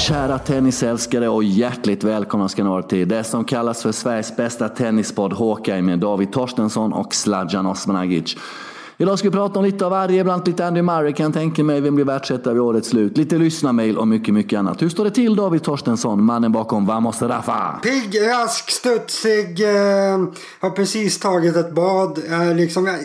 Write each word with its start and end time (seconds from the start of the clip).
kära 0.00 0.38
tennisälskare 0.38 1.28
och 1.28 1.44
hjärtligt 1.44 2.04
välkomna 2.04 2.48
ska 2.48 2.64
ni 2.64 2.70
vara 2.70 2.82
till 2.82 3.08
det 3.08 3.24
som 3.24 3.44
kallas 3.44 3.82
för 3.82 3.92
Sveriges 3.92 4.36
bästa 4.36 4.68
tennispodd 4.68 5.32
Hawkeye 5.32 5.82
med 5.82 5.98
David 5.98 6.32
Torstensson 6.32 6.92
och 6.92 7.14
Sladjan 7.14 7.66
Osmanagic. 7.66 8.36
Idag 8.98 9.18
ska 9.18 9.28
vi 9.28 9.32
prata 9.32 9.58
om 9.58 9.64
lite 9.64 9.84
av 9.84 9.90
varje, 9.90 10.24
bland 10.24 10.34
annat 10.34 10.48
lite 10.48 10.66
Andy 10.66 10.82
Murray 10.82 11.12
kan 11.12 11.24
jag 11.24 11.34
tänka 11.34 11.64
mig, 11.64 11.80
vem 11.80 11.94
blir 11.94 12.04
världsetta 12.04 12.52
vid 12.52 12.62
årets 12.62 12.88
slut, 12.88 13.16
lite 13.16 13.38
lyssnarmail 13.38 13.98
och 13.98 14.08
mycket, 14.08 14.34
mycket 14.34 14.58
annat. 14.58 14.82
Hur 14.82 14.88
står 14.88 15.04
det 15.04 15.10
till 15.10 15.36
David 15.36 15.62
Torstensson, 15.62 16.24
mannen 16.24 16.52
bakom 16.52 16.86
Vamos 16.86 17.22
Rafa? 17.22 17.80
Pigg, 17.82 18.20
rask, 18.20 18.70
studsig, 18.70 19.60
eh, 19.60 20.18
har 20.60 20.70
precis 20.70 21.18
tagit 21.18 21.56
ett 21.56 21.74
bad. 21.74 22.18
Eh, 22.30 22.54
liksom, 22.54 22.86
jag, 22.86 22.96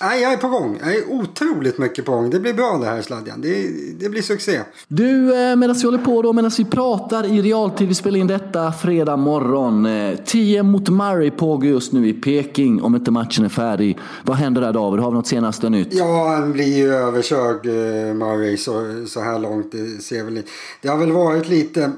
Nej, 0.00 0.22
jag 0.22 0.32
är 0.32 0.36
på 0.36 0.48
gång. 0.48 0.78
Jag 0.82 0.94
är 0.94 1.10
otroligt 1.10 1.78
mycket 1.78 2.04
på 2.04 2.12
gång. 2.12 2.30
Det 2.30 2.40
blir 2.40 2.54
bra 2.54 2.78
det 2.78 2.86
här 2.86 3.02
sladjan. 3.02 3.40
Det, 3.40 3.68
det 3.98 4.08
blir 4.08 4.22
succé. 4.22 4.60
Du, 4.88 5.34
eh, 5.34 5.56
medan 5.56 5.76
vi 5.76 5.84
håller 5.84 5.98
på 5.98 6.22
då, 6.22 6.32
medan 6.32 6.50
vi 6.58 6.64
pratar 6.64 7.24
i 7.24 7.42
realtid, 7.42 7.88
vi 7.88 7.94
spelar 7.94 8.18
in 8.18 8.26
detta 8.26 8.72
fredag 8.72 9.16
morgon. 9.16 9.88
10 10.24 10.58
eh, 10.58 10.62
mot 10.62 10.88
Murray 10.88 11.30
pågår 11.30 11.66
just 11.66 11.92
nu 11.92 12.08
i 12.08 12.12
Peking, 12.12 12.82
om 12.82 12.94
inte 12.94 13.10
matchen 13.10 13.44
är 13.44 13.48
färdig. 13.48 13.98
Vad 14.22 14.36
händer 14.36 14.60
där 14.60 14.72
David? 14.72 15.00
Har 15.00 15.10
vi 15.10 15.16
något 15.16 15.26
senaste 15.26 15.68
nytt? 15.70 15.88
Ja, 15.90 16.28
han 16.28 16.52
blir 16.52 16.76
ju 16.76 16.94
överkörd, 16.94 17.66
eh, 17.66 18.14
Murray, 18.14 18.56
så, 18.56 19.04
så 19.06 19.20
här 19.20 19.38
långt. 19.38 19.72
Det, 19.72 20.02
ser 20.02 20.24
väl, 20.24 20.42
det 20.82 20.88
har 20.88 20.98
väl 20.98 21.12
varit 21.12 21.48
lite, 21.48 21.92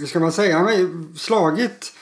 hur 0.00 0.06
ska 0.06 0.20
man 0.20 0.32
säga, 0.32 0.56
han 0.56 0.64
har 0.64 0.72
ju 0.72 0.88
slagit 1.16 1.92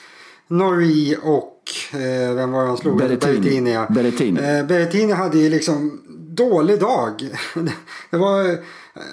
Norrie 0.47 1.17
och 1.23 1.60
eh, 1.93 2.35
vem 2.35 2.51
var 2.51 2.65
han 2.65 2.77
slog? 2.77 2.97
Berrettini. 2.97 3.39
Berrettini, 3.39 3.73
ja. 3.73 3.87
Berrettini. 3.89 4.39
Eh, 4.39 4.65
Berrettini 4.65 5.13
hade 5.13 5.37
ju 5.37 5.49
liksom 5.49 6.01
dålig 6.35 6.79
dag. 6.79 7.29
det 8.09 8.17
var, 8.17 8.57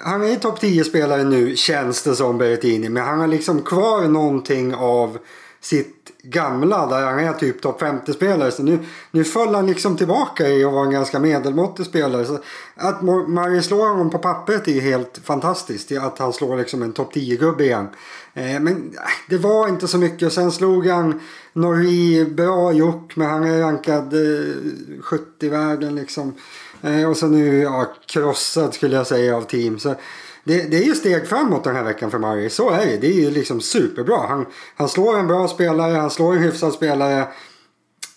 han 0.03 0.23
är 0.23 0.35
topp 0.35 0.61
10-spelare 0.61 1.23
nu 1.23 1.55
känns 1.55 2.03
det 2.03 2.15
som 2.15 2.37
Berrettini. 2.37 2.89
Men 2.89 3.03
han 3.03 3.19
har 3.19 3.27
liksom 3.27 3.61
kvar 3.61 4.07
någonting 4.07 4.75
av 4.75 5.17
sitt 5.61 6.11
gamla 6.23 6.85
där 6.85 7.05
han 7.05 7.19
är 7.19 7.33
typ 7.33 7.61
topp 7.61 7.81
50-spelare. 7.81 8.51
Så 8.51 8.63
nu, 8.63 8.79
nu 9.11 9.23
föll 9.23 9.55
han 9.55 9.67
liksom 9.67 9.97
tillbaka 9.97 10.47
i 10.47 10.63
att 10.63 10.73
vara 10.73 10.85
en 10.85 10.91
ganska 10.91 11.19
medelmåttig 11.19 11.85
spelare. 11.85 12.25
Så 12.25 12.39
att 12.75 13.01
Murray 13.01 13.61
slår 13.61 13.89
honom 13.89 14.09
på 14.09 14.17
pappret 14.17 14.67
är 14.67 14.81
helt 14.81 15.19
fantastiskt. 15.23 15.91
Att 15.91 16.19
han 16.19 16.33
slår 16.33 16.57
liksom 16.57 16.83
en 16.83 16.93
topp 16.93 17.15
10-gubbe 17.15 17.63
igen. 17.63 17.87
Eh, 18.33 18.59
men 18.59 18.95
det 19.29 19.37
var 19.37 19.67
inte 19.67 19.87
så 19.87 19.97
mycket. 19.97 20.25
Och 20.25 20.33
sen 20.33 20.51
slog 20.51 20.87
han 20.87 21.19
Norrie 21.53 22.25
bra 22.25 22.73
gjort. 22.73 23.15
Men 23.15 23.29
han 23.29 23.43
är 23.43 23.59
rankad 23.59 24.13
eh, 24.13 25.01
70 25.01 25.23
i 25.39 25.49
världen 25.49 25.95
liksom. 25.95 26.33
Eh, 26.81 27.09
och 27.09 27.17
så 27.17 27.27
nu 27.27 27.61
ja, 27.61 27.93
krossad 28.05 28.73
skulle 28.73 28.95
jag 28.95 29.07
säga 29.07 29.37
av 29.37 29.41
team. 29.41 29.79
Så 29.79 29.95
det, 30.43 30.71
det, 30.71 30.77
är 30.77 30.83
ju 30.83 30.95
steg 30.95 31.27
framåt 31.27 31.63
den 31.63 31.75
här 31.75 31.83
veckan 31.83 32.11
för 32.11 32.19
Murray. 32.19 32.49
Så 32.49 32.69
är 32.69 32.85
det. 32.85 32.97
Det 32.97 33.07
är 33.07 33.21
ju 33.21 33.31
liksom 33.31 33.61
superbra. 33.61 34.27
Han, 34.27 34.45
han 34.75 34.89
slår 34.89 35.19
en 35.19 35.27
bra 35.27 35.47
spelare, 35.47 35.97
han 35.97 36.09
slår 36.09 36.33
en 36.33 36.43
hyfsad 36.43 36.73
spelare. 36.73 37.27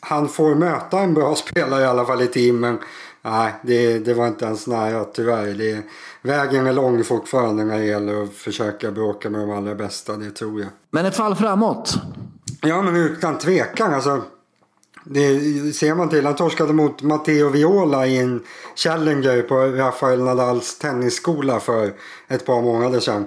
Han 0.00 0.28
får 0.28 0.54
möta 0.54 0.98
en 0.98 1.14
bra 1.14 1.34
spelare 1.36 1.82
i 1.82 1.86
alla 1.86 2.04
fall 2.04 2.22
i 2.22 2.26
teamen. 2.26 2.78
Nej, 3.24 3.54
det, 3.62 3.98
det 3.98 4.14
var 4.14 4.26
inte 4.26 4.44
ens 4.44 4.66
nära 4.66 5.04
tyvärr. 5.04 5.54
Det, 5.54 5.82
vägen 6.22 6.66
är 6.66 6.72
lång 6.72 7.04
fortfarande 7.04 7.64
när 7.64 7.78
det 7.78 7.84
gäller 7.84 8.22
att 8.22 8.32
försöka 8.32 8.90
bråka 8.90 9.30
med 9.30 9.40
de 9.40 9.50
allra 9.50 9.74
bästa, 9.74 10.16
det 10.16 10.30
tror 10.30 10.60
jag. 10.60 10.68
Men 10.90 11.06
ett 11.06 11.16
fall 11.16 11.34
framåt? 11.34 11.94
Ja, 12.64 12.82
men 12.82 12.96
utan 12.96 13.38
tvekan. 13.38 13.94
Alltså, 13.94 14.22
det 15.04 15.40
ser 15.76 15.94
man 15.94 16.08
till. 16.08 16.26
Han 16.26 16.36
torskade 16.36 16.72
mot 16.72 17.02
Matteo 17.02 17.48
Viola 17.48 18.06
i 18.06 18.18
en 18.18 18.42
Challenger 18.76 19.42
på 19.42 19.56
Rafael 19.56 20.24
Nadals 20.24 20.78
tennisskola 20.78 21.60
för 21.60 21.92
ett 22.28 22.46
par 22.46 22.62
månader 22.62 23.00
sedan. 23.00 23.26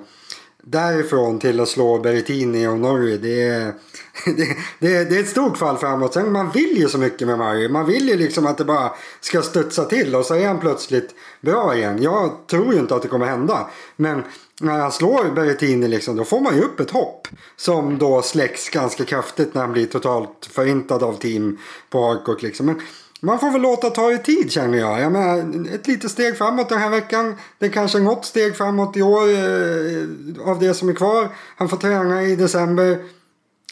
Därifrån 0.64 1.40
till 1.40 1.60
att 1.60 1.70
slå 1.70 2.00
Berrettini 2.00 2.68
och 2.68 2.80
Norrie, 2.80 3.18
det 3.18 3.44
är, 3.44 3.74
det, 4.26 4.58
det, 4.80 5.10
det 5.10 5.18
är 5.18 5.20
ett 5.20 5.30
stort 5.30 5.58
fall 5.58 5.78
framåt. 5.78 6.14
Sen 6.14 6.32
man 6.32 6.52
vill 6.52 6.78
ju 6.78 6.90
så 6.90 6.98
mycket 6.98 7.28
med 7.28 7.38
Murray. 7.38 7.70
Man 7.70 7.86
vill 7.86 8.10
ju 8.10 8.18
liksom 8.18 8.48
att 8.48 8.58
det 8.58 8.66
bara 8.66 8.92
ska 9.22 9.42
studsa 9.42 9.86
till 9.86 10.16
och 10.16 10.26
så 10.26 10.36
är 10.36 10.48
han 10.48 10.60
plötsligt 10.60 11.16
bra 11.42 11.76
igen. 11.76 12.02
Jag 12.02 12.48
tror 12.48 12.74
ju 12.74 12.80
inte 12.80 12.96
att 12.96 13.02
det 13.02 13.08
kommer 13.08 13.26
hända. 13.26 13.70
Men 13.96 14.24
när 14.62 14.80
han 14.80 14.92
slår 14.92 15.36
Berrettini 15.36 15.88
liksom, 15.88 16.16
då 16.16 16.24
får 16.24 16.42
man 16.42 16.56
ju 16.56 16.62
upp 16.62 16.80
ett 16.80 16.92
hopp. 16.92 17.28
Som 17.58 17.98
då 17.98 18.22
släcks 18.22 18.70
ganska 18.70 19.06
kraftigt 19.06 19.54
när 19.54 19.62
han 19.62 19.72
blir 19.72 19.86
totalt 19.86 20.50
förintad 20.52 21.04
av 21.04 21.14
team 21.14 21.58
på 21.90 22.08
Harcourt. 22.08 22.42
liksom. 22.42 22.66
Men 22.66 22.82
man 23.20 23.40
får 23.40 23.52
väl 23.52 23.62
låta 23.62 23.90
ta 23.90 24.12
i 24.12 24.18
tid 24.18 24.52
känner 24.52 24.78
jag. 24.78 25.02
jag 25.02 25.12
menar, 25.12 25.66
ett 25.76 25.88
litet 25.88 26.12
steg 26.12 26.38
framåt 26.38 26.70
den 26.70 26.80
här 26.80 26.90
veckan. 26.90 27.36
Det 27.60 27.70
kanske 27.70 27.98
är 27.98 28.02
något 28.02 28.26
steg 28.26 28.56
framåt 28.56 28.98
i 28.98 29.02
år 29.02 29.30
eh, 29.30 30.50
av 30.50 30.60
det 30.60 30.74
som 30.74 30.90
är 30.90 30.94
kvar. 30.94 31.30
Han 31.58 31.70
får 31.70 31.78
träna 31.78 32.24
i 32.24 32.36
december. 32.36 33.00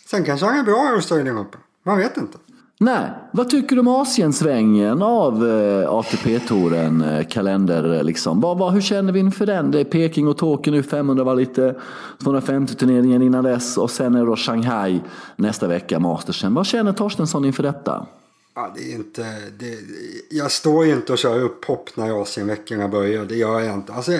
Sen 0.05 0.23
kanske 0.23 0.45
han 0.45 0.59
är 0.59 0.63
bra 0.63 0.89
i 0.89 0.95
Australian 0.95 1.37
Open. 1.37 1.59
Man 1.83 1.97
vet 1.97 2.17
inte. 2.17 2.37
Nej, 2.79 3.09
vad 3.31 3.49
tycker 3.49 3.75
du 3.75 3.79
om 3.79 3.87
Asiensvängen 3.87 5.01
av 5.01 5.47
eh, 5.49 5.89
ATP-touren, 5.89 7.01
eh, 7.01 7.27
kalender 7.27 7.93
eh, 7.93 8.03
liksom? 8.03 8.41
Vad, 8.41 8.57
vad, 8.57 8.73
hur 8.73 8.81
känner 8.81 9.13
vi 9.13 9.19
inför 9.19 9.45
den? 9.45 9.71
Det 9.71 9.79
är 9.79 9.83
Peking 9.83 10.27
och 10.27 10.37
Tokyo 10.37 10.71
nu, 10.71 10.83
500 10.83 11.23
var 11.23 11.35
lite 11.35 11.75
250-turneringen 12.19 13.21
innan 13.21 13.43
dess 13.43 13.77
och 13.77 13.91
sen 13.91 14.15
är 14.15 14.19
det 14.19 14.25
då 14.25 14.35
Shanghai 14.35 15.01
nästa 15.35 15.67
vecka, 15.67 15.99
Mastersen. 15.99 16.53
Vad 16.53 16.65
känner 16.65 16.93
Torstensson 16.93 17.45
inför 17.45 17.63
detta? 17.63 18.05
Ja, 18.55 18.73
det 18.75 18.91
är 18.91 18.95
inte, 18.95 19.21
det, 19.59 19.77
jag 20.29 20.51
står 20.51 20.85
ju 20.85 20.91
inte 20.91 21.11
och 21.11 21.17
kör 21.17 21.41
upphopp 21.41 21.97
när 21.97 22.21
Asienveckorna 22.21 22.87
börjar, 22.87 23.25
det 23.25 23.35
gör 23.35 23.59
jag 23.59 23.73
inte. 23.73 23.93
Alltså, 23.93 24.11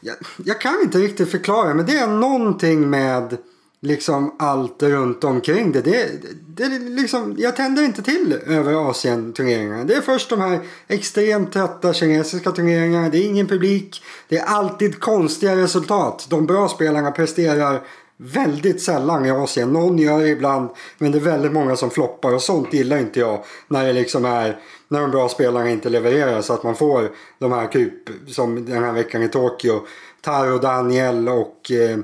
jag, 0.00 0.14
jag 0.44 0.60
kan 0.60 0.74
inte 0.82 0.98
riktigt 0.98 1.30
förklara, 1.30 1.74
men 1.74 1.86
det 1.86 1.96
är 1.96 2.06
någonting 2.06 2.90
med 2.90 3.36
liksom 3.84 4.34
allt 4.38 4.82
runt 4.82 5.24
omkring 5.24 5.72
det. 5.72 5.80
det, 5.80 6.08
det, 6.46 6.68
det 6.68 6.78
liksom, 6.78 7.34
jag 7.38 7.56
tänder 7.56 7.82
inte 7.82 8.02
till 8.02 8.38
över 8.46 8.90
Asien-turneringarna. 8.90 9.84
Det 9.84 9.94
är 9.94 10.00
först 10.00 10.30
de 10.30 10.40
här 10.40 10.60
extremt 10.88 11.52
trötta 11.52 11.92
kinesiska 11.92 12.52
turneringarna. 12.52 13.08
Det 13.08 13.18
är 13.18 13.26
ingen 13.26 13.46
publik. 13.46 14.02
Det 14.28 14.38
är 14.38 14.44
alltid 14.44 15.00
konstiga 15.00 15.56
resultat. 15.56 16.26
De 16.30 16.46
bra 16.46 16.68
spelarna 16.68 17.10
presterar 17.10 17.80
väldigt 18.16 18.82
sällan 18.82 19.26
i 19.26 19.30
Asien. 19.30 19.72
Någon 19.72 19.98
gör 19.98 20.20
det 20.20 20.28
ibland. 20.28 20.68
Men 20.98 21.12
det 21.12 21.18
är 21.18 21.22
väldigt 21.22 21.52
många 21.52 21.76
som 21.76 21.90
floppar 21.90 22.34
och 22.34 22.42
sånt 22.42 22.72
gillar 22.72 22.98
inte 22.98 23.20
jag. 23.20 23.44
När 23.68 23.86
det 23.86 23.92
liksom 23.92 24.24
är 24.24 24.58
när 24.88 25.00
de 25.00 25.10
bra 25.10 25.28
spelarna 25.28 25.70
inte 25.70 25.88
levererar 25.88 26.40
så 26.40 26.52
att 26.52 26.62
man 26.62 26.74
får 26.74 27.10
de 27.38 27.52
här 27.52 27.66
typ 27.66 27.94
som 28.28 28.64
den 28.64 28.84
här 28.84 28.92
veckan 28.92 29.22
i 29.22 29.28
Tokyo. 29.28 29.86
Taro 30.20 30.58
Daniel 30.58 31.28
och 31.28 31.70
eh, 31.70 31.98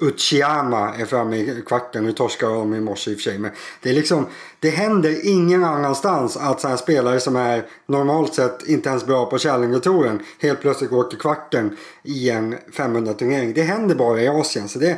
Uchiyama 0.00 0.94
är 0.94 1.04
framme 1.04 1.36
i 1.36 1.62
kvarten. 1.66 2.04
Nu 2.04 2.12
torskar 2.12 2.48
de 2.48 2.74
i 2.74 2.80
morse 2.80 3.10
i 3.10 3.14
och 3.14 3.18
för 3.18 3.22
sig. 3.22 3.38
Men 3.38 3.50
det, 3.82 3.90
är 3.90 3.94
liksom, 3.94 4.26
det 4.60 4.70
händer 4.70 5.26
ingen 5.26 5.64
annanstans 5.64 6.36
att 6.36 6.60
så 6.60 6.68
här 6.68 6.76
spelare 6.76 7.20
som 7.20 7.36
är 7.36 7.66
normalt 7.86 8.34
sett 8.34 8.68
inte 8.68 8.88
ens 8.88 9.06
bra 9.06 9.26
på 9.26 9.38
Challenger-touren 9.38 10.22
helt 10.40 10.60
plötsligt 10.60 10.90
går 10.90 11.04
till 11.04 11.18
kvarten 11.18 11.76
i 12.02 12.30
en 12.30 12.56
500-turnering. 12.72 13.52
Det 13.54 13.62
händer 13.62 13.94
bara 13.94 14.22
i 14.22 14.28
Asien. 14.28 14.68
Så 14.68 14.78
det, 14.78 14.96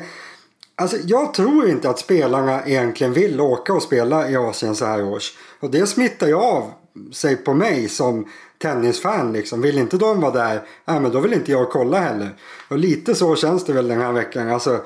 alltså, 0.74 0.96
jag 1.04 1.34
tror 1.34 1.68
inte 1.68 1.90
att 1.90 1.98
spelarna 1.98 2.62
egentligen 2.66 3.12
vill 3.12 3.40
åka 3.40 3.72
och 3.72 3.82
spela 3.82 4.30
i 4.30 4.36
Asien 4.36 4.74
så 4.74 4.84
här 4.84 5.04
års. 5.04 5.36
Och 5.60 5.70
det 5.70 5.86
smittar 5.86 6.26
ju 6.26 6.34
av 6.34 6.72
sig 7.12 7.36
på 7.36 7.54
mig 7.54 7.88
som 7.88 8.28
tennisfan 8.58 9.32
liksom. 9.32 9.60
Vill 9.60 9.78
inte 9.78 9.96
de 9.96 10.20
vara 10.20 10.32
där, 10.32 10.62
ja, 10.84 11.00
men 11.00 11.12
då 11.12 11.20
vill 11.20 11.32
inte 11.32 11.52
jag 11.52 11.70
kolla 11.70 11.98
heller. 11.98 12.30
Och 12.68 12.78
lite 12.78 13.14
så 13.14 13.36
känns 13.36 13.64
det 13.64 13.72
väl 13.72 13.88
den 13.88 14.00
här 14.00 14.12
veckan. 14.12 14.50
Alltså, 14.50 14.80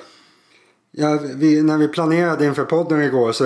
ja, 0.91 1.19
vi, 1.35 1.63
när 1.63 1.79
vi 1.79 1.89
planerade 1.89 2.45
inför 2.45 2.65
podden 2.65 3.03
igår 3.03 3.33
så 3.33 3.45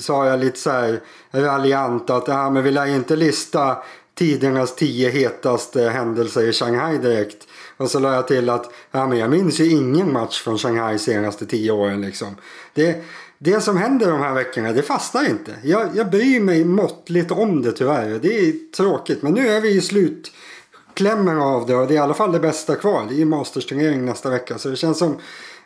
sa 0.00 0.26
jag 0.26 0.40
lite 0.40 0.58
så 0.58 0.70
här 0.70 1.00
raljant 1.30 2.10
att 2.10 2.28
ja, 2.28 2.50
men 2.50 2.64
vi 2.64 2.70
lär 2.70 2.86
inte 2.86 3.16
lista 3.16 3.76
tidernas 4.14 4.74
tio 4.74 5.10
hetaste 5.10 5.88
händelser 5.88 6.48
i 6.48 6.52
Shanghai 6.52 6.98
direkt. 6.98 7.46
Och 7.76 7.90
så 7.90 7.98
la 7.98 8.14
jag 8.14 8.28
till 8.28 8.50
att 8.50 8.72
ja, 8.90 9.06
men 9.06 9.18
jag 9.18 9.30
minns 9.30 9.60
ju 9.60 9.70
ingen 9.70 10.12
match 10.12 10.42
från 10.42 10.58
Shanghai 10.58 10.98
senaste 10.98 11.46
tio 11.46 11.70
åren. 11.70 12.00
Liksom. 12.00 12.36
Det, 12.74 13.04
det 13.38 13.60
som 13.60 13.76
händer 13.76 14.10
de 14.10 14.20
här 14.20 14.34
veckorna, 14.34 14.72
det 14.72 14.82
fastnar 14.82 15.30
inte. 15.30 15.54
Jag, 15.62 15.88
jag 15.94 16.10
bryr 16.10 16.40
mig 16.40 16.64
måttligt 16.64 17.30
om 17.30 17.62
det 17.62 17.72
tyvärr. 17.72 18.18
Det 18.22 18.38
är 18.38 18.72
tråkigt, 18.76 19.22
men 19.22 19.32
nu 19.32 19.48
är 19.48 19.60
vi 19.60 19.68
i 19.68 19.80
slutklämmen 19.80 21.38
av 21.38 21.66
det 21.66 21.74
och 21.74 21.86
det 21.86 21.94
är 21.94 21.96
i 21.96 21.98
alla 21.98 22.14
fall 22.14 22.32
det 22.32 22.40
bästa 22.40 22.74
kvar. 22.74 23.06
Det 23.08 23.22
är 23.22 23.26
Masters-turnering 23.26 24.04
nästa 24.04 24.30
vecka, 24.30 24.58
så 24.58 24.68
det 24.68 24.76
känns 24.76 24.98
som 24.98 25.16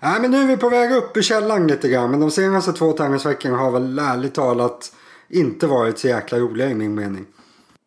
Nej, 0.02 0.20
men 0.20 0.30
nu 0.30 0.42
är 0.42 0.46
vi 0.46 0.56
på 0.56 0.68
väg 0.68 0.92
upp 0.92 1.16
i 1.16 1.22
källan 1.22 1.66
lite 1.66 1.88
grann. 1.88 2.10
Men 2.10 2.20
de 2.20 2.30
senaste 2.30 2.72
två 2.72 2.92
tennisveckorna 2.92 3.56
har 3.56 3.70
väl 3.70 3.98
ärligt 3.98 4.34
talat 4.34 4.92
inte 5.28 5.66
varit 5.66 5.98
så 5.98 6.08
jäkla 6.08 6.38
roliga 6.38 6.70
i 6.70 6.74
min 6.74 6.94
mening. 6.94 7.26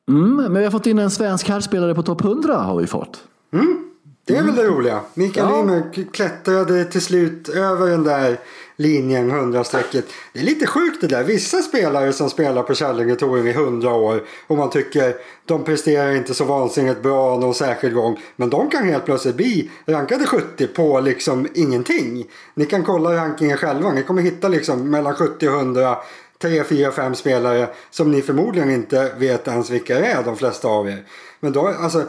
Mm, 0.10 0.36
men 0.36 0.54
vi 0.54 0.64
har 0.64 0.72
fått 0.72 0.86
in 0.86 1.00
en 1.00 1.12
svensk 1.12 1.50
herrspelare 1.50 1.96
på 1.96 2.04
topp 2.04 2.24
100 2.24 2.58
har 2.58 2.78
vi 2.82 2.88
fått. 2.88 3.24
Mm, 3.54 3.90
det 4.26 4.36
är 4.36 4.44
väl 4.44 4.56
det 4.56 4.64
roliga. 4.64 5.02
Mikael 5.14 5.48
ja. 5.50 5.60
Ymer 5.60 6.12
klättrade 6.14 6.86
till 6.86 7.02
slut 7.02 7.50
över 7.50 7.90
den 7.90 8.04
där 8.04 8.40
linjen, 8.75 9.31
100-strecket. 9.31 10.06
Det 10.33 10.39
är 10.39 10.44
lite 10.44 10.68
sjukt 10.68 11.01
det 11.01 11.07
där. 11.07 11.24
Vissa 11.24 11.62
spelare 11.62 12.13
som 12.13 12.30
spelar 12.30 12.63
på 12.63 12.75
Kärlingetouren 12.75 13.48
i 13.48 13.51
100 13.51 13.94
år 13.94 14.24
och 14.48 14.57
man 14.57 14.69
tycker 14.69 15.16
de 15.45 15.63
presterar 15.63 16.16
inte 16.16 16.33
så 16.33 16.45
vansinnigt 16.45 17.01
bra 17.01 17.38
någon 17.38 17.54
särskild 17.54 17.95
gång. 17.95 18.19
Men 18.36 18.50
de 18.50 18.69
kan 18.69 18.88
helt 18.88 19.06
plötsligt 19.06 19.36
bli 19.36 19.72
rankade 19.86 20.25
70 20.25 20.68
på 20.68 21.00
liksom 21.00 21.48
ingenting. 21.54 22.25
Ni 22.54 22.66
kan 22.66 22.83
kolla 22.83 23.16
rankingen 23.16 23.57
själva. 23.57 23.92
Ni 23.92 24.04
kommer 24.04 24.22
hitta 24.22 24.48
liksom 24.48 24.89
mellan 24.89 25.16
70 25.16 25.48
och 25.48 25.56
100 25.56 25.98
tre, 26.42 26.63
fyra, 26.63 26.92
fem 26.92 27.16
spelare 27.16 27.69
som 27.89 28.12
ni 28.12 28.22
förmodligen 28.22 28.72
inte 28.72 29.12
vet 29.18 29.48
ens 29.48 29.69
vilka 29.69 30.00
det 30.00 30.06
är, 30.06 30.24
de 30.24 30.38
flesta 30.38 30.68
av 30.68 30.89
er. 30.89 31.04
Men 31.39 31.51
då, 31.51 31.68
alltså, 31.68 32.04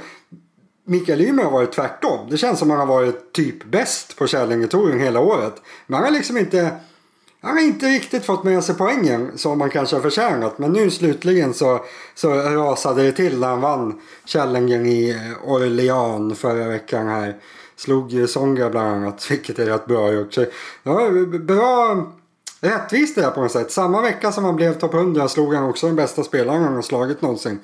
Mikael 0.89 1.21
Ymer 1.21 1.43
har 1.45 1.51
varit 1.51 1.73
tvärtom. 1.73 2.31
Det 2.31 2.37
känns 2.37 2.59
som 2.59 2.71
han 2.71 2.79
har 2.79 2.87
varit 2.87 3.33
typ 3.33 3.65
bäst 3.65 4.17
på 4.17 4.27
Kärlingetouren 4.27 5.01
hela 5.01 5.21
året. 5.21 5.55
Men 5.87 5.95
han 5.95 6.05
har 6.05 6.11
liksom 6.11 6.37
inte, 6.37 6.71
han 7.41 7.57
har 7.57 7.63
inte 7.63 7.87
riktigt 7.87 8.25
fått 8.25 8.45
med 8.45 8.65
sig 8.65 8.75
poängen 8.75 9.39
som 9.39 9.59
man 9.59 9.71
kanske 9.71 9.97
har 9.97 10.03
förtjänat. 10.03 10.59
Men 10.59 10.73
nu 10.73 10.91
slutligen 10.91 11.55
så, 11.55 11.85
så 12.15 12.35
rasade 12.35 13.03
det 13.03 13.13
till 13.13 13.41
när 13.41 13.49
han 13.49 13.61
vann 13.61 14.01
Källingen 14.25 14.87
i 14.87 15.11
eh, 15.11 15.51
Orléans 15.51 16.39
förra 16.39 16.69
veckan 16.69 17.09
här. 17.09 17.37
Slog 17.77 18.29
Songa 18.29 18.71
bland 18.71 18.89
annat, 18.89 19.27
vilket 19.31 19.59
är 19.59 19.67
rätt 19.67 19.87
bra 19.87 20.13
gjort. 20.13 20.35
Så, 20.35 20.45
ja, 20.83 21.11
bra 21.41 21.97
rättvist 22.61 23.15
det 23.15 23.21
där 23.21 23.31
på 23.31 23.41
något 23.41 23.53
sätt. 23.53 23.73
Samma 23.73 24.03
vecka 24.03 24.33
som 24.33 24.45
han 24.45 24.57
blev 24.57 24.79
topp 24.79 24.95
100 24.95 25.29
slog 25.29 25.55
han 25.55 25.65
också 25.65 25.87
den 25.87 25.97
bästa 25.97 26.25
spelaren 26.25 26.63
han 26.63 26.75
har 26.75 26.83
slagit 26.83 27.23
någonsin. 27.23 27.59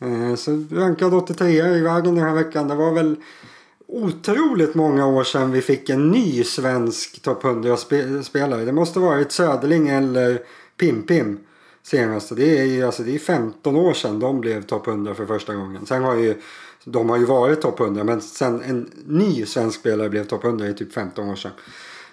Eh, 0.00 0.34
så 0.34 0.64
rankad 0.70 1.14
83 1.14 1.48
i 1.48 1.80
vägen 1.80 2.14
den 2.14 2.24
här 2.24 2.34
veckan. 2.34 2.68
Det 2.68 2.74
var 2.74 2.94
väl 2.94 3.16
otroligt 3.86 4.74
många 4.74 5.06
år 5.06 5.24
sedan 5.24 5.52
vi 5.52 5.62
fick 5.62 5.90
en 5.90 6.10
ny 6.10 6.44
svensk 6.44 7.22
topp 7.22 7.42
100-spelare. 7.42 8.64
Det 8.64 8.72
måste 8.72 8.98
varit 8.98 9.32
Söderling 9.32 9.88
eller 9.88 10.42
Pimpim 10.76 11.38
senast. 11.82 12.36
Det 12.36 12.58
är 12.58 12.64
ju 12.64 12.82
alltså, 12.82 13.02
det 13.02 13.14
är 13.14 13.18
15 13.18 13.76
år 13.76 13.92
sedan 13.92 14.20
de 14.20 14.40
blev 14.40 14.62
topp 14.62 14.86
100 14.86 15.14
för 15.14 15.26
första 15.26 15.54
gången. 15.54 15.86
Sen 15.86 16.02
har 16.02 16.16
ju 16.16 16.34
de 16.84 17.10
har 17.10 17.18
ju 17.18 17.24
varit 17.24 17.60
topp 17.60 17.80
100 17.80 18.04
men 18.04 18.20
sen 18.20 18.62
en 18.62 18.90
ny 19.06 19.46
svensk 19.46 19.80
spelare 19.80 20.08
blev 20.08 20.24
topp 20.24 20.44
100 20.44 20.68
i 20.68 20.74
typ 20.74 20.92
15 20.92 21.28
år 21.28 21.36
sedan. 21.36 21.52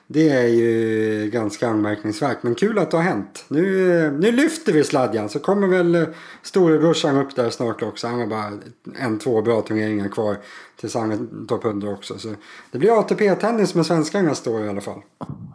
Det 0.09 0.30
är 0.30 0.48
ju 0.48 1.30
ganska 1.33 1.68
anmärkningsvärt 1.68 2.44
men 2.44 2.56
kul 2.56 2.80
att 2.80 2.92
det 2.92 2.98
har 2.98 3.04
hänt. 3.04 3.45
Nu, 3.48 4.18
nu 4.19 4.31
lyfter 4.31 4.74
vi 4.74 4.83
sladjan 4.83 5.30
så 5.30 5.39
kommer 5.39 5.68
väl 5.68 6.06
storebrorsan 6.42 7.18
upp 7.18 7.36
där 7.36 7.50
snart 7.50 7.83
också. 7.83 8.07
Han 8.07 8.19
har 8.19 8.27
bara 8.27 8.51
en, 9.00 9.19
två 9.19 9.42
bra 9.42 9.62
turneringar 9.62 10.09
kvar 10.09 10.38
tills 10.80 10.95
han 10.95 11.12
är 11.12 11.48
topp 11.48 11.65
100 11.65 11.89
också. 11.89 12.18
Så 12.18 12.30
det 12.71 12.77
blir 12.77 13.00
ATP-tennis 13.00 13.75
med 13.75 13.86
svenskarna 13.86 14.30
nästa 14.30 14.50
år 14.50 14.65
i 14.65 14.69
alla 14.69 14.81
fall. 14.81 15.01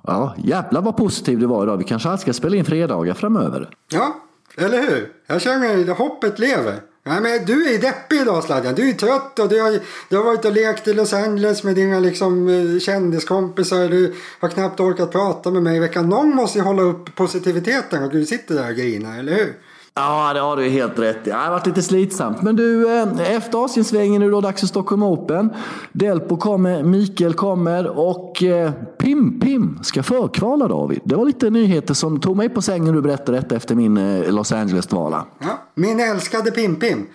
Ja, 0.03 0.35
jävlar 0.39 0.83
vad 0.83 0.97
positiv 0.97 1.39
du 1.39 1.47
var 1.47 1.63
idag. 1.63 1.77
Vi 1.77 1.85
kanske 1.85 2.09
alltid 2.09 2.23
ska 2.23 2.33
spela 2.33 2.57
in 2.57 2.65
fredagar 2.65 3.15
framöver. 3.15 3.71
Ja, 3.93 4.17
eller 4.57 4.83
hur? 4.83 5.13
Jag 5.27 5.43
känner 5.43 5.91
att 5.91 5.99
hoppet 5.99 6.39
lever. 6.39 6.81
Nej, 7.05 7.21
men 7.21 7.45
du 7.45 7.75
är 7.75 7.79
deppig 7.79 8.21
idag 8.21 8.45
Sladjan. 8.45 8.75
Du 8.75 8.89
är 8.89 8.93
trött 8.93 9.39
och 9.39 9.49
du 9.49 9.61
har, 9.61 9.81
du 10.09 10.17
har 10.17 10.25
varit 10.25 10.45
och 10.45 10.53
lekt 10.53 10.89
i 10.89 10.95
Los 10.95 11.13
Angeles 11.13 11.65
med 11.65 11.75
dina 11.75 12.01
liksom, 12.01 12.49
eh, 12.49 12.81
kändiskompisar. 12.81 13.89
Du 13.89 14.15
har 14.41 14.49
knappt 14.49 14.81
orkat 14.81 15.13
prata 15.13 15.51
med 15.51 15.63
mig 15.63 15.77
i 15.77 15.81
veckan. 15.81 16.09
Någon 16.09 16.35
måste 16.35 16.59
ju 16.59 16.65
hålla 16.65 16.83
upp 16.83 17.15
positiviteten 17.15 18.05
och 18.05 18.11
du 18.11 18.27
sitter 18.27 18.55
där 18.55 18.71
och 18.71 18.77
grinar, 18.77 19.19
eller 19.19 19.33
hur? 19.35 19.55
Ja, 19.95 20.33
det 20.33 20.41
har 20.41 20.57
du 20.57 20.69
helt 20.69 20.99
rätt 20.99 21.27
i. 21.27 21.31
Det 21.31 21.37
har 21.37 21.51
varit 21.51 21.67
lite 21.67 21.83
slitsamt. 21.83 22.43
Men 22.43 22.57
du, 22.57 22.99
eh, 22.99 23.35
efter 23.37 23.65
Asiensvängen 23.65 24.23
är 24.23 24.27
det 24.27 24.33
då 24.33 24.41
dags 24.41 24.61
för 24.61 24.67
Stockholm 24.67 25.03
Open. 25.03 25.51
Delpo 25.93 26.37
kommer, 26.37 26.83
Mikael 26.83 27.35
kommer 27.35 27.99
och 27.99 28.43
eh, 28.43 28.73
Pim 28.99 29.41
Pim 29.41 29.79
ska 29.83 30.03
förkvala 30.03 30.69
David. 30.69 31.01
Det 31.05 31.15
var 31.15 31.25
lite 31.25 31.51
nyheter 31.51 31.95
som 31.95 32.21
tog 32.21 32.37
mig 32.37 32.49
på 32.49 32.63
sängen 32.63 32.95
du 32.95 33.03
berättade 33.03 33.39
detta 33.39 33.57
efter 33.57 33.75
min 33.75 33.97
eh, 33.97 34.33
Los 34.33 34.53
Angeles-dvala. 34.53 35.27
Ja, 35.39 35.59
min 35.75 36.01
älskade 36.01 36.51
Pim 36.51 36.77
Pim. 36.77 37.07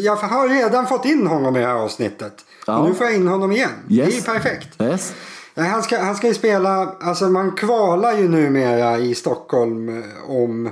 Jag 0.00 0.16
har 0.16 0.48
redan 0.48 0.86
fått 0.86 1.04
in 1.04 1.26
honom 1.26 1.56
i 1.56 1.60
det 1.60 1.66
här 1.66 1.74
avsnittet. 1.74 2.34
Ja. 2.66 2.78
Och 2.78 2.88
nu 2.88 2.94
får 2.94 3.06
jag 3.06 3.16
in 3.16 3.28
honom 3.28 3.52
igen. 3.52 3.70
Yes. 3.88 4.24
Det 4.24 4.30
är 4.30 4.34
perfekt. 4.34 4.82
Yes. 4.82 5.14
Han 5.56 5.82
ska, 5.82 5.98
han 5.98 6.14
ska 6.14 6.28
ju 6.28 6.34
spela, 6.34 6.92
alltså 7.00 7.24
man 7.24 7.52
kvalar 7.52 8.12
ju 8.12 8.28
numera 8.28 8.98
i 8.98 9.14
Stockholm 9.14 10.02
om 10.28 10.70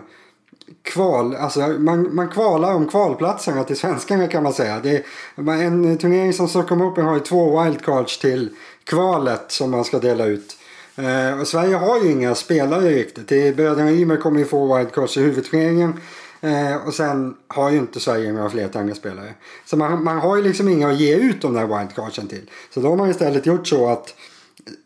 kval, 0.82 1.34
alltså 1.34 1.60
man, 1.60 2.14
man 2.14 2.28
kvalar 2.28 2.74
om 2.74 2.88
kvalplatserna 2.88 3.64
till 3.64 3.76
svenskarna 3.76 4.26
kan 4.26 4.42
man 4.42 4.52
säga. 4.52 4.80
Det 4.80 4.96
är, 5.36 5.62
en 5.62 5.98
turnering 5.98 6.32
som 6.32 6.48
Stockholm 6.48 6.82
Open 6.82 7.04
har 7.04 7.14
ju 7.14 7.20
två 7.20 7.62
wildcards 7.62 8.18
till 8.18 8.50
kvalet 8.84 9.44
som 9.48 9.70
man 9.70 9.84
ska 9.84 9.98
dela 9.98 10.26
ut. 10.26 10.56
Eh, 10.96 11.40
och 11.40 11.48
Sverige 11.48 11.76
har 11.76 12.00
ju 12.04 12.10
inga 12.10 12.34
spelare 12.34 12.90
riktigt. 12.90 13.56
Bröderna 13.56 13.92
Ymer 13.92 14.16
kommer 14.16 14.38
ju 14.38 14.44
få 14.44 14.76
wildcards 14.76 15.16
i 15.16 15.20
huvudturneringen. 15.20 16.00
Eh, 16.44 16.76
och 16.86 16.94
sen 16.94 17.34
har 17.48 17.70
ju 17.70 17.78
inte 17.78 18.00
Sverige 18.00 18.32
några 18.32 18.50
fler 18.50 18.68
tangaspelare. 18.68 19.34
Så 19.66 19.76
man, 19.76 20.04
man 20.04 20.18
har 20.18 20.36
ju 20.36 20.42
liksom 20.42 20.68
inga 20.68 20.88
att 20.88 21.00
ge 21.00 21.16
ut 21.16 21.42
de 21.42 21.54
där 21.54 21.78
wildcardsen 21.78 22.28
till. 22.28 22.50
Så 22.74 22.80
då 22.80 22.88
har 22.88 22.96
man 22.96 23.10
istället 23.10 23.46
gjort 23.46 23.66
så 23.66 23.88
att 23.88 24.14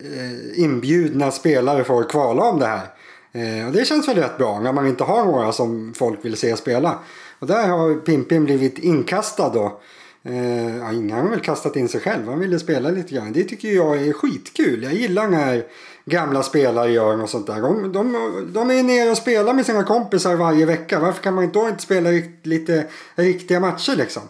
eh, 0.01 0.61
inbjudna 0.61 1.31
spelare 1.31 1.85
får 1.85 2.05
kvala 2.05 2.43
om 2.43 2.59
det 2.59 2.67
här. 2.67 2.87
Eh, 3.37 3.67
och 3.67 3.73
det 3.73 3.85
känns 3.85 4.09
väl 4.09 4.17
rätt 4.17 4.39
bra 4.39 4.61
när 4.61 4.73
man 4.73 4.87
inte 4.87 5.05
har 5.05 5.25
några 5.25 5.53
som 5.53 5.95
folk 5.97 6.25
vill 6.25 6.37
se 6.37 6.57
spela. 6.57 6.99
Och 7.39 7.47
där 7.47 7.69
har 7.69 7.95
Pimpin 7.95 8.45
blivit 8.45 8.79
inkastad 8.79 9.49
då. 9.49 9.81
Eh, 10.23 10.77
ja, 10.77 10.93
ingen 10.93 11.17
har 11.17 11.31
väl 11.31 11.41
kastat 11.41 11.77
in 11.77 11.89
sig 11.89 12.01
själv, 12.01 12.29
han 12.29 12.39
ville 12.39 12.59
spela 12.59 12.91
lite 12.91 13.15
grann. 13.15 13.33
Det 13.33 13.45
tycker 13.45 13.69
jag 13.69 14.03
är 14.03 14.13
skitkul. 14.13 14.83
Jag 14.83 14.93
gillar 14.93 15.29
när 15.29 15.65
gamla 16.05 16.43
spelare 16.43 16.91
gör 16.91 17.17
något 17.17 17.31
sånt 17.31 17.47
där. 17.47 17.61
De, 17.61 17.93
de, 17.93 18.13
de 18.53 18.71
är 18.71 18.83
nere 18.83 19.11
och 19.11 19.17
spelar 19.17 19.55
med 19.55 19.67
sina 19.67 19.85
kompisar 19.85 20.37
varje 20.37 20.67
vecka. 20.67 21.01
Varför 21.01 21.23
kan 21.23 21.35
man 21.35 21.53
då 21.53 21.69
inte 21.69 21.83
spela 21.83 22.11
lite 22.43 22.87
riktiga 23.15 23.61
matcher 23.61 23.97
liksom? 23.97 24.23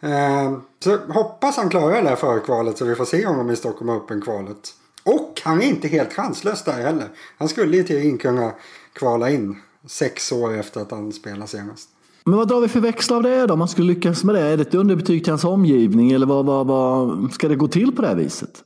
Eh, 0.00 0.58
så 0.84 0.96
hoppas 1.08 1.56
han 1.56 1.68
klarar 1.68 2.02
det 2.02 2.08
här 2.08 2.16
förkvalet 2.16 2.78
så 2.78 2.84
vi 2.84 2.94
får 2.94 3.04
se 3.04 3.26
honom 3.26 3.50
i 3.50 3.56
Stockholm 3.56 3.90
Open-kvalet. 3.90 4.74
Och 5.02 5.40
han 5.44 5.62
är 5.62 5.66
inte 5.66 5.88
helt 5.88 6.12
chanslös 6.12 6.64
där 6.64 6.82
heller. 6.82 7.08
Han 7.38 7.48
skulle 7.48 7.76
ju 7.76 7.82
till 7.82 8.18
kunna 8.18 8.52
kvala 8.92 9.30
in 9.30 9.56
sex 9.86 10.32
år 10.32 10.54
efter 10.54 10.80
att 10.80 10.90
han 10.90 11.12
spelade 11.12 11.46
senast. 11.46 11.88
Men 12.24 12.36
vad 12.36 12.48
drar 12.48 12.60
vi 12.60 12.68
för 12.68 12.80
växel 12.80 13.16
av 13.16 13.22
det 13.22 13.46
då? 13.46 13.52
Om 13.52 13.58
man 13.58 13.68
skulle 13.68 13.94
lyckas 13.94 14.24
med 14.24 14.34
det? 14.34 14.40
Är 14.40 14.56
det 14.56 14.62
ett 14.62 14.74
underbetyg 14.74 15.24
till 15.24 15.32
hans 15.32 15.44
omgivning 15.44 16.12
eller 16.12 16.26
vad, 16.26 16.46
vad, 16.46 16.66
vad 16.66 17.32
ska 17.32 17.48
det 17.48 17.56
gå 17.56 17.68
till 17.68 17.92
på 17.92 18.02
det 18.02 18.08
här 18.08 18.14
viset? 18.14 18.64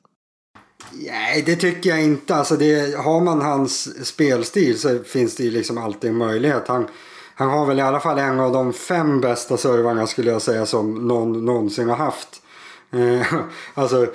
Nej, 0.93 1.43
det 1.47 1.57
tycker 1.57 1.91
jag 1.91 2.03
inte. 2.03 2.35
Alltså 2.35 2.57
det, 2.57 2.97
har 2.97 3.21
man 3.21 3.41
hans 3.41 4.07
spelstil 4.07 4.79
så 4.79 4.99
finns 4.99 5.37
det 5.37 5.45
ju 5.45 5.51
liksom 5.51 5.79
alltid 5.79 6.11
en 6.11 6.17
möjlighet. 6.17 6.69
Han, 6.69 6.87
han 7.35 7.51
har 7.51 7.67
väl 7.67 7.79
i 7.79 7.83
alla 7.83 8.01
fall 8.01 8.19
en 8.19 8.41
av 8.41 8.53
de 8.53 8.73
fem 8.73 9.21
bästa 9.21 9.57
servarna 9.57 10.07
skulle 10.07 10.31
jag 10.31 10.43
säga 10.43 10.67
som 10.67 11.09
någon 11.09 11.45
någonsin 11.45 11.89
har 11.89 11.97
haft. 11.97 12.42
Eh, 12.93 13.35
alltså, 13.75 14.07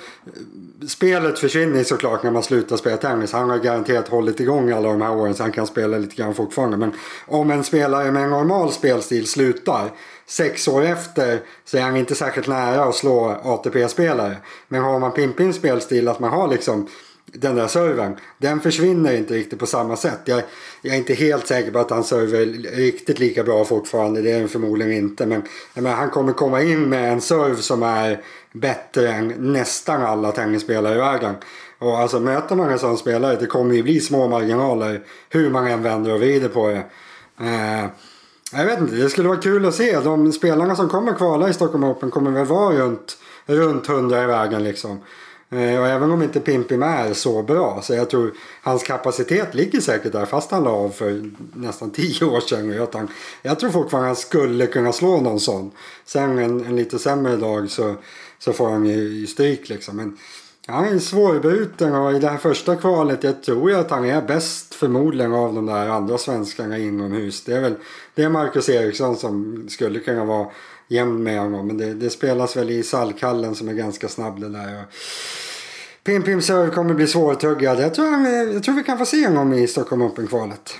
spelet 0.87 1.39
försvinner 1.39 1.83
såklart 1.83 2.23
när 2.23 2.31
man 2.31 2.43
slutar 2.43 2.77
spela 2.77 2.97
tennis. 2.97 3.33
Han 3.33 3.49
har 3.49 3.57
garanterat 3.57 4.07
hållit 4.07 4.39
igång 4.39 4.71
alla 4.71 4.89
de 4.89 5.01
här 5.01 5.15
åren 5.15 5.35
så 5.35 5.43
han 5.43 5.51
kan 5.51 5.67
spela 5.67 5.97
lite 5.97 6.15
grann 6.15 6.33
fortfarande. 6.33 6.77
Men 6.77 6.91
om 7.25 7.51
en 7.51 7.63
spelare 7.63 8.11
med 8.11 8.23
en 8.23 8.29
normal 8.29 8.71
spelstil 8.71 9.27
slutar 9.27 9.91
sex 10.25 10.67
år 10.67 10.85
efter 10.85 11.39
så 11.65 11.77
är 11.77 11.81
han 11.81 11.97
inte 11.97 12.15
särskilt 12.15 12.47
nära 12.47 12.83
att 12.83 12.95
slå 12.95 13.39
ATP-spelare. 13.43 14.37
Men 14.67 14.83
har 14.83 14.99
man 14.99 15.11
Pimpins 15.11 15.55
spelstil 15.55 16.07
att 16.07 16.19
man 16.19 16.29
har 16.29 16.47
liksom 16.47 16.87
den 17.33 17.55
där 17.55 17.67
servern. 17.67 18.17
Den 18.37 18.59
försvinner 18.59 19.13
inte 19.13 19.33
riktigt 19.33 19.59
på 19.59 19.65
samma 19.65 19.95
sätt. 19.95 20.19
Jag, 20.25 20.43
jag, 20.81 20.93
är 20.93 20.97
inte 20.97 21.13
helt 21.13 21.47
säker 21.47 21.71
på 21.71 21.79
att 21.79 21.89
han 21.89 22.03
server 22.03 22.39
är 22.39 22.75
riktigt 22.75 23.19
lika 23.19 23.43
bra 23.43 23.65
fortfarande. 23.65 24.21
Det 24.21 24.31
är 24.31 24.39
den 24.39 24.49
förmodligen 24.49 24.93
inte. 24.93 25.25
Men, 25.25 25.43
men 25.73 25.85
han 25.85 26.09
kommer 26.09 26.33
komma 26.33 26.61
in 26.61 26.89
med 26.89 27.13
en 27.13 27.21
serve 27.21 27.55
som 27.55 27.83
är 27.83 28.21
bättre 28.53 29.11
än 29.11 29.27
nästan 29.27 30.01
alla 30.01 30.31
tennisspelare 30.31 30.95
i 30.95 30.97
världen. 30.97 31.35
Och 31.79 31.99
alltså 31.99 32.19
möter 32.19 32.55
man 32.55 32.69
en 32.69 32.79
sån 32.79 32.97
spelare 32.97 33.35
det 33.35 33.45
kommer 33.45 33.75
ju 33.75 33.83
bli 33.83 33.99
små 33.99 34.27
marginaler 34.27 35.01
hur 35.29 35.49
man 35.49 35.67
än 35.67 35.83
vänder 35.83 36.13
och 36.13 36.19
vrider 36.19 36.49
på 36.49 36.67
det. 36.67 36.83
Eh, 37.39 37.85
jag 38.51 38.65
vet 38.65 38.79
inte, 38.79 38.95
det 38.95 39.09
skulle 39.09 39.27
vara 39.27 39.39
kul 39.39 39.65
att 39.65 39.75
se. 39.75 39.99
De 39.99 40.31
spelarna 40.31 40.75
som 40.75 40.89
kommer 40.89 41.13
kvala 41.13 41.49
i 41.49 41.53
Stockholm 41.53 41.83
Open 41.83 42.11
kommer 42.11 42.31
väl 42.31 42.45
vara 42.45 42.75
runt, 42.75 43.17
runt 43.45 43.89
100 43.89 44.23
i 44.23 44.25
vägen 44.25 44.63
liksom. 44.63 44.99
Eh, 45.49 45.79
och 45.79 45.87
även 45.87 46.11
om 46.11 46.21
inte 46.21 46.39
Pimpim 46.39 46.83
är 46.83 47.13
så 47.13 47.43
bra 47.43 47.81
så 47.81 47.93
jag 47.93 48.09
tror 48.09 48.33
hans 48.61 48.83
kapacitet 48.83 49.53
ligger 49.53 49.81
säkert 49.81 50.11
där 50.11 50.25
fast 50.25 50.51
han 50.51 50.63
la 50.63 50.71
av 50.71 50.89
för 50.89 51.31
nästan 51.53 51.91
tio 51.95 52.25
år 52.25 52.39
sedan. 52.39 52.69
Jag, 52.71 53.09
jag 53.41 53.59
tror 53.59 53.69
fortfarande 53.69 54.07
han 54.07 54.15
skulle 54.15 54.67
kunna 54.67 54.93
slå 54.93 55.21
någon 55.21 55.39
sån. 55.39 55.71
Sen 56.05 56.37
en, 56.37 56.65
en 56.65 56.75
lite 56.75 56.99
sämre 56.99 57.35
dag 57.35 57.71
så, 57.71 57.95
så 58.39 58.53
får 58.53 58.69
han 58.69 58.85
ju 58.85 59.27
stryk 59.27 59.69
liksom. 59.69 59.95
Men 59.95 60.17
han 60.67 60.85
är 60.85 60.99
svårbruten 60.99 61.95
och 61.95 62.13
i 62.13 62.19
det 62.19 62.29
här 62.29 62.37
första 62.37 62.75
kvalet 62.75 63.23
jag 63.23 63.43
tror 63.43 63.71
jag 63.71 63.79
att 63.79 63.91
han 63.91 64.05
är 64.05 64.21
bäst 64.21 64.75
förmodligen 64.75 65.33
av 65.33 65.53
de 65.53 65.65
där 65.65 65.87
andra 65.89 66.17
svenskarna 66.17 66.77
inomhus. 66.77 67.43
Det 67.43 67.53
är 67.53 67.61
väl 67.61 67.75
det 68.15 68.23
är 68.23 68.29
Marcus 68.29 68.69
Eriksson 68.69 69.17
som 69.17 69.65
skulle 69.69 69.99
kunna 69.99 70.25
vara 70.25 70.47
jämn 70.87 71.23
med 71.23 71.39
honom. 71.39 71.67
Men 71.67 71.77
det, 71.77 71.93
det, 71.93 72.09
spelas 72.09 72.57
väl 72.57 72.69
i 72.69 72.83
Salkallen 72.83 73.55
som 73.55 73.67
är 73.67 73.73
ganska 73.73 74.07
snabb 74.07 74.39
det 74.39 74.49
där. 74.49 74.85
Pim 76.03 76.23
Pim 76.23 76.41
Serve 76.41 76.69
kommer 76.69 76.93
bli 76.93 77.07
svårtuggad. 77.07 77.79
Jag 77.79 77.93
tror, 77.93 78.07
jag 78.27 78.63
tror 78.63 78.75
vi 78.75 78.83
kan 78.83 78.97
få 78.97 79.05
se 79.05 79.27
honom 79.27 79.53
i 79.53 79.67
Stockholm 79.67 80.01
Open-kvalet. 80.01 80.79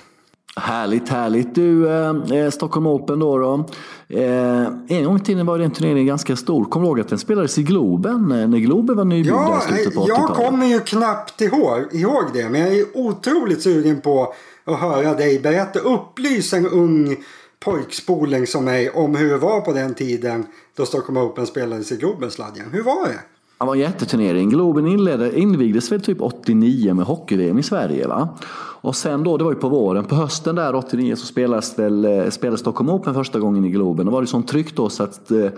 Härligt, 0.58 1.08
härligt. 1.08 1.54
Du, 1.54 1.88
eh, 1.88 2.38
eh, 2.38 2.50
Stockholm 2.50 2.86
Open 2.86 3.18
då. 3.18 3.38
då. 3.38 3.66
Eh, 4.08 4.66
en 4.88 5.04
gång 5.04 5.16
i 5.16 5.20
tiden 5.20 5.46
var 5.46 5.58
den 5.58 5.70
turneringen 5.70 6.06
ganska 6.06 6.36
stor. 6.36 6.64
Kommer 6.64 6.86
du 6.86 6.88
ihåg 6.88 7.00
att 7.00 7.08
den 7.08 7.18
spelades 7.18 7.58
i 7.58 7.62
Globen? 7.62 8.32
Eh, 8.32 8.48
när 8.48 8.58
Globen 8.58 8.96
var 8.96 9.04
nybyggd 9.04 9.34
ja, 9.34 9.58
i 9.58 9.72
slutet 9.72 9.94
på 9.94 10.00
80-talet. 10.00 10.28
Jag 10.28 10.36
kommer 10.36 10.66
ju 10.66 10.80
knappt 10.80 11.40
ihåg, 11.40 11.94
ihåg 11.94 12.24
det. 12.32 12.48
Men 12.48 12.60
jag 12.60 12.72
är 12.72 12.84
otroligt 12.94 13.62
sugen 13.62 14.00
på 14.00 14.34
att 14.64 14.78
höra 14.78 15.14
dig 15.14 15.40
berätta. 15.40 15.78
Upplysa 15.78 16.56
en 16.56 16.66
ung 16.66 17.16
pojkspoling 17.60 18.46
som 18.46 18.64
mig 18.64 18.90
om 18.90 19.14
hur 19.14 19.30
det 19.30 19.38
var 19.38 19.60
på 19.60 19.72
den 19.72 19.94
tiden 19.94 20.46
då 20.76 20.86
Stockholm 20.86 21.16
Open 21.16 21.46
spelades 21.46 21.92
i 21.92 21.96
Globen, 21.96 22.30
Sladjan. 22.30 22.70
Hur 22.72 22.82
var 22.82 23.08
det? 23.08 23.20
Det 23.58 23.64
var 23.64 23.74
en 23.74 23.80
jätteturnering. 23.80 24.50
Globen 24.50 24.86
inledde, 24.86 25.38
invigdes 25.38 25.92
väl 25.92 26.00
typ 26.00 26.20
89 26.20 26.94
med 26.94 27.06
hockey-VM 27.06 27.58
i 27.58 27.62
Sverige. 27.62 28.06
Va? 28.06 28.38
Och 28.80 28.96
sen 28.96 29.24
då, 29.24 29.36
det 29.36 29.44
var 29.44 29.52
ju 29.52 29.58
på 29.58 29.68
våren, 29.68 30.04
på 30.04 30.14
hösten 30.14 30.54
där 30.54 30.74
89 30.74 31.16
så 31.16 31.26
spelades 31.26 31.78
väl 31.78 32.04
eh, 32.04 32.30
spelades 32.30 32.60
Stockholm 32.60 32.90
Open 32.90 33.14
första 33.14 33.38
gången 33.38 33.64
i 33.64 33.70
Globen. 33.70 34.06
Då 34.06 34.12
var 34.12 34.20
det 34.20 34.26
sånt 34.26 34.48
tryck 34.48 34.76
då 34.76 34.88
så 34.88 35.02
att 35.02 35.30
eh, 35.30 35.48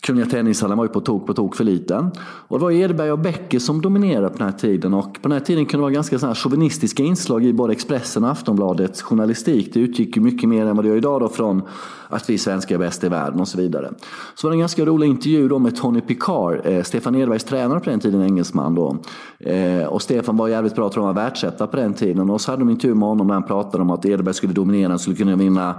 Kungliga 0.00 0.26
Tennishallen 0.26 0.78
var 0.78 0.84
ju 0.84 0.88
på 0.88 1.00
tok 1.00 1.26
på 1.26 1.34
tok 1.34 1.56
för 1.56 1.64
liten. 1.64 2.10
Och 2.20 2.58
det 2.58 2.62
var 2.62 2.70
Edberg 2.70 3.12
och 3.12 3.18
Bäcke 3.18 3.60
som 3.60 3.80
dominerade 3.80 4.28
på 4.28 4.38
den 4.38 4.46
här 4.46 4.58
tiden. 4.58 4.94
Och 4.94 5.12
på 5.12 5.28
den 5.28 5.32
här 5.32 5.40
tiden 5.40 5.66
kunde 5.66 5.76
det 5.76 5.82
vara 5.82 5.92
ganska 5.92 6.18
sådana 6.18 6.34
chauvinistiska 6.34 7.02
inslag 7.02 7.44
i 7.44 7.52
både 7.52 7.72
Expressen 7.72 8.24
och 8.24 8.30
Aftonbladets 8.30 9.02
journalistik. 9.02 9.74
Det 9.74 9.80
utgick 9.80 10.16
ju 10.16 10.22
mycket 10.22 10.48
mer 10.48 10.66
än 10.66 10.76
vad 10.76 10.84
det 10.84 10.88
gör 10.88 10.96
idag 10.96 11.20
då 11.20 11.28
från 11.28 11.62
att 12.08 12.30
vi 12.30 12.38
svenskar 12.38 12.74
är 12.74 12.78
bäst 12.78 13.04
i 13.04 13.08
världen 13.08 13.40
och 13.40 13.48
så 13.48 13.58
vidare. 13.58 13.90
Så 14.34 14.46
var 14.46 14.50
det 14.50 14.54
en 14.54 14.60
ganska 14.60 14.84
rolig 14.84 15.06
intervju 15.06 15.48
då 15.48 15.58
med 15.58 15.76
Tony 15.76 16.00
Picard, 16.00 16.60
eh, 16.64 16.82
Stefan 16.82 17.14
Edbergs 17.14 17.44
tränare 17.44 17.80
på 17.80 17.90
den 17.90 18.00
tiden, 18.00 18.22
engelsman 18.22 18.74
då. 18.74 18.98
Eh, 19.38 19.84
och 19.84 20.02
Stefan 20.02 20.36
var 20.36 20.48
jävligt 20.48 20.74
bra, 20.74 20.88
tror 20.88 21.06
jag, 21.06 21.14
världsetta 21.14 21.66
på 21.66 21.76
den 21.76 21.94
tiden. 21.94 22.30
Och 22.30 22.40
så 22.40 22.52
hade 22.58 22.70
de 22.70 22.76
tur 22.76 22.88
intervju 22.88 22.94
med 22.94 23.08
honom 23.08 23.26
där 23.26 23.34
han 23.34 23.42
pratade 23.42 23.82
om 23.82 23.90
att 23.90 24.06
Edberg 24.06 24.34
skulle 24.34 24.52
dominera, 24.52 24.94
och 24.94 25.00
skulle 25.00 25.16
kunna 25.16 25.36
vinna 25.36 25.74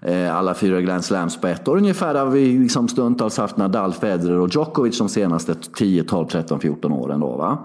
eh, 0.00 0.36
alla 0.36 0.54
fyra 0.54 0.80
Grand 0.80 1.04
Slams 1.04 1.40
på 1.40 1.46
ett 1.46 1.68
år. 1.68 1.76
Ungefär 1.76 2.14
där 2.14 2.24
vi 2.24 2.58
liksom 2.58 2.88
stundtals 2.88 3.38
haft 3.38 3.56
Nadal, 3.56 3.92
Federer 3.92 4.38
och 4.38 4.48
Djokovic 4.48 4.98
de 4.98 5.08
senaste 5.08 5.54
10, 5.54 6.04
12, 6.04 6.26
13, 6.26 6.60
14 6.60 6.92
åren. 6.92 7.20
Då, 7.20 7.36
va? 7.36 7.58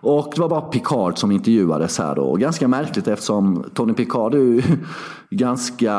Och 0.00 0.32
det 0.34 0.40
var 0.40 0.48
bara 0.48 0.60
Picard 0.60 1.18
som 1.18 1.30
intervjuades 1.30 1.98
här 1.98 2.14
då. 2.14 2.34
Ganska 2.34 2.68
märkligt 2.68 3.08
eftersom 3.08 3.64
Tony 3.74 3.92
Picard 3.92 4.34
är 4.34 4.38
ju 4.38 4.62
ganska... 5.30 5.92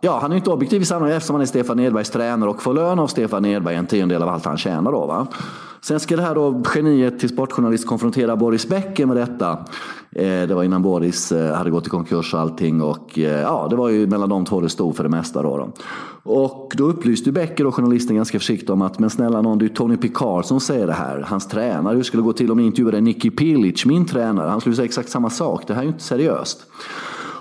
Ja, 0.00 0.18
han 0.22 0.32
är 0.32 0.36
inte 0.36 0.50
objektiv 0.50 0.82
i 0.82 0.84
sammanhanget 0.84 1.16
eftersom 1.16 1.34
han 1.34 1.42
är 1.42 1.46
Stefan 1.46 1.80
Edbergs 1.80 2.10
tränare 2.10 2.50
och 2.50 2.62
får 2.62 2.74
lön 2.74 2.98
av 2.98 3.06
Stefan 3.06 3.44
Edberg 3.44 3.76
en 3.76 3.86
tiondel 3.86 4.22
av 4.22 4.28
allt 4.28 4.44
han 4.44 4.56
tjänar 4.56 4.92
då. 4.92 5.06
Va? 5.06 5.26
Sen 5.86 6.00
ska 6.00 6.16
det 6.16 6.22
här 6.22 6.34
då 6.34 6.62
geniet 6.74 7.18
till 7.18 7.28
sportjournalist 7.28 7.86
konfrontera 7.86 8.36
Boris 8.36 8.68
Becker 8.68 9.06
med 9.06 9.16
detta. 9.16 9.50
Eh, 10.12 10.48
det 10.48 10.54
var 10.54 10.64
innan 10.64 10.82
Boris 10.82 11.32
eh, 11.32 11.54
hade 11.54 11.70
gått 11.70 11.86
i 11.86 11.90
konkurs 11.90 12.34
och 12.34 12.40
allting 12.40 12.82
och 12.82 13.18
eh, 13.18 13.40
ja, 13.40 13.66
det 13.70 13.76
var 13.76 13.88
ju 13.88 14.06
mellan 14.06 14.28
de 14.28 14.44
två 14.44 14.60
det 14.60 14.68
stod 14.68 14.96
för 14.96 15.02
det 15.02 15.08
mesta 15.08 15.42
då. 15.42 15.56
då. 15.56 15.72
Och 16.22 16.72
då 16.76 16.84
upplyste 16.84 17.32
Becker 17.32 17.66
och 17.66 17.74
journalisten 17.74 18.16
ganska 18.16 18.38
försiktigt 18.38 18.70
om 18.70 18.82
att 18.82 18.98
men 18.98 19.10
snälla 19.10 19.42
någon, 19.42 19.58
det 19.58 19.64
är 19.64 19.68
Tony 19.68 19.96
Picard 19.96 20.44
som 20.44 20.60
säger 20.60 20.86
det 20.86 20.92
här. 20.92 21.24
Hans 21.28 21.48
tränare, 21.48 21.96
hur 21.96 22.02
skulle 22.02 22.22
det 22.22 22.26
gå 22.26 22.32
till 22.32 22.50
om 22.50 22.58
ni 22.58 22.66
intervjuade 22.66 23.00
Nicky 23.00 23.30
Pilic, 23.30 23.84
min 23.84 24.06
tränare? 24.06 24.48
Han 24.48 24.60
skulle 24.60 24.76
säga 24.76 24.86
exakt 24.86 25.08
samma 25.08 25.30
sak. 25.30 25.62
Det 25.66 25.74
här 25.74 25.80
är 25.80 25.84
ju 25.84 25.92
inte 25.92 26.04
seriöst. 26.04 26.66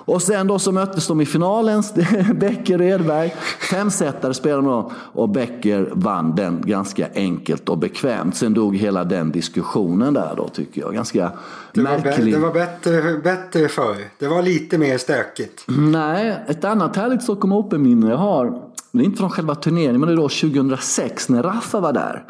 Och 0.05 0.21
sen 0.21 0.47
då 0.47 0.59
så 0.59 0.71
möttes 0.71 1.07
de 1.07 1.21
i 1.21 1.25
finalen, 1.25 1.83
Becker 2.35 2.81
och 2.81 2.88
Edberg. 2.88 3.35
Femsetare 3.69 4.33
spelade 4.33 4.67
de 4.67 4.91
och 4.95 5.29
Becker 5.29 5.89
vann 5.93 6.35
den 6.35 6.62
ganska 6.65 7.07
enkelt 7.15 7.69
och 7.69 7.77
bekvämt. 7.77 8.35
Sen 8.35 8.53
dog 8.53 8.75
hela 8.75 9.03
den 9.03 9.31
diskussionen 9.31 10.13
där 10.13 10.33
då 10.38 10.47
tycker 10.47 10.81
jag. 10.81 10.93
Ganska 10.93 11.31
det 11.74 11.81
märklig. 11.81 12.33
Var 12.33 12.39
det 12.39 12.47
var 12.47 12.53
bättre, 12.53 13.17
bättre 13.24 13.67
förr. 13.67 13.97
Det 14.19 14.27
var 14.27 14.41
lite 14.41 14.77
mer 14.77 14.97
stökigt. 14.97 15.63
Nej, 15.67 16.43
ett 16.47 16.63
annat 16.63 16.95
härligt 16.95 17.24
Stockholm 17.24 17.53
Open-minne 17.53 18.09
jag 18.09 18.17
har 18.17 18.62
det 18.97 19.03
är 19.03 19.05
inte 19.05 19.17
från 19.17 19.29
själva 19.29 19.55
turneringen, 19.55 20.00
men 20.00 20.07
det 20.07 20.13
är 20.13 20.17
då 20.17 20.29
2006 20.29 21.29
när 21.29 21.43
Rafa 21.43 21.79
var 21.79 21.93
där 21.93 22.24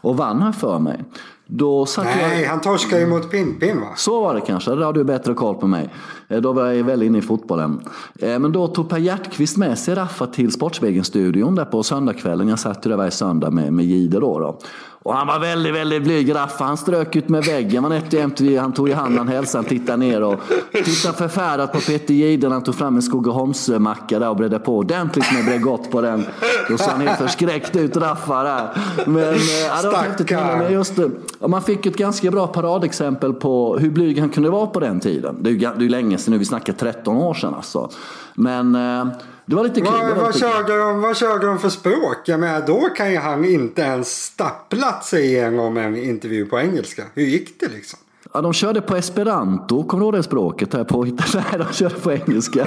och 0.00 0.16
vann 0.16 0.42
här 0.42 0.52
för 0.52 0.78
mig. 0.78 1.04
Då 1.46 1.86
satt 1.86 2.04
Nej, 2.04 2.42
jag... 2.42 2.48
han 2.48 2.60
torskade 2.60 3.02
ju 3.02 3.08
mot 3.08 3.30
Pimpin 3.30 3.80
va? 3.80 3.86
Så 3.96 4.20
var 4.20 4.34
det 4.34 4.40
kanske, 4.40 4.70
där 4.70 4.84
har 4.84 4.92
du 4.92 5.04
bättre 5.04 5.34
koll 5.34 5.54
på 5.54 5.66
mig. 5.66 5.90
Eh, 6.32 6.40
Då 6.40 6.52
var 6.52 6.66
jag 6.66 6.84
väl 6.84 7.02
inne 7.02 7.18
i 7.18 7.22
fotbollen. 7.22 7.80
Eh, 8.18 8.38
Men 8.38 8.52
då 8.52 8.68
tog 8.68 8.88
Per 8.88 8.98
Hjertkvist 8.98 9.56
med 9.56 9.78
sig 9.78 9.94
Raffa 9.94 10.26
till 10.26 10.52
Sportspegeln-studion 10.52 11.54
där 11.54 11.64
på 11.64 11.82
söndagskvällen. 11.82 12.48
Jag 12.48 12.58
satt 12.58 12.86
ju 12.86 12.90
där 12.90 12.96
varje 12.96 13.10
söndag 13.10 13.50
med, 13.50 13.72
med 13.72 13.84
Jihde 13.84 14.20
då, 14.20 14.38
då. 14.38 14.58
Och 15.04 15.14
han 15.14 15.26
var 15.26 15.38
väldigt, 15.38 15.74
väldigt 15.74 16.02
blyg 16.02 16.34
Raffa. 16.34 16.64
Han 16.64 16.76
strök 16.76 17.16
ut 17.16 17.28
med 17.28 17.44
väggen. 17.44 17.82
Man 17.82 17.92
ett 17.92 18.12
jämt, 18.12 18.40
han 18.60 18.72
tog 18.72 18.88
i 18.88 18.92
hand, 18.92 19.18
han 19.18 19.28
hälsade, 19.28 19.64
han 19.64 19.68
tittade 19.68 19.98
ner 19.98 20.22
och 20.22 20.40
tittade 20.72 21.16
förfärat 21.18 21.72
på 21.72 21.80
Peter 21.80 22.38
när 22.38 22.50
han 22.50 22.62
tog 22.62 22.74
fram 22.74 22.96
en 22.96 23.02
Skogaholmsmacka 23.02 24.18
där 24.18 24.28
och 24.28 24.36
bredde 24.36 24.58
på 24.58 24.76
ordentligt 24.76 25.32
med 25.32 25.44
Bregott 25.44 25.90
på 25.90 26.00
den. 26.00 26.24
Då 26.68 26.78
såg 26.78 26.88
han 26.88 27.00
helt 27.00 27.18
förskräckt 27.18 27.76
ut 27.76 27.96
Raffa 27.96 28.42
där. 28.42 28.68
Men 29.06 29.34
eh. 29.34 29.78
Stackarn. 29.78 30.72
Just 30.72 30.98
man 31.46 31.62
fick 31.62 31.86
ett 31.86 31.96
ganska 31.96 32.30
bra 32.30 32.46
paradexempel 32.46 33.32
på 33.32 33.78
hur 33.78 33.90
blyg 33.90 34.18
han 34.20 34.28
kunde 34.28 34.50
vara 34.50 34.66
på 34.66 34.80
den 34.80 35.00
tiden. 35.00 35.36
Det 35.40 35.50
är 35.50 35.80
ju 35.80 35.88
länge 35.88 36.18
sedan 36.22 36.32
nu, 36.32 36.38
vi 36.38 36.44
snackar 36.44 36.72
13 36.72 37.16
år 37.16 37.34
sedan 37.34 37.54
alltså. 37.54 37.90
Men 38.34 38.74
eh, 38.74 39.06
det 39.46 39.54
var 39.56 39.64
lite 39.64 39.80
kul. 39.80 39.90
Vad, 39.90 40.16
vad, 40.16 40.38
körde 40.38 40.78
de, 40.78 41.00
vad 41.00 41.16
körde 41.16 41.46
de 41.46 41.58
för 41.58 41.68
språk? 41.68 42.18
Jag 42.24 42.40
menar, 42.40 42.66
då 42.66 42.80
kan 42.80 43.12
ju 43.12 43.18
han 43.18 43.44
inte 43.44 43.82
ens 43.82 44.24
stapplat 44.24 45.04
sig 45.04 45.26
igenom 45.26 45.76
en 45.76 45.96
intervju 45.96 46.46
på 46.46 46.60
engelska. 46.60 47.04
Hur 47.14 47.22
gick 47.22 47.60
det 47.60 47.68
liksom? 47.68 47.98
Ja, 48.34 48.40
de 48.40 48.52
körde 48.52 48.80
på 48.80 48.96
esperanto, 48.96 49.82
kommer 49.84 50.00
du 50.00 50.04
ihåg 50.06 50.14
det 50.14 50.22
språket? 50.22 50.74
Här 50.74 50.84
på, 50.84 51.04
nej, 51.34 51.44
de 51.58 51.72
körde 51.72 51.94
på 51.94 52.12
engelska. 52.12 52.66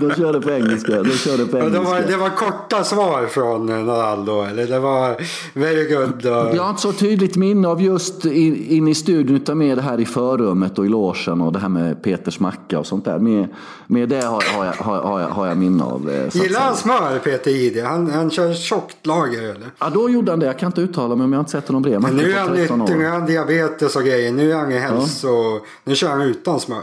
De 0.00 0.10
körde 0.14 0.40
på 0.40 0.50
engelska. 0.50 1.02
De 1.02 1.10
körde 1.10 1.46
på 1.46 1.58
Ja, 1.58 1.64
det, 1.68 1.78
var, 1.78 1.86
engelska. 1.96 2.10
det 2.10 2.16
var 2.16 2.28
korta 2.30 2.84
svar 2.84 3.26
från 3.26 3.68
eh, 3.68 3.76
Nadal 3.76 4.24
då, 4.24 4.42
eller 4.42 4.66
det 4.66 4.78
var 4.78 5.16
very 5.54 5.94
good. 5.94 6.26
Och... 6.26 6.56
Jag 6.56 6.62
har 6.62 6.70
inte 6.70 6.82
så 6.82 6.92
tydligt 6.92 7.36
minne 7.36 7.68
av 7.68 7.82
just 7.82 8.24
in, 8.24 8.56
in 8.68 8.88
i 8.88 8.94
studion 8.94 9.36
utan 9.36 9.58
mer 9.58 9.76
det 9.76 9.82
här 9.82 10.00
i 10.00 10.04
förrummet 10.06 10.78
och 10.78 10.86
i 10.86 10.88
logen 10.88 11.40
och 11.40 11.52
det 11.52 11.58
här 11.58 11.68
med 11.68 12.02
Peters 12.02 12.40
macka 12.40 12.78
och 12.78 12.86
sånt 12.86 13.04
där. 13.04 13.18
Mer, 13.18 13.48
mer 13.86 14.06
det 14.06 14.24
har, 14.24 14.42
har, 14.56 14.64
jag, 14.64 14.72
har, 14.72 15.20
jag, 15.20 15.28
har 15.28 15.46
jag 15.46 15.56
minne 15.56 15.84
av. 15.84 16.10
eh, 16.10 16.36
Gillar 16.42 16.60
han 16.60 16.76
smör, 16.76 17.18
Peter 17.24 17.50
Jihde? 17.50 17.82
Han, 17.82 18.10
han 18.10 18.30
kör 18.30 18.54
tjockt 18.54 19.06
lager 19.06 19.42
eller? 19.42 19.70
Ja, 19.78 19.90
då 19.94 20.10
gjorde 20.10 20.32
han 20.32 20.40
det. 20.40 20.46
Jag 20.46 20.58
kan 20.58 20.66
inte 20.66 20.80
uttala 20.80 21.16
mig 21.16 21.24
om 21.24 21.32
jag 21.32 21.38
har 21.38 21.42
inte 21.42 21.52
sett 21.52 21.66
honom 21.68 21.82
bredvid 21.82 22.14
nu 22.14 22.32
är 22.32 22.38
han 22.38 22.48
på 22.48 22.54
13 22.54 22.78
nyttig, 22.78 22.96
nu 22.96 23.04
år. 23.06 23.10
har 23.10 23.18
han 23.18 23.26
diabetes 23.26 23.96
och 23.96 24.02
grejer. 24.02 24.32
Nu 24.32 24.52
är 24.52 24.56
han 24.56 24.70
i 24.94 24.98
hälso... 25.00 25.60
Nu 25.84 25.94
kör 25.94 26.08
han 26.08 26.22
utan 26.22 26.60
smör. 26.60 26.82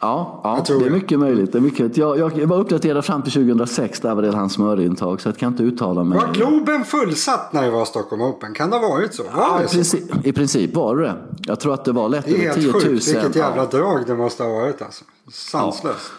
Ja, 0.00 0.40
ja 0.44 0.62
det 0.66 0.72
är 0.72 0.80
jag. 0.80 0.92
mycket 0.92 1.18
möjligt. 1.18 1.52
Det 1.52 1.58
är 1.58 1.62
mycket. 1.62 1.96
Jag, 1.96 2.18
jag, 2.18 2.46
var 2.46 2.58
uppdaterad 2.58 3.04
fram 3.04 3.22
till 3.22 3.32
2006 3.32 4.00
där 4.00 4.14
var 4.14 4.22
det 4.22 4.30
hans 4.36 4.52
smörintag 4.52 5.20
så 5.20 5.28
jag 5.28 5.36
kan 5.38 5.48
inte 5.52 5.62
uttala 5.62 6.04
mig. 6.04 6.18
Var 6.18 6.32
Globen 6.34 6.84
fullsatt 6.84 7.52
när 7.52 7.62
det 7.62 7.70
var 7.70 7.84
Stockholm 7.84 8.22
Open? 8.22 8.54
Kan 8.54 8.70
det 8.70 8.76
ha 8.76 8.88
varit 8.88 9.14
så? 9.14 9.22
Var 9.22 9.30
Ja, 9.36 9.58
det 9.58 9.64
i, 9.64 9.68
så? 9.68 9.74
princip, 9.74 10.26
I 10.26 10.32
princip 10.32 10.74
var 10.74 10.96
det 10.96 11.02
det. 11.02 11.14
Jag 11.46 11.60
tror 11.60 11.74
att 11.74 11.84
det 11.84 11.92
var 11.92 12.08
lätt 12.08 12.24
Det 12.24 12.30
är 12.30 12.34
över 12.34 12.44
helt 12.44 12.60
10 12.60 12.72
000. 12.72 12.80
sjukt 12.82 13.08
vilket 13.08 13.36
jävla 13.36 13.66
drag 13.66 14.06
det 14.06 14.14
måste 14.14 14.42
ha 14.42 14.50
varit 14.50 14.82
alltså. 14.82 15.04
Sanslöst. 15.32 16.12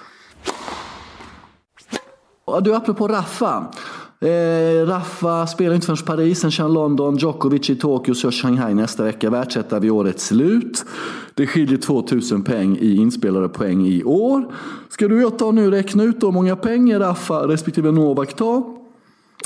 Ja, 2.45 2.59
du, 2.59 2.75
apropå 2.75 3.07
Raffa. 3.07 3.65
Eh, 4.23 4.85
Raffa 4.87 5.47
spelar 5.47 5.75
inte 5.75 5.85
förrän 5.87 6.05
Paris, 6.05 6.39
sen 6.39 6.51
kör 6.51 6.69
London, 6.69 7.17
Djokovic 7.17 7.69
i 7.69 7.75
Tokyo, 7.75 8.13
så 8.15 8.31
Shanghai 8.31 8.73
nästa 8.73 9.03
vecka. 9.03 9.29
Världsetta 9.29 9.79
vid 9.79 9.91
årets 9.91 10.25
slut. 10.27 10.85
Det 11.33 11.47
skiljer 11.47 11.77
2000 11.77 12.43
poäng 12.43 12.77
i 12.81 12.95
inspelade 12.95 13.49
poäng 13.49 13.85
i 13.87 14.03
år. 14.03 14.45
Ska 14.89 15.07
du 15.07 15.15
och 15.15 15.21
jag 15.21 15.37
ta 15.39 15.51
nu 15.51 15.71
räkna 15.71 16.03
ut 16.03 16.23
hur 16.23 16.31
många 16.31 16.55
pengar 16.55 16.99
Raffa 16.99 17.47
respektive 17.47 17.91
Novak 17.91 18.33
tar? 18.35 18.63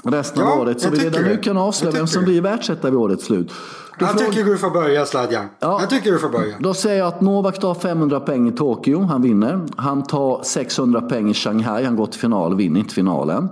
Resten 0.03 0.43
Ja, 0.45 0.53
av 0.53 0.59
året. 0.61 0.81
Så 0.81 0.89
vi 0.89 0.97
redan 0.99 1.23
nu 1.23 1.37
kan 1.37 1.57
avslöja 1.57 1.95
vem 1.95 2.07
som 2.07 2.23
blir 2.23 2.41
världsetta 2.41 2.89
vid 2.89 2.99
årets 2.99 3.25
slut. 3.25 3.47
Då 3.47 4.05
Jag 4.05 4.09
frågar- 4.11 4.25
tycker 4.31 4.43
du 4.45 4.57
får 4.57 4.69
börja 4.69 5.05
Sladjan. 5.05 5.45
Ja. 5.59 5.77
Jag 5.81 5.89
tycker 5.89 6.11
du 6.11 6.19
får 6.19 6.29
börja. 6.29 6.55
Då 6.59 6.73
säger 6.73 6.99
jag 6.99 7.07
att 7.07 7.21
Novak 7.21 7.59
tar 7.59 7.73
500 7.75 8.19
poäng 8.19 8.47
i 8.47 8.51
Tokyo, 8.51 9.01
han 9.01 9.21
vinner. 9.21 9.59
Han 9.75 10.03
tar 10.03 10.43
600 10.43 11.01
poäng 11.01 11.29
i 11.29 11.33
Shanghai, 11.33 11.83
han 11.83 11.95
går 11.95 12.05
till 12.05 12.19
final, 12.19 12.55
vinner 12.55 12.79
inte 12.79 12.93
finalen. 12.93 13.49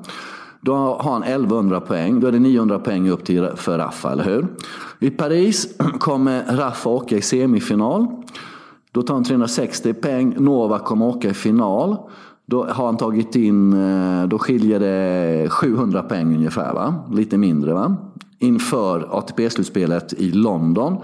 Då 0.65 0.75
har 0.75 1.11
han 1.11 1.23
1100 1.23 1.81
poäng, 1.81 2.19
då 2.19 2.27
är 2.27 2.31
det 2.31 2.39
900 2.39 2.79
poäng 2.79 3.09
upp 3.09 3.25
till 3.25 3.47
för 3.55 3.77
Rafa, 3.77 4.11
eller 4.11 4.23
hur? 4.23 4.47
I 4.99 5.09
Paris 5.09 5.77
kommer 5.99 6.43
Rafa 6.57 6.89
åka 6.89 7.17
i 7.17 7.21
semifinal. 7.21 8.07
Då 8.91 9.01
tar 9.01 9.13
han 9.13 9.23
360 9.23 9.93
poäng, 9.93 10.35
Nova 10.37 10.79
kommer 10.79 11.05
åka 11.05 11.29
i 11.29 11.33
final. 11.33 11.97
Då 12.45 12.65
har 12.65 12.85
han 12.85 12.97
tagit 12.97 13.35
in, 13.35 13.73
eh, 13.73 14.27
då 14.27 14.39
skiljer 14.39 14.79
det 14.79 15.49
700 15.49 16.03
poäng 16.03 16.35
ungefär, 16.35 16.73
va? 16.73 16.95
lite 17.11 17.37
mindre 17.37 17.73
va? 17.73 17.95
Inför 18.39 19.07
ATP-slutspelet 19.11 20.13
i 20.13 20.31
London. 20.31 20.97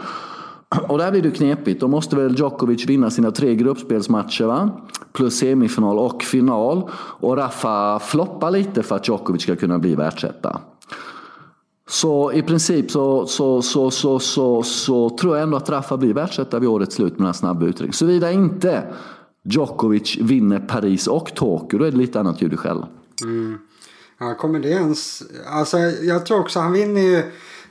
Och 0.88 0.98
där 0.98 1.12
blir 1.12 1.22
det 1.22 1.32
knepigt. 1.32 1.82
Då 1.82 1.88
måste 1.88 2.16
väl 2.16 2.36
Djokovic 2.40 2.86
vinna 2.86 3.12
sina 3.12 3.32
tre 3.32 3.56
gruppspelsmatcher 3.56 4.46
va? 4.46 4.70
Plus 5.14 5.38
semifinal 5.38 6.00
och 6.00 6.24
final. 6.24 6.90
Och 6.94 7.38
Rafa 7.38 8.00
floppar 8.00 8.52
lite 8.52 8.84
för 8.84 8.96
att 8.96 9.08
Djokovic 9.08 9.42
ska 9.42 9.56
kunna 9.56 9.80
bli 9.80 9.96
världsetta. 9.96 10.62
Så 11.90 12.34
i 12.34 12.42
princip 12.42 12.92
så, 12.92 13.26
så, 13.26 13.62
så, 13.62 13.92
så, 13.92 14.20
så, 14.20 14.64
så 14.64 15.10
tror 15.10 15.36
jag 15.36 15.44
ändå 15.44 15.58
att 15.58 15.70
Rafa 15.70 15.98
blir 15.98 16.14
världsetta 16.14 16.60
vid 16.60 16.70
årets 16.70 16.96
slut 16.96 17.12
med 17.12 17.20
den 17.20 17.26
här 17.26 17.34
snabba 17.34 17.66
utredningen. 17.66 17.94
Såvida 17.94 18.32
inte 18.32 18.84
Djokovic 19.44 20.18
vinner 20.18 20.60
Paris 20.60 21.08
och 21.08 21.36
Tokyo, 21.36 21.80
då 21.80 21.86
är 21.86 21.92
det 21.92 21.98
lite 21.98 22.20
annat 22.20 22.42
ljud 22.42 22.54
i 22.54 22.58
skällan. 22.58 22.90
Mm. 23.24 23.58
Ja, 24.20 24.36
kommer 24.36 24.60
det 24.60 24.70
ens... 24.70 25.24
Alltså 25.48 25.78
jag 25.80 26.26
tror 26.26 26.40
också 26.40 26.60
han 26.60 26.72
vinner 26.72 27.02
ju... 27.02 27.24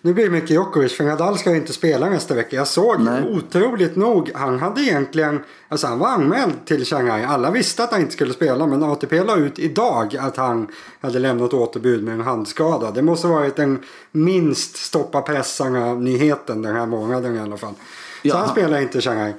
Nu 0.02 0.14
blir 0.14 0.24
det 0.24 0.30
mycket 0.30 0.50
Djokovic 0.50 0.96
för 0.96 1.04
Nadal 1.04 1.38
ska 1.38 1.50
ju 1.50 1.56
inte 1.56 1.72
spela 1.72 2.10
nästa 2.10 2.34
vecka. 2.34 2.56
Jag 2.56 2.66
såg 2.66 3.00
Nej. 3.00 3.22
otroligt 3.22 3.96
nog, 3.96 4.30
han 4.34 4.58
hade 4.58 4.80
egentligen, 4.80 5.40
alltså 5.68 5.86
han 5.86 5.98
var 5.98 6.08
anmäld 6.08 6.64
till 6.64 6.84
Shanghai. 6.84 7.24
Alla 7.24 7.50
visste 7.50 7.84
att 7.84 7.92
han 7.92 8.00
inte 8.00 8.12
skulle 8.12 8.32
spela 8.32 8.66
men 8.66 8.82
ATP 8.82 9.24
la 9.24 9.36
ut 9.36 9.58
idag 9.58 10.16
att 10.16 10.36
han 10.36 10.68
hade 11.00 11.18
lämnat 11.18 11.54
återbud 11.54 12.04
med 12.04 12.14
en 12.14 12.20
handskada. 12.20 12.90
Det 12.90 13.02
måste 13.02 13.26
varit 13.26 13.56
den 13.56 13.82
minst 14.12 14.76
stoppa 14.76 15.22
pressarna 15.22 15.94
nyheten 15.94 16.62
den 16.62 16.76
här 16.76 16.86
månaden 16.86 17.36
i 17.36 17.40
alla 17.40 17.56
fall. 17.56 17.74
Så 18.22 18.28
ja. 18.28 18.36
han 18.36 18.48
spelar 18.48 18.80
inte 18.80 19.00
Shanghai. 19.00 19.34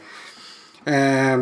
Eh, 0.85 1.37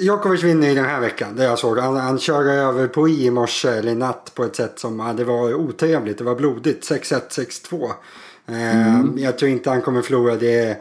Djokovic 0.00 0.42
vinner 0.42 0.68
ju 0.68 0.74
den 0.74 0.84
här 0.84 1.00
veckan, 1.00 1.36
det 1.36 1.44
jag 1.44 1.58
såg. 1.58 1.78
Han, 1.78 1.96
han 1.96 2.18
körde 2.18 2.52
över 2.52 2.88
på 2.88 3.08
i 3.08 3.30
morse, 3.30 3.68
eller 3.68 3.92
i 3.92 3.94
natt, 3.94 4.32
på 4.34 4.44
ett 4.44 4.56
sätt 4.56 4.78
som 4.78 5.14
det 5.16 5.24
var 5.24 5.54
otrevligt. 5.54 6.18
Det 6.18 6.24
var 6.24 6.34
blodigt. 6.34 6.90
6-1, 6.90 7.20
6-2. 7.70 7.90
Mm. 8.52 9.18
Jag 9.18 9.38
tror 9.38 9.50
inte 9.50 9.70
han 9.70 9.82
kommer 9.82 10.02
förlora. 10.02 10.36
Det 10.36 10.58
är, 10.58 10.76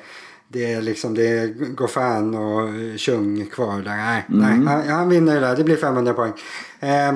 det 0.47 0.73
är 0.73 0.81
liksom 0.81 1.13
det 1.13 1.27
är 1.27 1.47
Goffin 1.75 2.35
och 2.35 2.69
Chung 2.99 3.45
kvar 3.45 3.81
där. 3.81 3.95
Nej, 3.95 4.25
mm. 4.29 4.65
nej 4.65 4.75
han, 4.75 4.87
han, 4.87 5.09
vinner 5.09 5.33
det 5.33 5.39
där. 5.39 5.55
Det 5.55 5.63
blir 5.63 5.77
500 5.77 6.13
poäng. 6.13 6.33
Eh, 6.79 7.13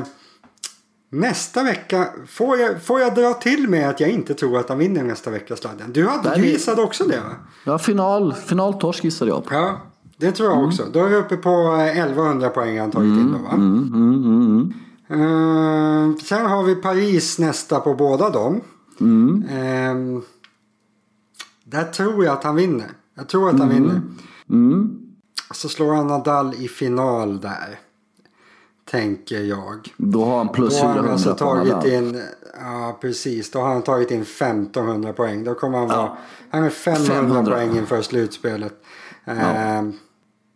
nästa 1.09 1.63
vecka, 1.63 2.07
får 2.27 2.57
jag, 2.57 2.83
får 2.83 2.99
jag 2.99 3.15
dra 3.15 3.33
till 3.33 3.69
med 3.69 3.89
att 3.89 3.99
jag 3.99 4.09
inte 4.09 4.33
tror 4.33 4.59
att 4.59 4.69
han 4.69 4.77
vinner 4.77 5.03
nästa 5.03 5.31
vecka 5.31 5.55
sladden? 5.55 5.93
Du, 5.93 6.07
hade, 6.07 6.35
du 6.35 6.45
gissade 6.45 6.81
också 6.81 7.03
det 7.03 7.19
va? 7.19 7.35
Ja, 7.63 7.77
final, 7.77 8.33
finaltorsk 8.33 9.03
gissade 9.03 9.31
jag 9.31 9.45
på. 9.45 9.53
Ja, 9.53 9.81
det 10.17 10.31
tror 10.31 10.49
jag 10.49 10.57
mm. 10.57 10.67
också. 10.67 10.85
Då 10.93 10.99
är 10.99 11.09
vi 11.09 11.15
uppe 11.15 11.37
på 11.37 11.77
1100 11.93 12.49
poäng 12.49 12.79
han 12.79 12.91
tagit 12.91 13.11
mm, 13.11 13.31
då 13.31 13.37
va? 13.37 13.53
Mm, 13.53 13.93
mm, 13.93 14.73
mm, 15.09 15.21
uh, 15.21 16.17
sen 16.17 16.45
har 16.45 16.63
vi 16.63 16.75
Paris 16.75 17.39
nästa 17.39 17.79
på 17.79 17.93
båda 17.93 18.29
dem. 18.29 18.61
Uh, 19.01 20.21
där 21.75 21.83
tror 21.83 22.25
jag 22.25 22.33
att 22.33 22.43
han 22.43 22.55
vinner. 22.55 22.91
Jag 23.15 23.29
tror 23.29 23.49
att 23.49 23.59
han 23.59 23.71
mm. 23.71 23.83
vinner. 23.83 24.01
Mm. 24.49 25.01
Så 25.53 25.69
slår 25.69 25.93
han 25.93 26.07
Nadal 26.07 26.53
i 26.53 26.67
final 26.67 27.41
där. 27.41 27.79
Tänker 28.91 29.39
jag. 29.39 29.93
Då 29.97 30.25
har 30.25 30.37
han 30.37 30.49
plus 30.49 30.79
400 30.79 31.01
han 31.01 31.11
alltså 31.11 31.33
tagit 31.33 31.73
Nadal. 31.73 31.91
in, 31.91 32.21
Ja 32.59 32.97
precis. 33.01 33.51
Då 33.51 33.59
har 33.59 33.67
han 33.67 33.81
tagit 33.81 34.11
in 34.11 34.21
1500 34.21 35.13
poäng. 35.13 35.43
Då 35.43 35.53
kommer 35.53 35.77
han 35.77 35.87
vara... 35.87 35.97
Ja. 35.97 36.17
Han 36.49 36.63
är 36.63 36.69
500, 36.69 37.13
500. 37.13 37.51
poäng 37.55 37.77
inför 37.77 38.01
slutspelet. 38.01 38.83
Ja. 39.25 39.33
Uh, 39.33 39.91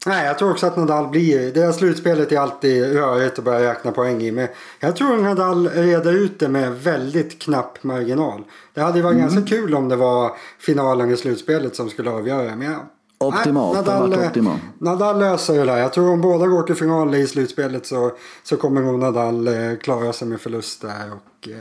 Nej, 0.05 0.25
jag 0.25 0.39
tror 0.39 0.51
också 0.51 0.67
att 0.67 0.77
Nadal 0.77 1.07
blir... 1.07 1.53
Det 1.53 1.61
här 1.61 1.71
slutspelet 1.71 2.31
är 2.31 2.39
alltid 2.39 2.93
rörigt 2.93 3.39
att 3.39 3.45
börja 3.45 3.71
räkna 3.71 3.91
poäng 3.91 4.21
i. 4.21 4.31
Men 4.31 4.47
jag 4.79 4.95
tror 4.95 5.15
att 5.15 5.21
Nadal 5.23 5.67
reder 5.67 6.13
ut 6.13 6.39
det 6.39 6.49
med 6.49 6.75
väldigt 6.75 7.41
knapp 7.41 7.83
marginal. 7.83 8.43
Det 8.73 8.81
hade 8.81 8.97
ju 8.97 9.03
varit 9.03 9.17
mm. 9.17 9.27
ganska 9.27 9.55
kul 9.55 9.75
om 9.75 9.89
det 9.89 9.95
var 9.95 10.31
finalen 10.59 11.11
i 11.11 11.17
slutspelet 11.17 11.75
som 11.75 11.89
skulle 11.89 12.11
avgöra. 12.11 12.55
Men 12.55 12.71
jag 12.71 12.79
Optimalt. 13.21 13.73
Nej, 13.73 13.83
Nadal, 13.83 14.25
optimal. 14.25 14.59
Nadal 14.77 15.19
löser 15.19 15.53
det 15.53 15.65
där. 15.65 15.77
Jag 15.77 15.93
tror 15.93 16.09
om 16.09 16.21
båda 16.21 16.47
går 16.47 16.63
till 16.63 16.75
final 16.75 17.15
i 17.15 17.27
slutspelet 17.27 17.85
så, 17.85 18.11
så 18.43 18.57
kommer 18.57 18.81
nog 18.81 18.99
Nadal 18.99 19.47
eh, 19.47 19.77
klara 19.81 20.13
sig 20.13 20.27
med 20.27 20.41
förlust 20.41 20.81
där. 20.81 21.11
Och, 21.11 21.49
eh, 21.49 21.57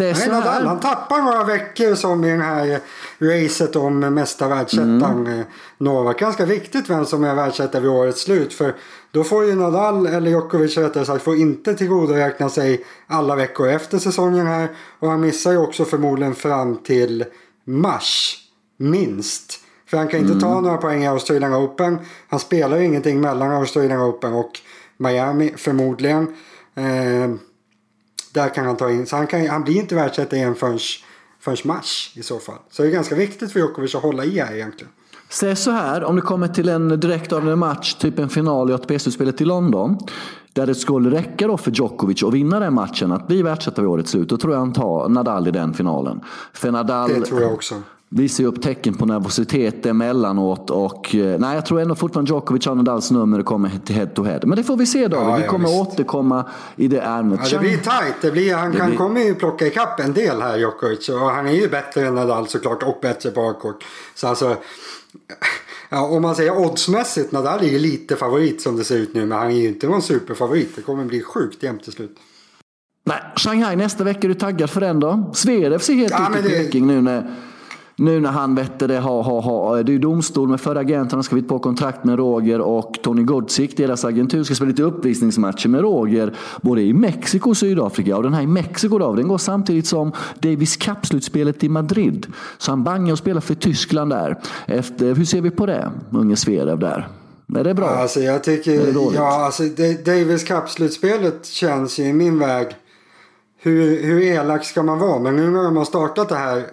nej, 0.00 0.28
Nadal, 0.28 0.66
han 0.66 0.80
tappar 0.80 1.22
några 1.22 1.44
veckor 1.44 1.94
som 1.94 2.24
i 2.24 2.36
det 2.36 2.42
här 2.42 2.80
racet 3.18 3.76
om 3.76 4.00
mesta 4.00 4.48
världsettan. 4.48 5.26
Mm. 5.26 5.40
Eh, 5.40 5.46
Novak. 5.78 6.18
Ganska 6.20 6.44
viktigt 6.44 6.90
vem 6.90 7.06
som 7.06 7.24
är 7.24 7.34
världsetta 7.34 7.80
vid 7.80 7.90
årets 7.90 8.22
slut. 8.22 8.54
För 8.54 8.74
då 9.10 9.24
får 9.24 9.44
ju 9.44 9.54
Nadal, 9.54 10.06
eller 10.06 10.30
Djokovic 10.30 10.76
rättare 10.76 11.04
sagt, 11.04 11.24
får 11.24 11.36
inte 11.36 11.74
tillgodoräkna 11.74 12.48
sig 12.48 12.84
alla 13.06 13.36
veckor 13.36 13.68
efter 13.68 13.98
säsongen 13.98 14.46
här. 14.46 14.68
Och 14.98 15.10
han 15.10 15.20
missar 15.20 15.50
ju 15.50 15.58
också 15.58 15.84
förmodligen 15.84 16.34
fram 16.34 16.76
till 16.76 17.24
mars. 17.64 18.38
Minst. 18.78 19.60
För 19.88 19.96
han 19.96 20.08
kan 20.08 20.20
inte 20.20 20.32
mm. 20.32 20.42
ta 20.42 20.60
några 20.60 20.76
poäng 20.76 21.02
i 21.02 21.06
Australian 21.06 21.54
Open. 21.54 21.98
Han 22.28 22.40
spelar 22.40 22.80
ingenting 22.80 23.20
mellan 23.20 23.50
Australian 23.50 24.00
Open 24.00 24.32
och 24.32 24.60
Miami 24.96 25.52
förmodligen. 25.56 26.22
Eh, 26.74 27.30
där 28.34 28.54
kan 28.54 28.66
han 28.66 28.76
ta 28.76 28.90
in. 28.90 29.06
Så 29.06 29.16
han, 29.16 29.26
kan, 29.26 29.46
han 29.46 29.64
blir 29.64 29.76
inte 29.76 29.94
världsetta 29.94 30.36
igen 30.36 30.54
förrän, 30.54 30.78
förrän 31.40 31.56
mars 31.64 32.12
i 32.16 32.22
så 32.22 32.38
fall. 32.38 32.58
Så 32.70 32.82
det 32.82 32.88
är 32.88 32.92
ganska 32.92 33.14
viktigt 33.14 33.52
för 33.52 33.60
Djokovic 33.60 33.94
att 33.94 34.02
hålla 34.02 34.24
i 34.24 34.40
här 34.40 34.54
egentligen. 34.54 34.92
Säg 35.28 35.56
så 35.56 35.70
här, 35.70 36.04
om 36.04 36.16
det 36.16 36.22
kommer 36.22 36.48
till 36.48 36.68
en 36.68 37.00
direktavgörande 37.00 37.56
match, 37.56 37.94
typ 37.94 38.18
en 38.18 38.28
final 38.28 38.70
i 38.70 38.74
ATP-slutspelet 38.74 39.40
i 39.40 39.44
London. 39.44 39.98
Där 40.52 40.66
det 40.66 40.74
skulle 40.74 41.10
räcka 41.10 41.46
då 41.46 41.56
för 41.56 41.70
Djokovic 41.70 42.22
att 42.22 42.34
vinna 42.34 42.60
den 42.60 42.74
matchen, 42.74 43.12
att 43.12 43.26
bli 43.26 43.42
världsetta 43.42 43.82
vid 43.82 43.90
årets 43.90 44.10
slut. 44.10 44.28
Då 44.28 44.36
tror 44.36 44.52
jag 44.52 44.60
han 44.60 44.72
tar 44.72 45.08
Nadal 45.08 45.48
i 45.48 45.50
den 45.50 45.74
finalen. 45.74 46.20
För 46.52 46.70
Nadal, 46.70 47.08
det 47.08 47.20
tror 47.20 47.42
jag 47.42 47.52
också 47.52 47.74
visar 48.08 48.44
ju 48.44 48.48
upp 48.48 48.62
tecken 48.62 48.94
på 48.94 49.06
nervositet 49.06 49.86
emellanåt. 49.86 50.70
Och, 50.70 51.14
eh, 51.14 51.38
nej, 51.40 51.54
jag 51.54 51.66
tror 51.66 51.80
ändå 51.80 51.94
fortfarande 51.94 52.28
Djokovic 52.28 52.66
har 52.66 52.74
Nadals 52.74 53.10
nummer 53.10 53.38
och 53.38 53.46
kommer 53.46 53.70
till 53.84 53.94
head 53.94 54.06
to 54.06 54.22
head. 54.22 54.40
Men 54.42 54.56
det 54.56 54.64
får 54.64 54.76
vi 54.76 54.86
se 54.86 55.08
David. 55.08 55.28
Ja, 55.28 55.36
vi 55.36 55.48
kommer 55.48 55.68
ja, 55.68 55.80
återkomma 55.80 56.44
i 56.76 56.88
det 56.88 57.00
ämnet. 57.00 57.40
Ja, 57.42 57.48
det 57.50 57.58
blir 57.58 57.76
tajt. 57.76 58.14
Det 58.20 58.30
blir, 58.30 58.54
han 58.54 58.72
det 58.72 58.78
kan, 58.78 58.86
blir... 58.86 58.98
kommer 58.98 59.20
ju 59.20 59.34
plocka 59.34 59.66
ikapp 59.66 60.00
en 60.00 60.12
del 60.12 60.42
här 60.42 60.58
Djokovic. 60.58 61.08
Och 61.08 61.18
han 61.18 61.46
är 61.46 61.52
ju 61.52 61.68
bättre 61.68 62.06
än 62.06 62.14
Nadal 62.14 62.48
såklart 62.48 62.82
och 62.82 62.98
bättre 63.02 63.30
på 63.30 63.40
hardcourt. 63.40 63.84
Så 64.14 64.26
alltså, 64.26 64.56
ja, 65.88 66.06
om 66.06 66.22
man 66.22 66.34
säger 66.34 66.58
oddsmässigt, 66.58 67.32
Nadal 67.32 67.60
är 67.60 67.68
ju 67.68 67.78
lite 67.78 68.16
favorit 68.16 68.62
som 68.62 68.76
det 68.76 68.84
ser 68.84 68.96
ut 68.96 69.14
nu. 69.14 69.26
Men 69.26 69.38
han 69.38 69.50
är 69.50 69.56
ju 69.56 69.68
inte 69.68 69.86
någon 69.86 70.02
superfavorit. 70.02 70.76
Det 70.76 70.82
kommer 70.82 71.04
bli 71.04 71.22
sjukt 71.22 71.62
jämnt 71.62 71.84
till 71.84 71.92
slut. 71.92 72.16
Nej, 73.04 73.18
Shanghai 73.36 73.76
nästa 73.76 74.04
vecka. 74.04 74.20
Är 74.22 74.28
du 74.28 74.34
taggad 74.34 74.70
för 74.70 74.80
den 74.80 75.00
då? 75.00 75.30
Zverev 75.34 75.78
ser 75.78 75.94
helt 75.94 76.12
ja, 76.12 76.38
ut 76.38 76.46
i 76.46 76.48
Peking 76.48 76.86
nu 76.86 77.00
när 77.00 77.34
nu 77.98 78.20
när 78.20 78.30
han 78.30 78.54
vet 78.54 78.78
det, 78.78 78.98
har, 78.98 79.22
har, 79.22 79.42
har, 79.42 79.82
det 79.82 79.94
är 79.94 79.98
domstol 79.98 80.48
med 80.48 80.60
förra 80.60 80.80
agenten, 80.80 81.10
han 81.10 81.18
har 81.18 81.22
skrivit 81.22 81.48
på 81.48 81.58
kontrakt 81.58 82.04
med 82.04 82.18
Roger 82.18 82.60
och 82.60 82.98
Tony 83.02 83.22
Godzik, 83.22 83.76
deras 83.76 84.04
agentur, 84.04 84.44
ska 84.44 84.54
spela 84.54 84.68
lite 84.68 84.82
uppvisningsmatcher 84.82 85.68
med 85.68 85.80
Roger 85.80 86.34
både 86.60 86.82
i 86.82 86.92
Mexiko 86.92 87.50
och 87.50 87.56
Sydafrika. 87.56 88.16
Och 88.16 88.22
den 88.22 88.34
här 88.34 88.42
i 88.42 88.46
Mexiko 88.46 88.98
då, 88.98 89.12
den 89.12 89.28
går 89.28 89.38
samtidigt 89.38 89.86
som 89.86 90.12
Davis 90.38 90.76
Cup-slutspelet 90.76 91.64
i 91.64 91.68
Madrid. 91.68 92.26
Så 92.58 92.72
han 92.72 92.84
bangar 92.84 93.12
och 93.12 93.18
spelar 93.18 93.40
för 93.40 93.54
Tyskland 93.54 94.10
där. 94.10 94.38
Efter, 94.66 95.14
hur 95.14 95.24
ser 95.24 95.40
vi 95.40 95.50
på 95.50 95.66
det, 95.66 95.90
unge 96.10 96.36
Zverev 96.36 96.78
där? 96.78 97.08
Är 97.56 97.64
det 97.64 97.74
bra? 97.74 97.88
Alltså 97.88 98.20
jag 98.20 98.44
tycker, 98.44 98.94
ja 99.14 99.44
alltså 99.44 99.62
Davis 100.04 100.44
Cup-slutspelet 100.44 101.46
känns 101.46 101.98
ju 101.98 102.04
i 102.04 102.12
min 102.12 102.38
väg 102.38 102.66
hur, 103.60 104.02
hur 104.02 104.22
elak 104.22 104.64
ska 104.64 104.82
man 104.82 104.98
vara? 104.98 105.18
Men 105.18 105.36
nu 105.36 105.50
när 105.50 105.62
de 105.62 105.76
har 105.76 105.84
startat 105.84 106.28
det 106.28 106.34
här 106.34 106.66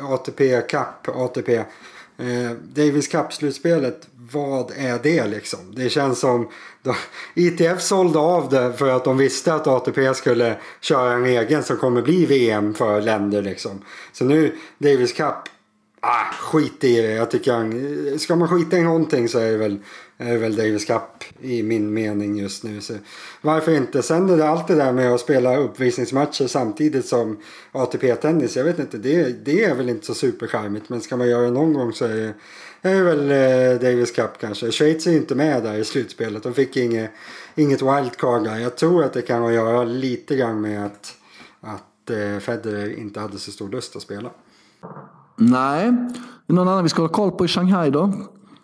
ATP 0.00 0.60
Cup, 0.60 1.08
ATP. 1.16 1.64
Eh, 2.18 2.50
Davis 2.74 3.08
Cup-slutspelet, 3.08 4.08
vad 4.32 4.72
är 4.76 4.98
det 5.02 5.26
liksom? 5.26 5.74
Det 5.74 5.90
känns 5.90 6.20
som... 6.20 6.48
Då, 6.82 6.96
ITF 7.34 7.80
sålde 7.80 8.18
av 8.18 8.48
det 8.48 8.72
för 8.72 8.88
att 8.88 9.04
de 9.04 9.16
visste 9.16 9.54
att 9.54 9.66
ATP 9.66 10.14
skulle 10.14 10.56
köra 10.80 11.12
en 11.12 11.26
egen 11.26 11.62
som 11.62 11.76
kommer 11.76 12.02
bli 12.02 12.26
VM 12.26 12.74
för 12.74 13.00
länder 13.00 13.42
liksom. 13.42 13.82
Så 14.12 14.24
nu, 14.24 14.56
Davis 14.78 15.12
Cup, 15.12 15.34
ah, 16.00 16.32
skit 16.40 16.84
i 16.84 17.00
det. 17.00 17.12
Jag 17.12 17.30
tycker 17.30 17.52
han, 17.52 18.18
ska 18.18 18.36
man 18.36 18.48
skita 18.48 18.78
i 18.78 18.82
någonting 18.82 19.28
så 19.28 19.38
är 19.38 19.50
det 19.50 19.56
väl 19.56 19.78
är 20.18 20.36
väl 20.36 20.56
Davis 20.56 20.84
Cup 20.84 21.24
i 21.40 21.62
min 21.62 21.92
mening 21.92 22.38
just 22.38 22.62
nu. 22.62 22.80
Så 22.80 22.94
varför 23.40 23.76
inte? 23.76 24.02
Sen 24.02 24.30
är 24.30 24.36
det 24.36 24.48
allt 24.48 24.68
det 24.68 24.74
där 24.74 24.92
med 24.92 25.12
att 25.12 25.20
spela 25.20 25.56
uppvisningsmatcher 25.56 26.46
samtidigt 26.46 27.06
som 27.06 27.40
ATP-tennis. 27.72 28.56
Jag 28.56 28.64
vet 28.64 28.78
inte, 28.78 28.98
det, 28.98 29.44
det 29.44 29.64
är 29.64 29.74
väl 29.74 29.88
inte 29.88 30.06
så 30.06 30.14
supercharmigt. 30.14 30.88
Men 30.88 31.00
ska 31.00 31.16
man 31.16 31.28
göra 31.28 31.42
det 31.42 31.50
någon 31.50 31.72
gång 31.72 31.92
så 31.92 32.04
är 32.04 32.16
det, 32.16 32.34
är 32.82 32.94
det 32.94 33.02
väl 33.02 33.30
eh, 33.30 33.80
Davis 33.80 34.10
Cup 34.10 34.30
kanske. 34.40 34.72
Schweiz 34.72 35.06
är 35.06 35.10
ju 35.10 35.16
inte 35.16 35.34
med 35.34 35.62
där 35.62 35.74
i 35.74 35.84
slutspelet. 35.84 36.42
De 36.42 36.54
fick 36.54 36.76
inget, 36.76 37.10
inget 37.54 37.82
wildcard 37.82 38.44
där. 38.44 38.58
Jag 38.58 38.76
tror 38.76 39.04
att 39.04 39.12
det 39.12 39.22
kan 39.22 39.40
ha 39.40 39.48
att 39.48 39.54
göra 39.54 39.84
lite 39.84 40.36
grann 40.36 40.60
med 40.60 40.86
att, 40.86 41.14
att 41.60 42.10
eh, 42.10 42.38
Federer 42.38 42.98
inte 42.98 43.20
hade 43.20 43.38
så 43.38 43.52
stor 43.52 43.68
lust 43.68 43.96
att 43.96 44.02
spela. 44.02 44.30
Nej, 45.36 45.92
någon 46.46 46.68
annan 46.68 46.82
vi 46.82 46.88
ska 46.88 47.02
ha 47.02 47.08
koll 47.08 47.30
på 47.30 47.44
i 47.44 47.48
Shanghai 47.48 47.90
då? 47.90 48.12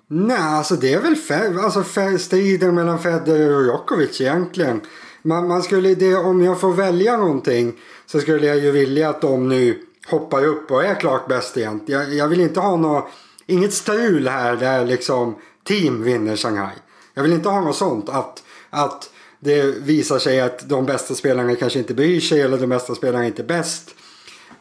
Nej, 0.08 0.36
alltså 0.36 0.76
det 0.76 0.92
är 0.92 1.00
väl 1.00 1.16
fed, 1.16 1.58
alltså 1.58 1.84
striden 2.18 2.74
mellan 2.74 2.98
Federer 2.98 3.56
och 3.56 3.62
Djokovic 3.62 4.20
egentligen. 4.20 4.80
Man, 5.22 5.48
man 5.48 5.62
skulle, 5.62 5.94
det, 5.94 6.14
om 6.14 6.42
jag 6.44 6.60
får 6.60 6.72
välja 6.72 7.16
någonting 7.16 7.72
så 8.06 8.20
skulle 8.20 8.46
jag 8.46 8.58
ju 8.58 8.70
vilja 8.70 9.08
att 9.08 9.20
de 9.20 9.48
nu 9.48 9.78
hoppar 10.10 10.44
upp 10.44 10.70
och 10.70 10.84
är 10.84 10.94
klart 10.94 11.28
bäst 11.28 11.56
igen. 11.56 11.80
Jag, 11.86 12.14
jag 12.14 12.28
vill 12.28 12.40
inte 12.40 12.60
ha 12.60 12.76
något, 12.76 13.08
inget 13.46 13.72
strul 13.72 14.28
här 14.28 14.56
där 14.56 14.86
liksom 14.86 15.34
team 15.64 16.02
vinner 16.02 16.36
Shanghai. 16.36 16.74
Jag 17.14 17.22
vill 17.22 17.32
inte 17.32 17.48
ha 17.48 17.60
något 17.60 17.76
sånt. 17.76 18.08
Att, 18.08 18.42
att 18.70 19.10
det 19.40 19.62
visar 19.62 20.18
sig 20.18 20.40
att 20.40 20.68
de 20.68 20.86
bästa 20.86 21.14
spelarna 21.14 21.54
kanske 21.54 21.78
inte 21.78 21.94
bryr 21.94 22.20
sig 22.20 22.40
eller 22.40 22.58
de 22.58 22.66
bästa 22.66 22.94
spelarna 22.94 23.24
är 23.24 23.28
inte 23.28 23.42
bäst. 23.42 23.94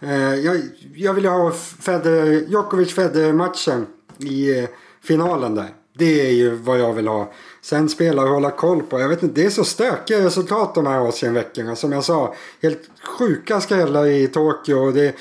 Eh, 0.01 0.35
jag, 0.35 0.61
jag 0.95 1.13
vill 1.13 1.25
ha 1.25 1.51
Federer, 1.79 2.45
Djokovic 2.47 2.93
Federer-matchen 2.93 3.87
i 4.17 4.59
eh, 4.59 4.69
finalen 5.03 5.55
där. 5.55 5.69
Det 5.93 6.27
är 6.27 6.31
ju 6.31 6.49
vad 6.49 6.79
jag 6.79 6.93
vill 6.93 7.07
ha. 7.07 7.31
Sen 7.61 7.89
spela 7.89 8.23
och 8.23 8.29
hålla 8.29 8.51
koll 8.51 8.83
på. 8.83 8.99
Jag 8.99 9.09
vet 9.09 9.23
inte, 9.23 9.41
det 9.41 9.45
är 9.45 9.49
så 9.49 9.63
stökiga 9.63 10.25
resultat 10.25 10.75
de 10.75 10.87
här 10.87 11.07
Asienveckorna. 11.09 11.75
Som 11.75 11.91
jag 11.91 12.03
sa, 12.03 12.35
helt 12.61 12.89
sjuka 13.03 13.61
skrällar 13.61 14.05
i 14.05 14.27
Tokyo. 14.27 14.91
Det, 14.91 15.15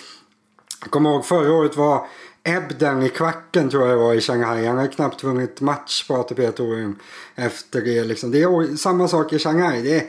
jag 0.81 0.91
kommer 0.91 1.11
ihåg 1.11 1.25
förra 1.25 1.53
året 1.53 1.77
var 1.77 2.07
Ebden 2.43 3.03
i 3.03 3.09
kvarten 3.09 3.71
tror 3.71 3.89
jag 3.89 3.99
det 3.99 4.03
var 4.03 4.15
i 4.15 4.21
Shanghai. 4.21 4.67
Han 4.67 4.79
har 4.79 4.87
knappt 4.87 5.25
vunnit 5.25 5.61
match 5.61 6.09
på 6.09 6.15
ATP 6.15 6.53
Touren 6.53 6.99
efter 7.35 7.81
det. 7.81 8.05
Liksom. 8.05 8.31
Det 8.31 8.43
är 8.43 8.77
samma 8.77 9.09
sak 9.09 9.33
i 9.33 9.39
Shanghai. 9.39 9.83
Det 9.83 9.97
är, 9.97 10.05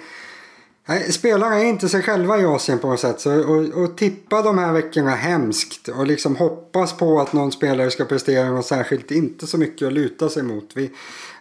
Nej, 0.86 1.12
spelarna 1.12 1.60
är 1.60 1.66
inte 1.66 1.90
sig 1.90 2.02
själva 2.02 2.40
i 2.40 2.46
Asien 2.46 2.80
på 2.80 2.88
något 2.88 3.00
sätt. 3.00 3.20
Så, 3.20 3.50
och, 3.50 3.84
och 3.84 3.98
tippa 3.98 4.42
de 4.42 4.58
här 4.58 4.74
veckorna 4.74 5.12
hemskt 5.12 5.88
och 5.88 6.08
liksom 6.08 6.36
hoppas 6.36 6.98
på 6.98 7.20
att 7.20 7.34
någon 7.34 7.52
spelare 7.52 7.92
ska 7.92 8.06
prestera 8.06 8.50
något 8.50 8.66
särskilt. 8.66 9.12
Inte 9.12 9.48
så 9.48 9.58
mycket 9.58 9.88
att 9.88 9.94
luta 9.94 10.30
sig 10.30 10.44
mot. 10.44 10.70
Vi, 10.74 10.92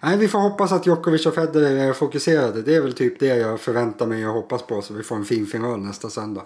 nej, 0.01 0.17
vi 0.17 0.29
får 0.29 0.39
hoppas 0.39 0.73
att 0.73 0.87
Djokovic 0.87 1.27
och 1.27 1.35
Federer 1.35 1.89
är 1.89 1.93
fokuserade. 1.93 2.63
Det 2.63 2.75
är 2.75 2.81
väl 2.81 2.93
typ 2.93 3.21
det 3.21 3.37
jag 3.37 3.61
förväntar 3.61 4.07
mig 4.07 4.27
och 4.27 4.35
hoppas 4.35 4.63
på. 4.63 4.83
Så 4.83 4.95
vi 4.95 5.03
får 5.03 5.17
en 5.17 5.25
fin 5.25 5.47
final 5.47 5.81
nästa 5.81 6.11
söndag. 6.11 6.43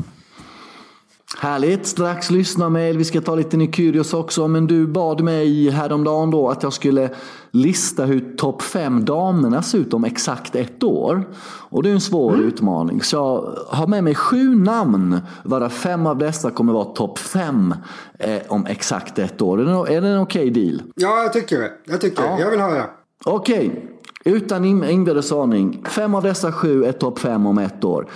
Härligt, 1.39 1.87
strax 1.87 2.31
lyssna 2.31 2.69
med. 2.69 2.97
Vi 2.97 3.05
ska 3.05 3.21
ta 3.21 3.35
lite 3.35 3.57
Nykyrios 3.57 4.15
också. 4.15 4.49
Men 4.49 4.67
du 4.67 4.87
bad 4.87 5.21
mig 5.21 5.71
häromdagen 5.71 6.31
då 6.31 6.49
att 6.49 6.63
jag 6.63 6.73
skulle 6.73 7.11
lista 7.51 8.05
hur 8.05 8.37
topp 8.37 8.63
fem 8.63 9.05
damerna 9.05 9.63
ser 9.63 9.79
ut 9.79 9.95
om 9.95 10.05
exakt 10.05 10.57
ett 10.57 10.83
år. 10.83 11.29
Och 11.45 11.83
det 11.83 11.89
är 11.89 11.95
en 11.95 12.01
svår 12.01 12.35
mm. 12.35 12.47
utmaning. 12.47 13.03
Så 13.03 13.17
jag 13.17 13.55
har 13.77 13.87
med 13.87 14.05
mig 14.05 14.15
sju 14.15 14.55
namn. 14.55 15.21
Varav 15.45 15.69
fem 15.69 16.07
av 16.07 16.19
dessa 16.19 16.51
kommer 16.51 16.73
vara 16.73 16.85
topp 16.85 17.19
fem 17.19 17.75
eh, 18.19 18.43
om 18.49 18.67
exakt 18.67 19.19
ett 19.19 19.43
år. 19.43 19.61
Är 19.61 19.65
det, 19.65 19.97
är 19.97 20.01
det 20.01 20.09
en 20.09 20.21
okej 20.21 20.51
okay 20.51 20.65
deal? 20.65 20.83
Ja, 20.95 21.23
jag 21.23 21.33
tycker 21.33 21.59
det. 21.59 21.71
Jag 21.85 22.01
tycker 22.01 22.23
ja. 22.23 22.41
Jag 22.41 22.51
vill 22.51 22.61
höra. 22.61 22.85
Okej. 23.25 23.69
Okay. 23.69 24.35
Utan 24.35 24.65
inbördes 24.65 25.33
aning. 25.33 25.85
Fem 25.89 26.15
av 26.15 26.23
dessa 26.23 26.53
sju 26.53 26.85
är 26.85 26.93
topp 26.93 27.19
fem 27.19 27.47
om 27.47 27.59
ett 27.59 27.85
år. 27.85 28.09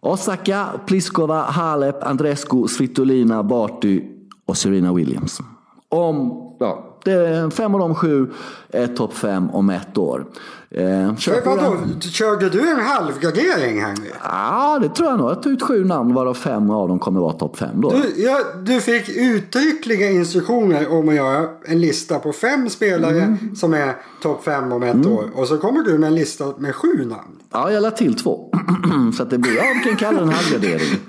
Osaka, 0.00 0.68
Pliskova, 0.86 1.42
Halep, 1.42 2.02
Andrescu, 2.02 2.68
Svitolina, 2.68 3.42
Barty 3.42 4.02
och 4.46 4.56
Serena 4.56 4.92
Williams. 4.92 5.40
Om, 5.88 6.56
ja, 6.60 6.89
det 7.04 7.12
är 7.12 7.50
fem 7.50 7.74
av 7.74 7.80
de 7.80 7.94
sju 7.94 8.30
är 8.68 8.86
topp 8.86 9.14
fem 9.14 9.50
om 9.50 9.70
ett 9.70 9.98
år. 9.98 10.26
Eh, 10.74 11.16
kör 11.16 11.44
vadå, 11.44 11.76
körde 12.00 12.48
du 12.48 12.70
en 12.70 12.80
halvgardering 12.80 13.80
här 13.82 13.94
nu? 14.02 14.10
Ja, 14.22 14.78
det 14.82 14.88
tror 14.88 15.08
jag 15.08 15.18
nog. 15.18 15.30
Jag 15.30 15.42
tog 15.42 15.52
ut 15.52 15.62
sju 15.62 15.84
namn 15.84 16.14
varav 16.14 16.34
fem 16.34 16.70
av 16.70 16.88
dem 16.88 16.98
kommer 16.98 17.20
vara 17.20 17.32
topp 17.32 17.56
fem. 17.56 17.80
Då. 17.80 17.90
Du, 17.90 18.22
ja, 18.22 18.40
du 18.62 18.80
fick 18.80 19.08
uttryckliga 19.08 20.10
instruktioner 20.10 20.92
om 20.92 21.08
att 21.08 21.14
göra 21.14 21.48
en 21.64 21.80
lista 21.80 22.18
på 22.18 22.32
fem 22.32 22.70
spelare 22.70 23.20
mm. 23.20 23.56
som 23.56 23.74
är 23.74 23.96
topp 24.22 24.44
fem 24.44 24.72
om 24.72 24.82
ett 24.82 24.94
mm. 24.94 25.12
år. 25.12 25.30
Och 25.34 25.48
så 25.48 25.58
kommer 25.58 25.82
du 25.82 25.98
med 25.98 26.06
en 26.06 26.14
lista 26.14 26.52
med 26.58 26.74
sju 26.74 27.04
namn. 27.04 27.40
Ja, 27.52 27.72
jag 27.72 27.82
lade 27.82 27.96
till 27.96 28.14
två. 28.14 28.50
så 29.16 29.22
att 29.22 29.30
det 29.30 29.38
blir, 29.38 29.56
ja, 29.56 29.62
vi 29.74 29.88
kan 29.88 29.96
kalla 29.96 30.18
det 30.18 30.24
en 30.26 30.32
halvgardering. 30.32 31.00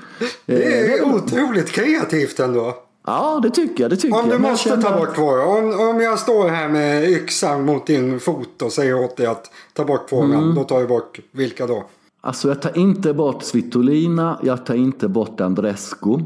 det 0.46 0.64
är 0.64 1.02
eh, 1.02 1.16
otroligt 1.16 1.72
kreativt 1.72 2.40
ändå. 2.40 2.76
Ja, 3.06 3.40
det 3.44 3.50
tycker 3.50 3.84
jag. 3.84 3.92
Det 3.92 3.98
tycker 3.98 4.20
om 4.20 4.26
du 4.26 4.32
jag. 4.32 4.42
måste 4.42 4.70
känner... 4.70 4.82
ta 4.82 4.98
bort 4.98 5.16
två. 5.16 5.30
Om, 5.30 5.80
om 5.90 6.02
jag 6.02 6.20
står 6.20 6.50
här 6.50 6.70
med 6.70 7.10
yxan 7.10 7.66
mot 7.66 7.88
din 7.88 8.20
fot 8.20 8.62
och 8.62 8.72
säger 8.72 9.04
åt 9.04 9.18
dig 9.18 9.26
att 9.26 9.52
ta 9.74 9.86
bort 9.86 10.10
två 10.10 10.22
mm. 10.22 10.56
då 10.56 10.64
tar 10.64 10.80
jag 10.80 10.90
bort 10.90 11.20
vilka 11.32 11.68
då? 11.68 11.86
Alltså 12.22 12.48
jag 12.48 12.62
tar 12.62 12.78
inte 12.78 13.14
bort 13.14 13.44
Svitolina, 13.44 14.40
jag 14.44 14.66
tar 14.66 14.76
inte 14.76 15.08
bort 15.08 15.42
Andrescu. 15.42 16.20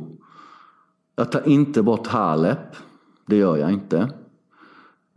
Jag 1.16 1.32
tar 1.32 1.48
inte 1.48 1.82
bort 1.82 2.08
Halep. 2.08 2.76
Det 3.26 3.36
gör 3.36 3.58
jag 3.58 3.72
inte. 3.72 4.10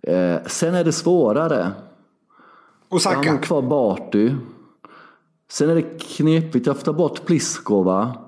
Eh, 0.03 0.37
sen 0.47 0.75
är 0.75 0.85
det 0.85 0.92
svårare. 0.92 1.73
Osaka? 2.88 3.25
Jag 3.25 3.33
har 3.33 3.42
kvar 3.42 3.62
Barty. 3.62 4.35
Sen 5.51 5.71
är 5.71 5.75
det 5.75 5.99
knepigt. 6.01 6.66
Jag 6.66 6.77
får 6.77 6.85
ta 6.85 6.92
bort 6.92 7.27
Pliskova. 7.27 8.27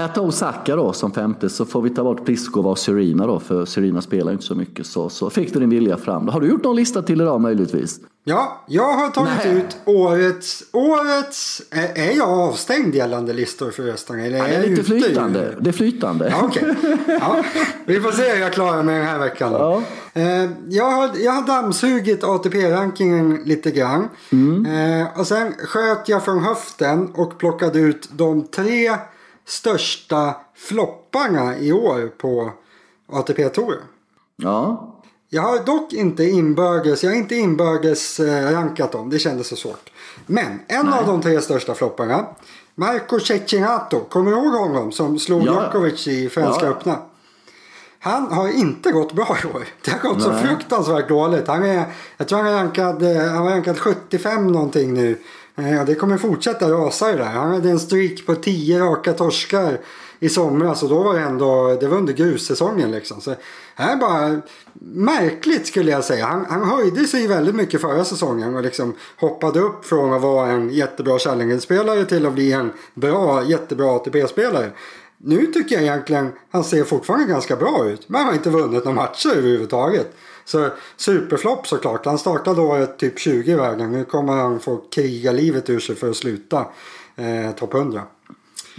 Jag 0.00 0.14
tar 0.14 0.22
Osaka 0.22 0.76
då 0.76 0.92
som 0.92 1.12
femte 1.12 1.48
så 1.48 1.64
får 1.64 1.82
vi 1.82 1.90
ta 1.90 2.02
bort 2.02 2.24
Pliskova 2.24 2.70
och 2.70 2.78
Serena 2.78 3.26
då 3.26 3.40
för 3.40 3.64
Serena 3.64 4.02
spelar 4.02 4.32
inte 4.32 4.44
så 4.44 4.54
mycket. 4.54 4.86
Så, 4.86 5.08
så 5.08 5.30
fick 5.30 5.54
du 5.54 5.60
din 5.60 5.70
vilja 5.70 5.96
fram. 5.96 6.28
Har 6.28 6.40
du 6.40 6.48
gjort 6.48 6.64
någon 6.64 6.76
lista 6.76 7.02
till 7.02 7.20
idag 7.20 7.40
möjligtvis? 7.40 8.00
Ja, 8.24 8.64
jag 8.66 8.92
har 8.92 9.08
tagit 9.08 9.30
Nej. 9.44 9.56
ut 9.56 9.76
årets... 9.84 10.62
Årets... 10.72 11.62
Är, 11.70 11.98
är 11.98 12.16
jag 12.16 12.28
avstängd 12.28 12.94
gällande 12.94 13.32
listor 13.32 13.70
förresten? 13.70 14.20
Eller 14.20 14.38
är 14.38 14.52
ja, 14.52 14.58
det 14.58 14.66
är 14.66 14.68
lite 14.68 14.84
flytande. 14.84 15.54
Det 15.60 15.70
är 15.70 15.72
flytande. 15.72 16.28
Ja, 16.30 16.46
okay. 16.46 16.74
ja, 17.06 17.44
vi 17.84 18.00
får 18.00 18.12
se 18.12 18.34
hur 18.34 18.40
jag 18.40 18.52
klarar 18.52 18.82
mig 18.82 18.98
den 18.98 19.06
här 19.06 19.18
veckan. 19.18 19.52
Ja. 19.52 19.82
Eh, 20.12 20.50
jag, 20.68 20.90
har, 20.90 21.10
jag 21.16 21.32
har 21.32 21.46
dammsugit 21.46 22.24
ATP-rankingen 22.24 23.42
lite 23.44 23.70
grann. 23.70 24.08
Mm. 24.32 24.66
Eh, 24.66 25.18
och 25.18 25.26
sen 25.26 25.52
sköt 25.52 26.08
jag 26.08 26.24
från 26.24 26.44
höften 26.44 27.10
och 27.14 27.38
plockade 27.38 27.78
ut 27.78 28.08
de 28.12 28.42
tre 28.42 28.90
största 29.46 30.34
flopparna 30.54 31.58
i 31.58 31.72
år 31.72 32.08
på 32.18 32.52
ATP 33.06 33.48
Tour. 33.48 33.76
Ja. 34.36 34.92
Jag 35.28 35.42
har 35.42 35.58
dock 35.58 35.92
inte 35.92 36.24
inbördes, 36.24 37.02
jag 37.02 37.10
har 37.10 37.16
inte 37.16 37.34
inbördes 37.34 38.20
eh, 38.20 38.52
rankat 38.52 38.92
dem, 38.92 39.10
det 39.10 39.18
kändes 39.18 39.48
så 39.48 39.56
svårt. 39.56 39.90
Men 40.26 40.60
en 40.66 40.86
Nej. 40.86 40.98
av 40.98 41.06
de 41.06 41.22
tre 41.22 41.40
största 41.40 41.74
flopparna, 41.74 42.26
Marco 42.74 43.20
Cecchinato, 43.20 44.00
kommer 44.00 44.30
du 44.30 44.36
ihåg 44.36 44.52
honom 44.52 44.92
som 44.92 45.18
slog 45.18 45.42
ja. 45.46 45.62
Djokovic 45.64 46.08
i 46.08 46.28
Franska 46.28 46.66
ja. 46.66 46.70
öppna? 46.70 46.98
Han 47.98 48.32
har 48.32 48.48
inte 48.48 48.92
gått 48.92 49.12
bra 49.12 49.36
i 49.44 49.46
år. 49.46 49.64
Det 49.84 49.90
har 49.90 49.98
gått 49.98 50.18
Nej. 50.18 50.26
så 50.26 50.46
fruktansvärt 50.46 51.08
dåligt. 51.08 51.48
Han 51.48 51.64
är, 51.64 51.84
jag 52.16 52.28
tror 52.28 52.38
han 52.38 52.46
är 52.46 52.54
rankad, 52.54 53.02
eh, 53.02 53.32
han 53.32 53.46
är 53.46 53.50
rankad 53.50 53.78
75 53.78 54.52
någonting 54.52 54.94
nu 54.94 55.18
Eh, 55.56 55.74
ja, 55.74 55.84
det 55.84 55.94
kommer 55.94 56.18
fortsätta 56.18 56.70
rasa 56.70 57.06
det 57.06 57.16
där. 57.16 57.24
Han 57.24 57.50
hade 57.50 57.70
en 57.70 57.80
streak 57.80 58.26
på 58.26 58.34
tio 58.34 58.80
raka 58.80 59.12
torskar 59.12 59.78
i 60.20 60.28
somras 60.28 60.82
och 60.82 60.88
då 60.88 61.02
var 61.02 61.14
det 61.14 61.20
ändå, 61.20 61.76
det 61.80 61.88
var 61.88 61.96
under 61.96 62.12
grussäsongen 62.12 62.90
liksom. 62.90 63.20
Så 63.20 63.34
här 63.74 63.92
är 63.92 63.96
bara 63.96 64.40
märkligt 64.80 65.66
skulle 65.66 65.90
jag 65.90 66.04
säga. 66.04 66.26
Han, 66.26 66.46
han 66.48 66.68
höjde 66.68 67.04
sig 67.04 67.26
väldigt 67.26 67.54
mycket 67.54 67.80
förra 67.80 68.04
säsongen 68.04 68.56
och 68.56 68.62
liksom 68.62 68.94
hoppade 69.16 69.60
upp 69.60 69.84
från 69.84 70.12
att 70.12 70.22
vara 70.22 70.50
en 70.50 70.70
jättebra 70.70 71.18
Challenger-spelare 71.18 72.04
till 72.04 72.26
att 72.26 72.32
bli 72.32 72.52
en 72.52 72.72
bra, 72.94 73.44
jättebra 73.44 73.96
ATP-spelare. 73.96 74.70
Nu 75.18 75.46
tycker 75.46 75.74
jag 75.74 75.84
egentligen 75.84 76.32
han 76.50 76.64
ser 76.64 76.84
fortfarande 76.84 77.26
ganska 77.26 77.56
bra 77.56 77.88
ut. 77.88 78.08
Men 78.08 78.18
han 78.18 78.26
har 78.26 78.34
inte 78.34 78.50
vunnit 78.50 78.84
några 78.84 78.96
matcher 78.96 79.36
överhuvudtaget. 79.36 80.16
Så 80.46 80.70
superflopp 80.96 81.66
såklart. 81.66 82.06
Han 82.06 82.18
startade 82.18 82.60
året 82.60 82.98
typ 82.98 83.18
20 83.18 83.52
i 83.52 83.54
vägen. 83.54 83.92
Nu 83.92 84.04
kommer 84.04 84.32
han 84.32 84.60
få 84.60 84.76
kriga 84.76 85.32
livet 85.32 85.70
ur 85.70 85.80
sig 85.80 85.96
för 85.96 86.10
att 86.10 86.16
sluta 86.16 86.66
eh, 87.16 87.52
topp 87.52 87.74
100. 87.74 88.02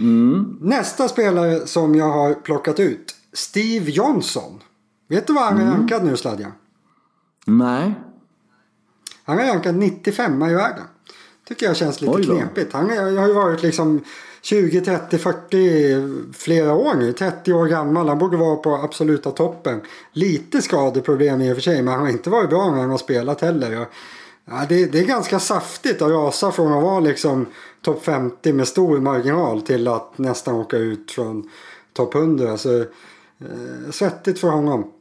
Mm. 0.00 0.58
Nästa 0.60 1.08
spelare 1.08 1.66
som 1.66 1.94
jag 1.94 2.08
har 2.08 2.34
plockat 2.34 2.80
ut. 2.80 3.14
Steve 3.32 3.90
Johnson. 3.90 4.62
Vet 5.08 5.26
du 5.26 5.32
vad 5.32 5.44
han 5.44 5.56
är 5.56 5.62
mm. 5.62 5.74
rankad 5.74 6.04
nu 6.04 6.16
Sladja? 6.16 6.52
Nej. 7.46 7.94
Han 9.24 9.38
är 9.38 9.46
rankad 9.46 9.74
95 9.74 10.42
i 10.42 10.54
världen. 10.54 10.84
Tycker 11.48 11.66
jag 11.66 11.76
känns 11.76 12.00
lite 12.00 12.22
knepigt. 12.22 12.72
Han 12.72 12.90
är, 12.90 13.16
har 13.16 13.28
ju 13.28 13.34
varit 13.34 13.62
liksom 13.62 14.00
20, 14.48 14.80
30, 14.80 15.18
40 15.18 16.32
flera 16.32 16.74
år 16.74 16.94
nu. 16.94 17.12
30 17.12 17.52
år 17.52 17.66
gammal. 17.66 18.08
Han 18.08 18.18
borde 18.18 18.36
vara 18.36 18.56
på 18.56 18.74
absoluta 18.74 19.30
toppen. 19.30 19.80
Lite 20.12 20.62
skadeproblem 20.62 21.40
i 21.40 21.52
och 21.52 21.56
för 21.56 21.62
sig 21.62 21.82
men 21.82 21.94
han 21.94 22.02
har 22.02 22.08
inte 22.08 22.30
varit 22.30 22.50
bra 22.50 22.70
när 22.70 22.80
han 22.80 22.90
har 22.90 22.98
spelat 22.98 23.40
heller. 23.40 23.86
Ja, 24.44 24.66
det, 24.68 24.86
det 24.86 24.98
är 24.98 25.04
ganska 25.04 25.40
saftigt 25.40 26.02
att 26.02 26.10
rasa 26.10 26.52
från 26.52 26.72
att 26.72 26.82
vara 26.82 27.00
liksom 27.00 27.46
topp 27.82 28.04
50 28.04 28.52
med 28.52 28.68
stor 28.68 28.98
marginal 28.98 29.62
till 29.62 29.88
att 29.88 30.18
nästan 30.18 30.54
åka 30.54 30.76
ut 30.76 31.10
från 31.10 31.50
topp 31.92 32.14
100. 32.14 32.56
Så, 32.56 32.80
eh, 32.80 32.86
svettigt 33.90 34.40
för 34.40 34.48
honom. 34.48 34.92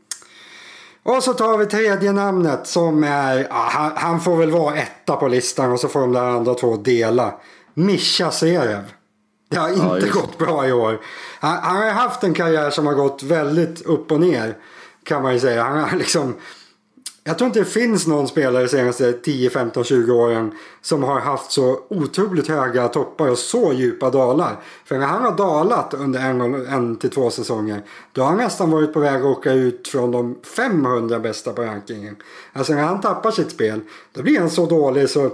Och 1.04 1.24
så 1.24 1.34
tar 1.34 1.58
vi 1.58 1.66
tredje 1.66 2.12
namnet 2.12 2.68
som 2.68 3.04
är, 3.04 3.48
ja, 3.50 3.68
han, 3.70 3.92
han, 3.96 4.22
får 4.22 4.38
väl 4.38 4.52
vara 4.52 4.76
etta 4.76 5.16
på 5.16 5.28
listan 5.28 5.72
och 5.72 5.80
så 5.80 5.88
får 5.88 6.00
de 6.00 6.14
där 6.14 6.22
andra 6.22 6.54
två 6.54 6.76
dela. 6.76 7.34
Mischa 7.74 8.32
Serev. 8.32 8.97
Det 9.50 9.58
har 9.58 9.70
inte 9.70 10.08
ja, 10.08 10.14
gått 10.14 10.38
bra 10.38 10.68
i 10.68 10.72
år. 10.72 11.00
Han, 11.40 11.58
han, 11.58 11.78
har 11.78 11.90
haft 11.90 12.24
en 12.24 12.34
karriär 12.34 12.70
som 12.70 12.88
har 12.88 12.94
gått 12.94 13.24
väldigt 13.24 13.82
upp 13.82 14.12
och 14.12 14.20
ner. 14.20 14.58
Kan 15.04 15.24
man 15.24 15.34
ju 15.34 15.40
säga. 15.40 15.64
Han 15.64 15.90
har 15.90 15.98
liksom, 15.98 16.36
jag 17.24 17.38
tror 17.38 17.48
inte 17.48 17.60
det 17.60 17.66
finns 17.66 18.08
någon 18.08 18.28
spelare 18.28 18.64
de 18.64 18.70
senaste 18.70 19.14
10, 19.14 19.50
15, 19.50 19.84
20 19.84 20.12
åren 20.12 20.52
som 20.82 21.04
har 21.04 21.20
haft 21.20 21.52
så 21.52 21.80
otroligt 21.90 22.48
höga 22.48 22.88
toppar 22.88 23.30
och 23.30 23.38
så 23.38 23.74
djupa 23.74 24.10
dalar. 24.10 24.60
För 24.86 24.98
när 24.98 25.06
han 25.06 25.22
har 25.22 25.38
dalat 25.38 25.94
under 25.94 26.20
en, 26.20 26.42
en 26.68 26.96
till 26.96 27.10
två 27.10 27.30
säsonger 27.30 27.82
då 28.12 28.22
har 28.22 28.30
han 28.30 28.38
nästan 28.38 28.72
varit 28.72 28.94
på 28.94 29.00
väg 29.00 29.16
att 29.16 29.38
åka 29.38 29.54
ut 29.54 29.88
från 29.88 30.12
de 30.12 30.36
500 30.56 31.20
bästa 31.20 31.54
på 31.54 31.62
rankingen. 31.62 32.16
Alltså 32.54 32.74
när 32.74 32.84
han 32.84 33.02
tappar 33.02 33.32
sitt 33.32 33.52
spel 33.52 33.82
då 34.14 34.22
blir 34.22 34.40
han 34.40 34.50
så 34.50 34.66
dålig 34.66 35.10
så 35.10 35.32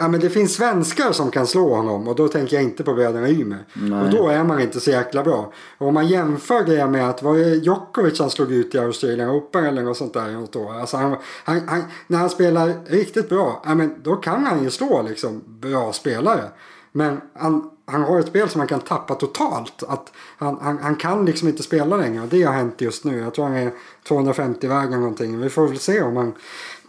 Ja, 0.00 0.08
men 0.08 0.20
det 0.20 0.30
finns 0.30 0.54
svenskar 0.54 1.12
som 1.12 1.30
kan 1.30 1.46
slå 1.46 1.74
honom 1.74 2.08
och 2.08 2.14
då 2.16 2.28
tänker 2.28 2.56
jag 2.56 2.62
inte 2.62 2.84
på 2.84 2.94
bröderna 2.94 3.28
Ymer. 3.28 3.64
Och 4.04 4.10
då 4.10 4.28
är 4.28 4.44
man 4.44 4.60
inte 4.60 4.80
så 4.80 4.90
jäkla 4.90 5.22
bra. 5.22 5.52
Och 5.78 5.86
om 5.88 5.94
man 5.94 6.08
jämför 6.08 6.64
det 6.64 6.86
med 6.86 7.10
att 7.10 7.22
var 7.22 7.34
det 7.34 7.54
Djokovic 7.54 8.18
han 8.18 8.30
slog 8.30 8.52
ut 8.52 8.74
i 8.74 8.78
Australian 8.78 9.30
Open 9.30 9.64
eller 9.64 9.82
något 9.82 9.96
sånt 9.96 10.14
där 10.14 10.32
något 10.32 10.56
år. 10.56 10.74
Alltså 10.74 10.96
han, 10.96 11.16
han, 11.44 11.68
han, 11.68 11.82
när 12.06 12.18
han 12.18 12.30
spelar 12.30 12.72
riktigt 12.86 13.28
bra, 13.28 13.62
ja, 13.64 13.74
men 13.74 13.94
då 14.02 14.16
kan 14.16 14.44
han 14.44 14.64
ju 14.64 14.70
slå 14.70 15.02
liksom 15.02 15.42
bra 15.46 15.92
spelare. 15.92 16.44
Men 16.92 17.20
han, 17.34 17.70
han 17.86 18.02
har 18.02 18.18
ett 18.18 18.26
spel 18.26 18.48
som 18.48 18.58
han 18.58 18.68
kan 18.68 18.80
tappa 18.80 19.14
totalt. 19.14 19.82
Att 19.88 20.12
han, 20.38 20.58
han, 20.60 20.78
han 20.78 20.96
kan 20.96 21.24
liksom 21.24 21.48
inte 21.48 21.62
spela 21.62 21.96
längre. 21.96 22.26
Det 22.30 22.42
har 22.42 22.52
hänt 22.52 22.80
just 22.80 23.04
nu. 23.04 23.18
Jag 23.18 23.34
tror 23.34 23.44
han 23.44 23.56
är 23.56 23.72
250 24.08 24.68
väg 24.68 24.90
någonting. 24.90 25.40
Vi 25.40 25.48
får 25.48 25.68
väl 25.68 25.78
se 25.78 26.02
om 26.02 26.16
han 26.16 26.34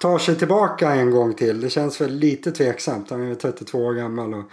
tar 0.02 0.18
sig 0.18 0.36
tillbaka 0.36 0.92
en 0.92 1.12
gång 1.12 1.34
till. 1.34 1.62
Det 1.62 1.70
känns 1.70 2.02
väl 2.02 2.16
lite 2.16 2.52
tveksamt. 2.52 3.10
Han 3.10 3.32
är 3.32 3.36
32 3.36 3.78
år 3.78 3.94
gammal. 3.94 4.34
Och 4.34 4.44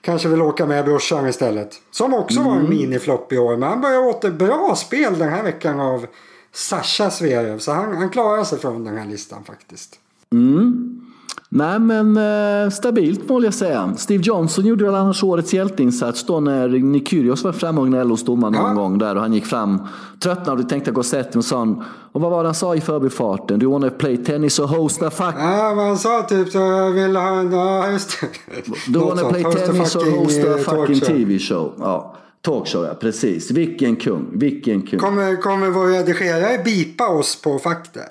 kanske 0.00 0.28
vill 0.28 0.42
åka 0.42 0.66
med 0.66 0.84
brorsan 0.84 1.28
istället. 1.28 1.74
Som 1.90 2.14
också 2.14 2.42
var 2.42 2.56
en 2.56 2.70
miniflopp 2.70 3.32
i 3.32 3.38
år. 3.38 3.56
Men 3.56 3.68
han 3.68 3.80
börjar 3.80 4.08
åter 4.08 4.30
bra 4.30 4.74
spel 4.76 5.18
den 5.18 5.28
här 5.28 5.42
veckan 5.42 5.80
av 5.80 6.06
Sasha 6.52 7.10
Zverev. 7.10 7.58
Så 7.58 7.72
han, 7.72 7.96
han 7.96 8.10
klarar 8.10 8.44
sig 8.44 8.58
från 8.58 8.84
den 8.84 8.98
här 8.98 9.06
listan 9.06 9.44
faktiskt. 9.44 9.98
Mm. 10.32 11.05
Nej 11.48 11.78
men 11.78 12.16
eh, 12.64 12.70
stabilt 12.70 13.28
må 13.28 13.44
jag 13.44 13.54
säga. 13.54 13.92
Steve 13.96 14.22
Johnson 14.22 14.66
gjorde 14.66 14.84
väl 14.84 14.94
annars 14.94 15.22
årets 15.24 15.54
hjälteinsats 15.54 16.24
då 16.26 16.40
när 16.40 16.68
Nick 16.68 17.08
Kyrgios 17.08 17.44
var 17.44 17.52
framgången 17.52 17.94
i 18.00 18.04
LOs 18.04 18.24
domare 18.24 18.50
någon 18.50 18.76
Ja. 18.76 18.82
gång 18.82 18.98
där 18.98 19.14
och 19.14 19.20
han 19.20 19.32
gick 19.32 19.46
fram 19.46 19.78
tröttnad 20.22 20.60
och 20.60 20.68
tänkte 20.68 20.90
gå 20.90 20.98
och 20.98 21.06
sätta 21.06 21.38
och 21.38 21.44
sa 21.44 21.84
och 22.12 22.20
vad 22.20 22.30
var 22.30 22.42
det 22.42 22.48
han 22.48 22.54
sa 22.54 22.74
i 22.74 22.80
förbifarten? 22.80 23.58
Do 23.58 23.64
you 23.64 23.72
wanna 23.72 23.90
play 23.90 24.16
tennis 24.16 24.58
or 24.58 24.66
host 24.66 25.02
a 25.02 25.10
fuck? 25.10 25.34
Ja, 25.38 25.74
men 25.76 25.86
han 25.86 25.98
sa 25.98 26.22
typ 26.22 26.48
så 26.48 26.58
jag 26.58 26.90
vill 26.90 27.16
ha 27.16 27.28
en... 27.40 27.52
Ja, 27.52 27.90
just 27.90 28.20
det. 28.20 28.92
Do 28.92 28.98
you 29.00 29.08
wanna 29.08 29.28
play 29.30 29.42
tennis 29.44 29.96
or 29.96 30.00
fucking, 30.00 30.18
host 30.18 30.44
a 30.44 30.48
eh, 30.48 30.56
fucking. 30.56 31.00
TV-show? 31.00 31.72
Ja, 31.78 32.16
talkshow 32.42 32.84
ja, 32.84 32.94
precis. 32.94 33.50
Vilken 33.50 33.96
kung, 33.96 34.26
vilken 34.32 34.82
kung. 34.82 35.00
Kommer, 35.00 35.36
kommer 35.42 35.70
vår 35.70 35.86
redigerare 35.86 36.62
bipa 36.64 37.08
oss 37.08 37.42
på 37.42 37.58
där? 37.94 38.04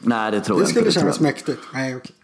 Nej 0.00 0.30
det 0.30 0.40
tror 0.40 0.56
Det 0.56 0.60
jag 0.60 0.62
inte. 0.62 0.70
skulle 0.70 0.86
det 0.86 0.92
tror 0.92 1.00
kännas 1.00 1.20
mäktigt. 1.20 1.58
Nej, 1.74 1.96
okej. 1.96 2.14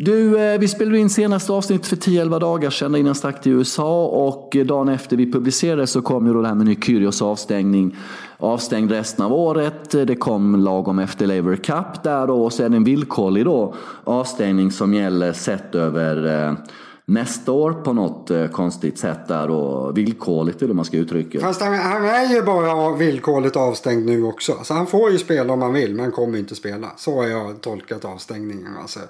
Du, 0.00 0.40
eh, 0.40 0.58
vi 0.58 0.68
spelade 0.68 0.98
in 0.98 1.10
senaste 1.10 1.52
avsnitt 1.52 1.86
för 1.86 1.96
10-11 1.96 2.38
dagar 2.38 2.70
sedan 2.70 2.94
innan 2.94 3.06
jag 3.06 3.16
stack 3.16 3.42
till 3.42 3.52
USA 3.52 4.06
och 4.06 4.56
eh, 4.56 4.66
dagen 4.66 4.88
efter 4.88 5.16
vi 5.16 5.32
publicerade 5.32 5.86
så 5.86 6.02
kom 6.02 6.26
ju 6.26 6.32
då 6.32 6.42
det 6.42 6.48
här 6.48 6.54
med 6.54 6.66
Nykyrios 6.66 7.22
avstängning. 7.22 7.96
Avstängd 8.36 8.92
resten 8.92 9.24
av 9.24 9.32
året. 9.32 9.94
Eh, 9.94 10.00
det 10.00 10.16
kom 10.16 10.56
lagom 10.56 10.98
efter 10.98 11.26
Labour 11.26 11.56
Cup 11.56 12.02
där 12.02 12.26
då 12.26 12.44
och 12.44 12.52
så 12.52 12.62
är 12.62 12.68
det 12.68 12.76
en 12.76 12.84
villkorlig 12.84 13.44
då 13.44 13.74
avstängning 14.04 14.70
som 14.70 14.94
gäller 14.94 15.32
sett 15.32 15.74
över 15.74 16.56
nästa 17.04 17.52
år 17.52 17.72
på 17.72 17.92
något 17.92 18.30
konstigt 18.52 18.98
sätt 18.98 19.28
där 19.28 19.50
och 19.50 19.98
villkorligt 19.98 20.58
eller 20.58 20.68
hur 20.68 20.74
man 20.74 20.84
ska 20.84 20.96
uttrycka 20.96 21.38
det. 21.38 21.44
Fast 21.44 21.60
han, 21.60 21.74
han 21.74 22.04
är 22.04 22.34
ju 22.34 22.42
bara 22.42 22.96
villkorligt 22.96 23.56
avstängd 23.56 24.06
nu 24.06 24.24
också. 24.24 24.52
Så 24.62 24.74
han 24.74 24.86
får 24.86 25.10
ju 25.10 25.18
spela 25.18 25.52
om 25.52 25.62
han 25.62 25.72
vill 25.72 25.94
men 25.94 26.12
kommer 26.12 26.38
inte 26.38 26.54
spela. 26.54 26.88
Så 26.96 27.14
har 27.14 27.26
jag 27.26 27.60
tolkat 27.60 28.04
avstängningen. 28.04 28.76
Alltså, 28.82 29.00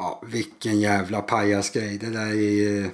ja, 0.00 0.22
vilken 0.26 0.80
jävla 0.80 1.20
pajasgrej. 1.20 1.98
Det 1.98 2.10
där 2.10 2.26
är 2.26 2.34
ju... 2.34 2.90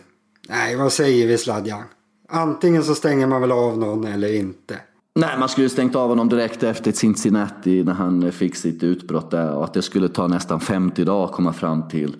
Nej, 0.48 0.76
vad 0.76 0.92
säger 0.92 1.26
vi 1.26 1.38
Sladjan? 1.38 1.82
Antingen 2.28 2.84
så 2.84 2.94
stänger 2.94 3.26
man 3.26 3.40
väl 3.40 3.52
av 3.52 3.78
någon 3.78 4.04
eller 4.04 4.34
inte. 4.34 4.80
Nej, 5.14 5.38
man 5.38 5.48
skulle 5.48 5.64
ju 5.64 5.68
stängt 5.68 5.96
av 5.96 6.08
honom 6.08 6.28
direkt 6.28 6.62
efter 6.62 6.92
Cincinnati 6.92 7.84
när 7.84 7.92
han 7.92 8.32
fick 8.32 8.56
sitt 8.56 8.82
utbrott 8.82 9.30
där 9.30 9.52
och 9.52 9.64
att 9.64 9.74
det 9.74 9.82
skulle 9.82 10.08
ta 10.08 10.26
nästan 10.26 10.60
50 10.60 11.04
dagar 11.04 11.24
att 11.24 11.32
komma 11.32 11.52
fram 11.52 11.88
till. 11.88 12.16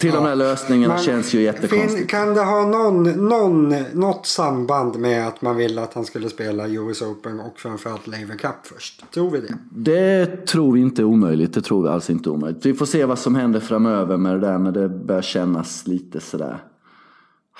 Till 0.00 0.12
de 0.12 0.24
här 0.24 0.36
lösningarna 0.36 0.94
Men 0.94 1.02
känns 1.02 1.34
ju 1.34 1.42
jättekonstigt. 1.42 2.10
Kan 2.10 2.34
det 2.34 2.40
ha 2.40 2.66
någon, 2.66 3.28
någon, 3.28 3.74
något 3.92 4.26
samband 4.26 4.98
med 4.98 5.28
att 5.28 5.42
man 5.42 5.56
ville 5.56 5.82
att 5.82 5.94
han 5.94 6.04
skulle 6.04 6.28
spela 6.28 6.68
US 6.68 7.02
Open 7.02 7.40
och 7.40 7.58
framförallt 7.58 8.06
Laver 8.06 8.36
Cup 8.38 8.56
först? 8.62 9.04
Tror 9.14 9.30
vi 9.30 9.40
det? 9.40 9.54
Det 9.70 10.46
tror 10.46 10.72
vi 10.72 10.80
inte 10.80 11.02
är 11.02 11.04
omöjligt. 11.04 11.54
Det 11.54 11.62
tror 11.62 11.82
vi 11.82 11.88
alls 11.88 12.10
inte 12.10 12.28
är 12.28 12.32
omöjligt. 12.32 12.66
Vi 12.66 12.74
får 12.74 12.86
se 12.86 13.04
vad 13.04 13.18
som 13.18 13.34
händer 13.34 13.60
framöver 13.60 14.16
med 14.16 14.32
det 14.32 14.40
där 14.40 14.58
men 14.58 14.72
det 14.72 14.88
börjar 14.88 15.22
kännas 15.22 15.86
lite 15.86 16.20
sådär 16.20 16.58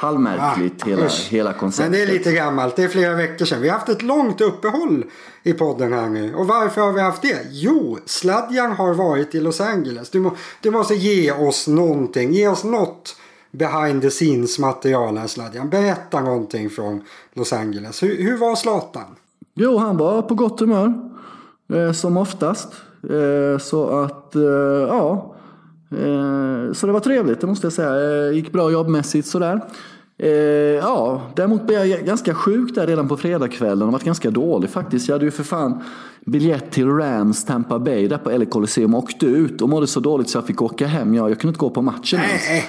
halvmärkligt 0.01 0.85
hela, 0.87 1.03
Ah, 1.03 1.07
usch. 1.07 1.29
hela 1.31 1.51
Men 1.51 1.59
konceptet. 1.59 1.93
det 1.93 2.03
är 2.03 2.07
lite 2.07 2.33
gammalt. 2.33 2.77
Det 2.77 2.83
är 2.85 2.89
flera 2.89 3.15
veckor 3.15 3.45
sedan. 3.45 3.61
Vi 3.63 3.69
har 3.69 3.79
haft 3.79 3.89
ett 3.89 4.03
långt 4.03 4.41
uppehåll 4.41 5.05
i 5.43 5.53
podden 5.53 5.93
här 5.93 6.09
nu. 6.09 6.35
Och 6.35 6.47
varför 6.47 6.81
har 6.81 6.93
vi 6.93 7.01
haft 7.01 7.23
det? 7.23 7.39
Jo, 7.51 7.99
Sladjan 8.07 8.73
har 8.73 8.95
varit 8.95 9.35
i 9.35 9.41
Los 9.41 9.61
Angeles. 9.61 10.11
Du, 10.11 10.21
må, 10.21 10.37
du 10.61 10.71
måste 10.71 10.95
ge 10.95 11.33
oss 11.33 11.69
någonting. 11.69 12.33
Ge 12.33 12.49
oss 12.49 12.65
något 12.65 13.17
behind 13.53 14.03
the 14.03 14.11
scenes 14.11 14.59
material 14.59 15.17
här 15.19 15.27
Sladjan. 15.27 15.69
Berätta 15.71 16.21
någonting 16.21 16.71
från 16.71 17.03
Los 17.35 17.53
Angeles. 17.53 18.03
Hur, 18.03 18.23
hur 18.23 18.37
var 18.37 18.57
Zlatan? 18.57 19.17
Jo, 19.55 19.77
han 19.79 19.97
var 19.97 20.23
på 20.23 20.35
gott 20.35 20.61
humör. 20.61 20.95
Eh, 21.73 21.93
som 21.93 22.17
oftast. 22.17 22.69
Eh, 23.11 23.59
så 23.59 23.89
att, 24.01 24.35
eh, 24.37 24.43
ja. 24.89 25.35
Eh, 25.91 26.73
så 26.73 26.87
det 26.87 26.93
var 26.93 27.01
trevligt, 27.01 27.41
det 27.41 27.47
måste 27.47 27.67
jag 27.67 27.73
säga. 27.73 28.27
Eh, 28.29 28.33
gick 28.35 28.53
bra 28.53 28.71
jobbmässigt 28.71 29.29
sådär. 29.29 29.61
Eh, 30.23 30.31
ja, 30.31 31.23
däremot 31.35 31.67
blev 31.67 31.85
jag 31.85 32.01
ganska 32.01 32.35
sjuk 32.35 32.75
där 32.75 32.87
redan 32.87 33.09
på 33.09 33.17
fredagskvällen 33.17 33.87
och 33.87 33.93
varit 33.93 34.05
ganska 34.05 34.31
dålig 34.31 34.71
faktiskt. 34.71 35.09
Jag 35.09 35.15
hade 35.15 35.25
ju 35.25 35.31
för 35.31 35.45
fan 35.45 35.83
biljett 36.27 36.71
till 36.71 36.89
Rams 36.89 37.45
Tampa 37.45 37.79
Bay 37.79 38.09
där 38.09 38.19
på 38.19 38.31
LA 38.31 38.45
Coliseum 38.45 38.95
och 38.95 39.03
åkte 39.03 39.27
ut 39.27 39.63
och 39.63 39.69
mådde 39.69 39.87
så 39.87 40.01
dåligt 40.01 40.31
så 40.31 40.39
jag 40.39 40.47
fick 40.47 40.63
åka 40.63 40.87
hem. 40.87 41.15
Jag, 41.15 41.31
jag 41.31 41.41
kunde 41.41 41.51
inte 41.51 41.61
gå 41.61 41.71
på 41.71 41.83
matchen 41.83 42.21
ens. 42.21 42.65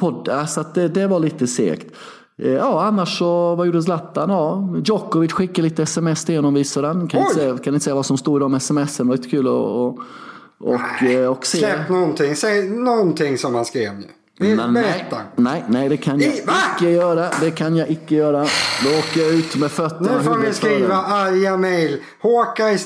På, 0.00 0.24
så 0.48 0.64
det, 0.74 0.88
det 0.88 1.06
var 1.06 1.20
lite 1.20 1.46
segt. 1.46 1.96
Eh, 2.42 2.52
Ja, 2.52 2.84
annars 2.84 3.18
så, 3.18 3.54
vad 3.54 3.66
gjorde 3.66 3.82
Zlatan? 3.82 4.30
Ja, 4.30 4.68
Djokovic 4.84 5.32
skickade 5.32 5.68
lite 5.68 5.82
sms 5.82 6.24
till 6.24 6.36
honom, 6.36 6.54
visade 6.54 6.86
han. 6.86 7.08
Kan 7.08 7.20
inte, 7.20 7.34
säga, 7.34 7.58
kan 7.58 7.74
inte 7.74 7.84
säga 7.84 7.94
vad 7.94 8.06
som 8.06 8.18
stod 8.18 8.38
i 8.38 8.40
de 8.40 8.60
smsen, 8.60 9.06
det 9.06 9.10
var 9.10 9.16
lite 9.16 9.28
kul 9.28 9.46
att 9.46 9.52
och, 9.52 9.98
och, 10.58 11.02
eh, 11.02 11.30
och 11.30 11.46
se. 11.46 11.58
Släpp 11.58 11.88
någonting. 11.88 12.36
Säg 12.36 12.70
någonting 12.70 13.38
som 13.38 13.54
han 13.54 13.64
skrev 13.64 13.94
nu. 13.94 14.06
Vi- 14.40 14.54
Men 14.56 14.74
Berätta. 14.74 15.16
nej, 15.16 15.24
nej, 15.36 15.64
nej, 15.68 15.88
det 15.88 15.96
kan 15.96 16.20
jag 16.20 16.34
I- 16.34 16.42
icke 16.76 16.90
göra. 16.90 17.30
Det 17.40 17.50
kan 17.50 17.76
jag 17.76 17.90
icke 17.90 18.14
göra. 18.14 18.46
Då 18.84 18.98
åker 18.98 19.20
jag 19.20 19.34
ut 19.34 19.56
med 19.56 19.70
fötterna 19.70 20.16
Nu 20.18 20.22
får 20.24 20.36
ni 20.36 20.52
skriva 20.52 20.94
arga 20.96 21.56
mejl. 21.56 21.98
Håkaj 22.22 22.78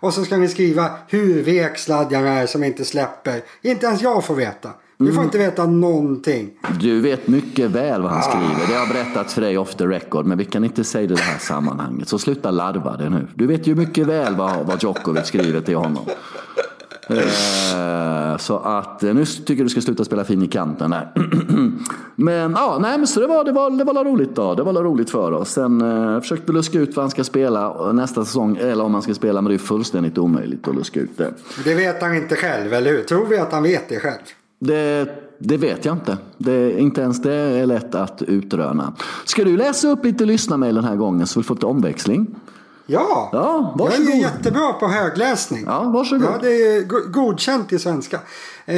och 0.00 0.14
så 0.14 0.24
ska 0.24 0.36
ni 0.36 0.48
skriva 0.48 0.90
hur 1.08 1.42
vek 1.42 1.78
sladjan 1.78 2.26
är 2.26 2.46
som 2.46 2.64
inte 2.64 2.84
släpper. 2.84 3.40
Inte 3.62 3.86
ens 3.86 4.02
jag 4.02 4.24
får 4.24 4.34
veta. 4.34 4.70
Mm. 5.00 5.14
får 5.14 5.24
inte 5.24 5.38
veta 5.38 5.66
någonting. 5.66 6.50
Du 6.80 7.00
vet 7.00 7.28
mycket 7.28 7.70
väl 7.70 8.02
vad 8.02 8.10
han 8.10 8.22
skriver. 8.22 8.66
Det 8.68 8.74
har 8.74 8.80
jag 8.80 8.88
berättat 8.88 9.32
för 9.32 9.40
dig 9.40 9.58
off 9.58 9.74
the 9.74 9.84
record. 9.86 10.26
Men 10.26 10.38
vi 10.38 10.44
kan 10.44 10.64
inte 10.64 10.84
säga 10.84 11.06
det 11.06 11.14
i 11.14 11.16
det 11.16 11.22
här 11.22 11.38
sammanhanget. 11.38 12.08
Så 12.08 12.18
sluta 12.18 12.50
larva 12.50 12.96
det 12.96 13.10
nu. 13.10 13.26
Du 13.34 13.46
vet 13.46 13.66
ju 13.66 13.74
mycket 13.74 14.06
väl 14.06 14.36
vad, 14.36 14.66
vad 14.66 14.82
Djokovic 14.82 15.26
skriver 15.26 15.60
till 15.60 15.76
honom. 15.76 16.04
Eh, 17.08 18.36
så 18.36 18.58
att 18.58 19.02
eh, 19.02 19.14
nu 19.14 19.24
tycker 19.24 19.54
jag 19.54 19.66
du 19.66 19.68
ska 19.68 19.80
sluta 19.80 20.04
spela 20.04 20.24
fin 20.24 20.42
i 20.42 20.48
kanten 20.48 20.90
där. 20.90 21.12
men 22.14 22.52
ja, 22.52 22.78
nej 22.80 22.98
men 22.98 23.06
så 23.06 23.20
det 23.20 23.26
var, 23.26 23.44
det 23.44 23.52
var, 23.52 23.70
det 23.70 23.84
var 23.84 24.04
roligt 24.04 24.36
då. 24.36 24.54
Det 24.54 24.62
var 24.62 24.72
roligt 24.72 25.10
för 25.10 25.32
oss. 25.32 25.50
Sen 25.50 25.80
eh, 25.80 26.20
försökte 26.20 26.52
luska 26.52 26.78
ut 26.78 26.96
vad 26.96 27.02
han 27.02 27.10
ska 27.10 27.24
spela 27.24 27.92
nästa 27.92 28.24
säsong. 28.24 28.56
Eller 28.56 28.84
om 28.84 28.94
han 28.94 29.02
ska 29.02 29.14
spela, 29.14 29.42
men 29.42 29.50
det 29.50 29.56
är 29.56 29.58
fullständigt 29.58 30.18
omöjligt 30.18 30.68
att 30.68 30.74
luska 30.74 31.00
ut 31.00 31.18
det. 31.18 31.34
Det 31.64 31.74
vet 31.74 32.02
han 32.02 32.16
inte 32.16 32.36
själv, 32.36 32.72
eller 32.72 32.90
hur? 32.90 33.02
Tror 33.02 33.26
vi 33.26 33.38
att 33.38 33.52
han 33.52 33.62
vet 33.62 33.88
det 33.88 34.00
själv? 34.00 34.20
Det, 34.58 35.08
det 35.38 35.56
vet 35.56 35.84
jag 35.84 35.94
inte. 35.94 36.18
Det, 36.38 36.80
inte 36.80 37.00
ens 37.00 37.22
det 37.22 37.32
är 37.34 37.66
lätt 37.66 37.94
att 37.94 38.22
utröna. 38.22 38.92
Ska 39.24 39.44
du 39.44 39.56
läsa 39.56 39.88
upp 39.88 40.04
lite 40.04 40.24
lyssnarmail 40.24 40.74
den 40.74 40.84
här 40.84 40.96
gången 40.96 41.26
så 41.26 41.40
vi 41.40 41.44
får 41.44 41.54
lite 41.54 41.66
omväxling? 41.66 42.26
Ja, 42.86 43.28
Ja, 43.32 43.74
jag 43.78 43.86
är 43.86 43.90
varsågod. 43.98 44.14
jättebra 44.20 44.72
på 44.72 44.88
högläsning. 44.88 45.64
Ja, 45.66 45.82
varsågod. 45.84 46.24
Ja, 46.34 46.38
det 46.42 46.48
är 46.76 46.80
go- 46.82 47.04
godkänt 47.08 47.72
i 47.72 47.78
svenska. 47.78 48.20
Eh, 48.66 48.76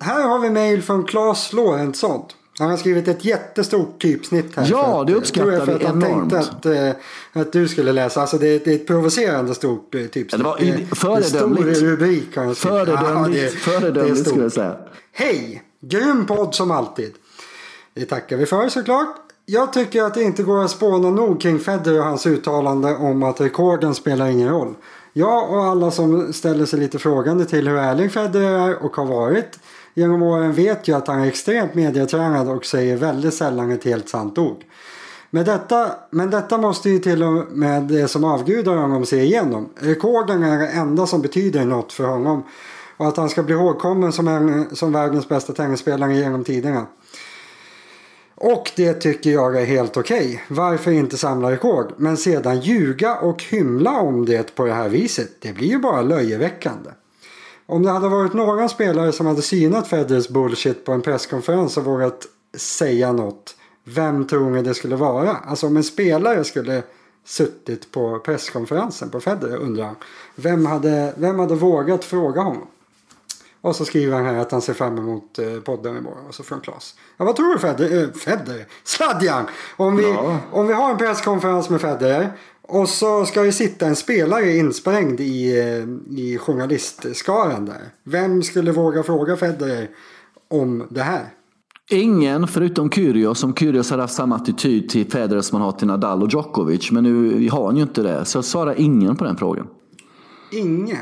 här 0.00 0.22
har 0.28 0.38
vi 0.38 0.50
mejl 0.50 0.82
från 0.82 1.04
Claes 1.04 1.52
Lorentzon. 1.52 2.22
Han 2.58 2.70
har 2.70 2.76
skrivit 2.76 3.08
ett 3.08 3.24
jättestort 3.24 4.02
typsnitt 4.02 4.56
här. 4.56 4.66
Ja, 4.70 5.00
att- 5.00 5.06
det 5.06 5.14
uppskattar 5.14 5.50
jag 5.52 5.64
för 5.64 5.78
vi 5.78 5.84
att 5.84 5.90
han 5.90 6.02
enormt. 6.04 6.30
tänkte 6.32 6.70
att, 6.88 6.94
eh, 7.34 7.40
att 7.42 7.52
du 7.52 7.68
skulle 7.68 7.92
läsa. 7.92 8.20
Alltså 8.20 8.38
det 8.38 8.46
är, 8.48 8.60
det 8.64 8.70
är 8.70 8.74
ett 8.74 8.86
provocerande 8.86 9.54
stort 9.54 9.94
eh, 9.94 10.00
typsnitt. 10.06 10.30
Det 10.30 10.44
var 10.44 10.56
föredömligt. 10.94 11.76
Stor 11.76 11.86
rubrik 11.86 12.36
har 12.36 12.44
han 12.44 12.54
skrivit. 12.54 12.76
Föredömligt, 12.86 13.54
föredömligt 13.54 14.28
skulle 14.28 14.42
jag 14.42 14.52
säga. 14.52 14.76
Hej! 15.12 15.62
Grym 15.80 16.26
podd 16.26 16.54
som 16.54 16.70
alltid. 16.70 17.12
Det 17.94 18.04
tackar 18.04 18.36
vi 18.36 18.46
för 18.46 18.68
såklart. 18.68 19.16
Jag 19.46 19.72
tycker 19.72 20.02
att 20.02 20.14
det 20.14 20.22
inte 20.22 20.42
går 20.42 20.64
att 20.64 20.70
spåna 20.70 21.10
nog 21.10 21.40
kring 21.40 21.58
Federer 21.58 21.98
och 21.98 22.04
hans 22.04 22.26
uttalande 22.26 22.96
om 22.96 23.22
att 23.22 23.40
rekorden 23.40 23.94
spelar 23.94 24.26
ingen 24.26 24.48
roll. 24.48 24.74
Jag 25.12 25.50
och 25.50 25.64
alla 25.64 25.90
som 25.90 26.32
ställer 26.32 26.66
sig 26.66 26.78
lite 26.78 26.98
frågande 26.98 27.44
till 27.44 27.68
hur 27.68 27.76
ärlig 27.76 28.12
Federer 28.12 28.68
är 28.68 28.82
och 28.82 28.96
har 28.96 29.04
varit 29.04 29.58
genom 29.94 30.22
åren 30.22 30.52
vet 30.52 30.88
ju 30.88 30.96
att 30.96 31.08
han 31.08 31.20
är 31.20 31.26
extremt 31.26 31.74
medietränad 31.74 32.48
och 32.48 32.64
säger 32.64 32.96
väldigt 32.96 33.34
sällan 33.34 33.70
ett 33.70 33.84
helt 33.84 34.08
sant 34.08 34.38
ord. 34.38 34.64
Men 35.30 35.44
detta, 35.44 35.90
men 36.10 36.30
detta 36.30 36.58
måste 36.58 36.90
ju 36.90 36.98
till 36.98 37.22
och 37.22 37.46
med 37.52 37.82
det 37.82 38.08
som 38.08 38.24
avgudar 38.24 38.76
honom 38.76 39.06
se 39.06 39.22
igenom. 39.22 39.68
Rekorden 39.76 40.42
är 40.42 40.58
det 40.58 40.68
enda 40.68 41.06
som 41.06 41.22
betyder 41.22 41.64
något 41.64 41.92
för 41.92 42.06
honom. 42.06 42.42
och 42.96 43.08
att 43.08 43.16
han 43.16 43.28
ska 43.28 43.42
bli 43.42 43.54
ihågkommen 43.54 44.12
som, 44.12 44.28
en, 44.28 44.76
som 44.76 44.92
världens 44.92 45.28
bästa 45.28 45.52
tennisspelare 45.52 46.14
genom 46.14 46.44
tiderna. 46.44 46.86
Och 48.44 48.70
det 48.76 48.94
tycker 48.94 49.30
jag 49.30 49.60
är 49.60 49.64
helt 49.64 49.96
okej. 49.96 50.26
Okay. 50.26 50.38
Varför 50.48 50.90
inte 50.90 51.18
samla 51.18 51.50
rekord? 51.50 51.92
Men 51.96 52.16
sedan 52.16 52.60
ljuga 52.60 53.16
och 53.16 53.42
hymla 53.42 54.00
om 54.00 54.26
det 54.26 54.54
på 54.54 54.64
det 54.64 54.72
här 54.72 54.88
viset, 54.88 55.30
det 55.40 55.52
blir 55.52 55.68
ju 55.68 55.78
bara 55.78 56.02
löjeväckande. 56.02 56.90
Om 57.66 57.82
det 57.82 57.90
hade 57.90 58.08
varit 58.08 58.32
någon 58.32 58.68
spelare 58.68 59.12
som 59.12 59.26
hade 59.26 59.42
synat 59.42 59.88
Federers 59.88 60.28
bullshit 60.28 60.84
på 60.84 60.92
en 60.92 61.02
presskonferens 61.02 61.76
och 61.76 61.84
vågat 61.84 62.26
säga 62.56 63.12
något. 63.12 63.56
Vem 63.84 64.26
tror 64.26 64.50
ni 64.50 64.62
det 64.62 64.74
skulle 64.74 64.96
vara? 64.96 65.36
Alltså 65.36 65.66
om 65.66 65.76
en 65.76 65.84
spelare 65.84 66.44
skulle 66.44 66.82
suttit 67.24 67.92
på 67.92 68.18
presskonferensen 68.18 69.10
på 69.10 69.20
Federer 69.20 69.56
undrar 69.56 69.84
han. 69.84 69.96
Vem 70.34 70.66
hade, 70.66 71.14
vem 71.16 71.38
hade 71.38 71.54
vågat 71.54 72.04
fråga 72.04 72.40
honom? 72.40 72.66
Och 73.62 73.76
så 73.76 73.84
skriver 73.84 74.16
han 74.16 74.24
här 74.24 74.36
att 74.36 74.52
han 74.52 74.62
ser 74.62 74.74
fram 74.74 74.98
emot 74.98 75.38
eh, 75.38 75.60
podden 75.64 75.96
imorgon. 75.96 76.26
Och 76.28 76.34
så 76.34 76.42
från 76.42 76.60
Klas. 76.60 76.94
Ja, 77.16 77.24
vad 77.24 77.36
tror 77.36 77.52
du 77.52 77.58
Federer? 77.58 78.02
Äh, 78.02 78.10
Federer? 78.10 78.66
Sladjan! 78.84 79.44
Om 79.76 79.96
vi, 79.96 80.02
ja. 80.02 80.38
om 80.52 80.66
vi 80.66 80.72
har 80.72 80.90
en 80.90 80.98
presskonferens 80.98 81.70
med 81.70 81.80
Federer. 81.80 82.32
Och 82.62 82.88
så 82.88 83.24
ska 83.24 83.42
det 83.42 83.52
sitta 83.52 83.86
en 83.86 83.96
spelare 83.96 84.56
insprängd 84.56 85.20
i, 85.20 85.58
eh, 85.60 86.18
i 86.18 86.38
journalistskaran 86.38 87.64
där. 87.64 87.82
Vem 88.04 88.42
skulle 88.42 88.72
våga 88.72 89.02
fråga 89.02 89.36
Federer 89.36 89.88
om 90.48 90.86
det 90.90 91.02
här? 91.02 91.24
Ingen 91.90 92.48
förutom 92.48 92.90
Kyrgios, 92.90 93.38
som 93.38 93.54
Kyrgios 93.54 93.90
har 93.90 93.98
haft 93.98 94.14
samma 94.14 94.36
attityd 94.36 94.88
till 94.88 95.10
Federer 95.10 95.40
som 95.40 95.58
man 95.58 95.66
har 95.66 95.72
till 95.72 95.86
Nadal 95.86 96.22
och 96.22 96.28
Djokovic. 96.28 96.90
Men 96.90 97.04
nu 97.04 97.48
har 97.48 97.66
han 97.66 97.76
ju 97.76 97.82
inte 97.82 98.02
det, 98.02 98.24
så 98.24 98.38
jag 98.38 98.44
svarar 98.44 98.80
ingen 98.80 99.16
på 99.16 99.24
den 99.24 99.36
frågan. 99.36 99.66
Ingen? 100.52 100.98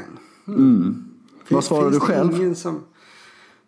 Mm. 0.48 0.60
Mm. 0.60 1.09
Vad 1.50 1.64
svarar 1.64 1.90
du 1.90 2.00
själv? 2.00 2.54
Som... 2.54 2.84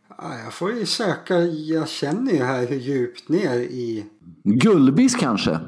Ja, 0.08 0.38
jag 0.44 0.52
får 0.52 0.72
ju 0.72 0.86
söka, 0.86 1.38
jag 1.40 1.88
känner 1.88 2.32
ju 2.32 2.42
här 2.42 2.66
hur 2.66 2.76
djupt 2.76 3.28
ner 3.28 3.58
i... 3.58 4.06
Gullbis 4.44 5.14
kanske? 5.14 5.58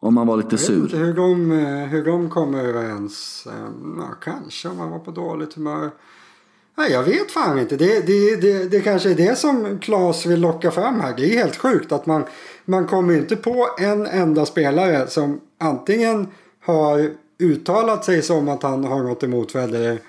Om 0.00 0.14
man 0.14 0.26
var 0.26 0.36
lite 0.36 0.58
sur. 0.58 0.74
Jag 0.74 0.80
vet 0.80 0.92
inte 0.92 0.96
hur 0.96 1.14
de, 1.14 1.50
hur 1.90 2.04
de 2.04 2.30
kommer 2.30 2.64
överens. 2.64 3.46
Ja, 3.98 4.14
kanske 4.22 4.68
om 4.68 4.76
man 4.76 4.90
var 4.90 4.98
på 4.98 5.10
dåligt 5.10 5.54
humör. 5.54 5.90
Nej, 6.74 6.92
jag 6.92 7.02
vet 7.02 7.30
fan 7.30 7.58
inte. 7.58 7.76
Det, 7.76 8.06
det, 8.06 8.36
det, 8.36 8.70
det 8.70 8.80
kanske 8.80 9.10
är 9.10 9.14
det 9.14 9.38
som 9.38 9.78
Claes 9.78 10.26
vill 10.26 10.40
locka 10.40 10.70
fram 10.70 11.00
här. 11.00 11.16
Det 11.16 11.34
är 11.34 11.38
helt 11.38 11.56
sjukt 11.56 11.92
att 11.92 12.06
man, 12.06 12.24
man 12.64 12.86
kommer 12.86 13.14
inte 13.14 13.36
på 13.36 13.68
en 13.78 14.06
enda 14.06 14.46
spelare 14.46 15.06
som 15.06 15.40
antingen 15.58 16.26
har 16.60 17.10
uttalat 17.38 18.04
sig 18.04 18.22
som 18.22 18.48
att 18.48 18.62
han 18.62 18.84
har 18.84 19.02
något 19.02 19.22
emot 19.22 19.52
Federer 19.52 20.00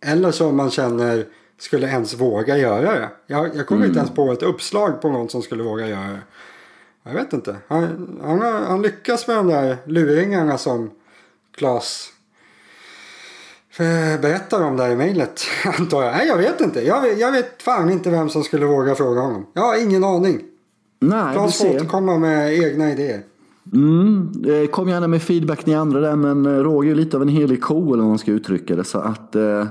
eller 0.00 0.30
som 0.30 0.56
man 0.56 0.70
känner 0.70 1.26
skulle 1.58 1.86
ens 1.86 2.14
våga 2.14 2.56
göra 2.56 2.94
det. 2.94 3.08
Jag, 3.26 3.56
jag 3.56 3.66
kommer 3.66 3.80
mm. 3.80 3.90
inte 3.90 3.98
ens 3.98 4.14
på 4.14 4.32
ett 4.32 4.42
uppslag 4.42 5.02
på 5.02 5.08
någon 5.08 5.28
som 5.28 5.42
skulle 5.42 5.62
våga 5.62 5.88
göra 5.88 6.08
det. 6.08 6.20
Jag 7.02 7.12
vet 7.12 7.32
inte. 7.32 7.56
Han, 7.68 8.20
han, 8.22 8.40
han 8.42 8.82
lyckas 8.82 9.26
med 9.26 9.36
de 9.36 9.48
där 9.48 9.76
luringarna 9.84 10.58
som 10.58 10.90
Claes 11.56 12.12
Eh, 13.80 14.20
berättar 14.20 14.62
om 14.64 14.76
där 14.76 14.90
i 14.90 14.96
mejlet 14.96 15.42
antar 15.78 16.02
jag. 16.02 16.12
Nej 16.12 16.26
jag 16.26 16.36
vet 16.36 16.60
inte. 16.60 16.86
Jag 16.86 17.02
vet, 17.02 17.18
jag 17.18 17.32
vet 17.32 17.62
fan 17.62 17.90
inte 17.90 18.10
vem 18.10 18.28
som 18.28 18.44
skulle 18.44 18.66
våga 18.66 18.94
fråga 18.94 19.20
honom. 19.20 19.46
Jag 19.52 19.62
har 19.62 19.82
ingen 19.82 20.04
aning. 20.04 20.40
Nej, 21.00 21.34
Klas 21.34 21.58
får 21.58 21.76
återkomma 21.76 22.18
med 22.18 22.52
egna 22.52 22.92
idéer. 22.92 23.22
Mm, 23.72 24.32
kom 24.70 24.88
gärna 24.88 25.08
med 25.08 25.22
feedback 25.22 25.66
ni 25.66 25.74
andra 25.74 26.00
där 26.00 26.16
men 26.16 26.46
eh, 26.46 26.52
Roger 26.52 26.90
är 26.90 26.94
lite 26.94 27.16
av 27.16 27.22
en 27.22 27.28
helig 27.28 27.62
ko 27.62 27.92
eller 27.92 28.02
vad 28.02 28.08
man 28.08 28.18
ska 28.18 28.30
uttrycka 28.30 28.76
det. 28.76 28.84
Så 28.84 28.98
att, 28.98 29.34
eh, 29.34 29.66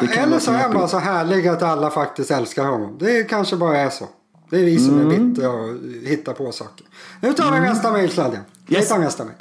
det 0.00 0.16
eller 0.16 0.38
så 0.38 0.52
är 0.52 0.58
han 0.58 0.72
bara 0.72 0.88
så 0.88 0.98
härlig 0.98 1.48
att 1.48 1.62
alla 1.62 1.90
faktiskt 1.90 2.30
älskar 2.30 2.64
honom. 2.64 2.96
Det 2.98 3.28
kanske 3.28 3.56
bara 3.56 3.78
är 3.78 3.90
så. 3.90 4.04
Det 4.50 4.56
är 4.56 4.64
vi 4.64 4.78
som 4.78 5.00
mm. 5.00 5.10
är 5.10 5.18
bittra 5.18 5.50
och 5.50 5.68
hittar 6.04 6.32
på 6.32 6.52
saker. 6.52 6.86
Nu 7.20 7.32
tar 7.32 7.50
vi 7.50 7.56
mm. 7.56 7.68
nästa 7.68 7.92
mejl 7.92 8.10
Sladden. 8.10 8.40
Yes. 8.68 8.84
Vi 8.84 8.88
tar 8.88 8.98
nästa 8.98 9.24
mejl. 9.24 9.36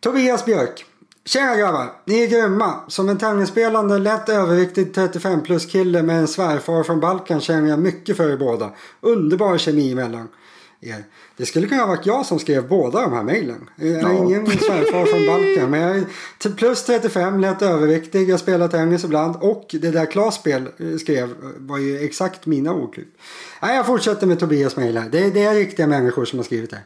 Tobias 0.00 0.44
Björk. 0.44 0.84
Tjena 1.24 1.56
grabbar! 1.56 1.92
Ni 2.04 2.22
är 2.22 2.26
grymma. 2.26 2.74
Som 2.88 3.08
en 3.08 3.18
tennisspelande 3.18 3.98
lätt 3.98 4.28
överviktig 4.28 4.94
35 4.94 5.42
plus 5.42 5.66
kille 5.66 6.02
med 6.02 6.18
en 6.18 6.28
svärfar 6.28 6.82
från 6.82 7.00
Balkan 7.00 7.40
känner 7.40 7.68
jag 7.68 7.78
mycket 7.78 8.16
för 8.16 8.30
er 8.30 8.36
båda. 8.36 8.70
Underbar 9.00 9.58
kemi 9.58 9.92
emellan 9.92 10.28
er. 10.80 11.04
Det 11.36 11.46
skulle 11.46 11.66
kunna 11.66 11.80
ha 11.80 11.88
varit 11.88 12.06
jag 12.06 12.26
som 12.26 12.38
skrev 12.38 12.68
båda 12.68 13.00
de 13.00 13.12
här 13.12 13.22
mejlen. 13.22 13.70
Jag 13.76 13.88
är 13.88 14.00
ja. 14.00 14.12
ingen 14.12 14.46
svärfar 14.46 15.06
från 15.06 15.26
Balkan. 15.26 15.70
Men 15.70 15.80
jag 15.80 15.96
är 15.96 16.56
plus 16.56 16.84
35, 16.84 17.40
lätt 17.40 17.62
överviktig. 17.62 18.30
Jag 18.30 18.40
spelar 18.40 18.68
tennis 18.68 19.04
ibland. 19.04 19.36
Och 19.36 19.66
det 19.70 19.90
där 19.90 20.06
Klas 20.06 20.46
eh, 20.46 20.62
skrev 21.00 21.34
var 21.56 21.78
ju 21.78 22.04
exakt 22.04 22.46
mina 22.46 22.72
ordklipp. 22.72 23.08
Nej, 23.62 23.76
jag 23.76 23.86
fortsätter 23.86 24.26
med 24.26 24.38
Tobias 24.38 24.76
mejl 24.76 24.96
här. 24.96 25.08
Det, 25.08 25.30
det, 25.30 25.44
är 25.44 25.54
riktiga 25.54 25.86
människor 25.86 26.24
som 26.24 26.38
har 26.38 26.44
skrivit 26.44 26.70
det. 26.70 26.80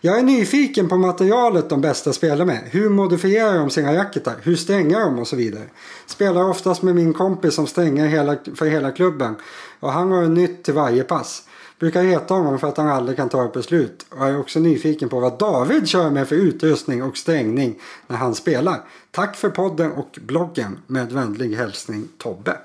Jag 0.00 0.18
är 0.18 0.22
nyfiken 0.22 0.88
på 0.88 0.96
materialet 0.96 1.68
de 1.68 1.80
bästa 1.80 2.12
spelar 2.12 2.44
med. 2.44 2.60
Hur 2.70 2.88
modifierar 2.88 3.58
de 3.58 3.70
sina 3.70 3.94
racketar? 3.94 4.34
Hur 4.42 4.56
strängar 4.56 5.00
de 5.00 5.18
och 5.18 5.28
så 5.28 5.36
vidare? 5.36 5.64
Spelar 6.06 6.48
oftast 6.48 6.82
med 6.82 6.94
min 6.94 7.12
kompis 7.12 7.54
som 7.54 7.66
strängar 7.66 8.06
hela, 8.06 8.36
för 8.54 8.66
hela 8.66 8.90
klubben. 8.90 9.34
Och 9.80 9.92
han 9.92 10.12
har 10.12 10.22
nytt 10.22 10.62
till 10.62 10.74
varje 10.74 11.02
pass. 11.02 11.42
Brukar 11.84 12.02
heta 12.02 12.34
honom 12.34 12.58
för 12.58 12.68
att 12.68 12.76
han 12.76 12.88
aldrig 12.88 13.16
kan 13.16 13.28
ta 13.28 13.44
ett 13.44 13.52
beslut. 13.52 14.06
Och 14.10 14.18
jag 14.18 14.28
är 14.28 14.40
också 14.40 14.58
nyfiken 14.58 15.08
på 15.08 15.20
vad 15.20 15.38
David 15.38 15.88
kör 15.88 16.10
med 16.10 16.28
för 16.28 16.36
utrustning 16.36 17.02
och 17.02 17.16
strängning 17.16 17.80
när 18.06 18.16
han 18.16 18.34
spelar. 18.34 18.80
Tack 19.10 19.36
för 19.36 19.50
podden 19.50 19.92
och 19.92 20.18
bloggen. 20.20 20.78
Med 20.86 21.12
vänlig 21.12 21.56
hälsning 21.56 22.08
Tobbe. 22.18 22.56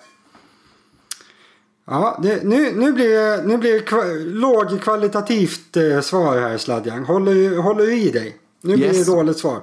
Ja, 1.85 2.19
det, 2.23 2.43
nu, 2.43 2.71
nu 2.75 2.93
blir 2.93 3.09
det, 3.09 3.43
nu 3.45 3.57
blir 3.57 3.73
det 3.73 3.79
kva, 3.79 4.03
lågkvalitativt 4.25 5.77
eh, 5.77 6.01
svar 6.01 6.37
här 6.37 6.57
Sladjan. 6.57 7.03
Håller, 7.03 7.57
håller 7.57 7.91
i 7.91 8.09
dig? 8.11 8.37
Nu 8.61 8.75
blir 8.75 8.85
yes. 8.85 9.05
det 9.05 9.11
dåligt 9.11 9.37
svar. 9.37 9.61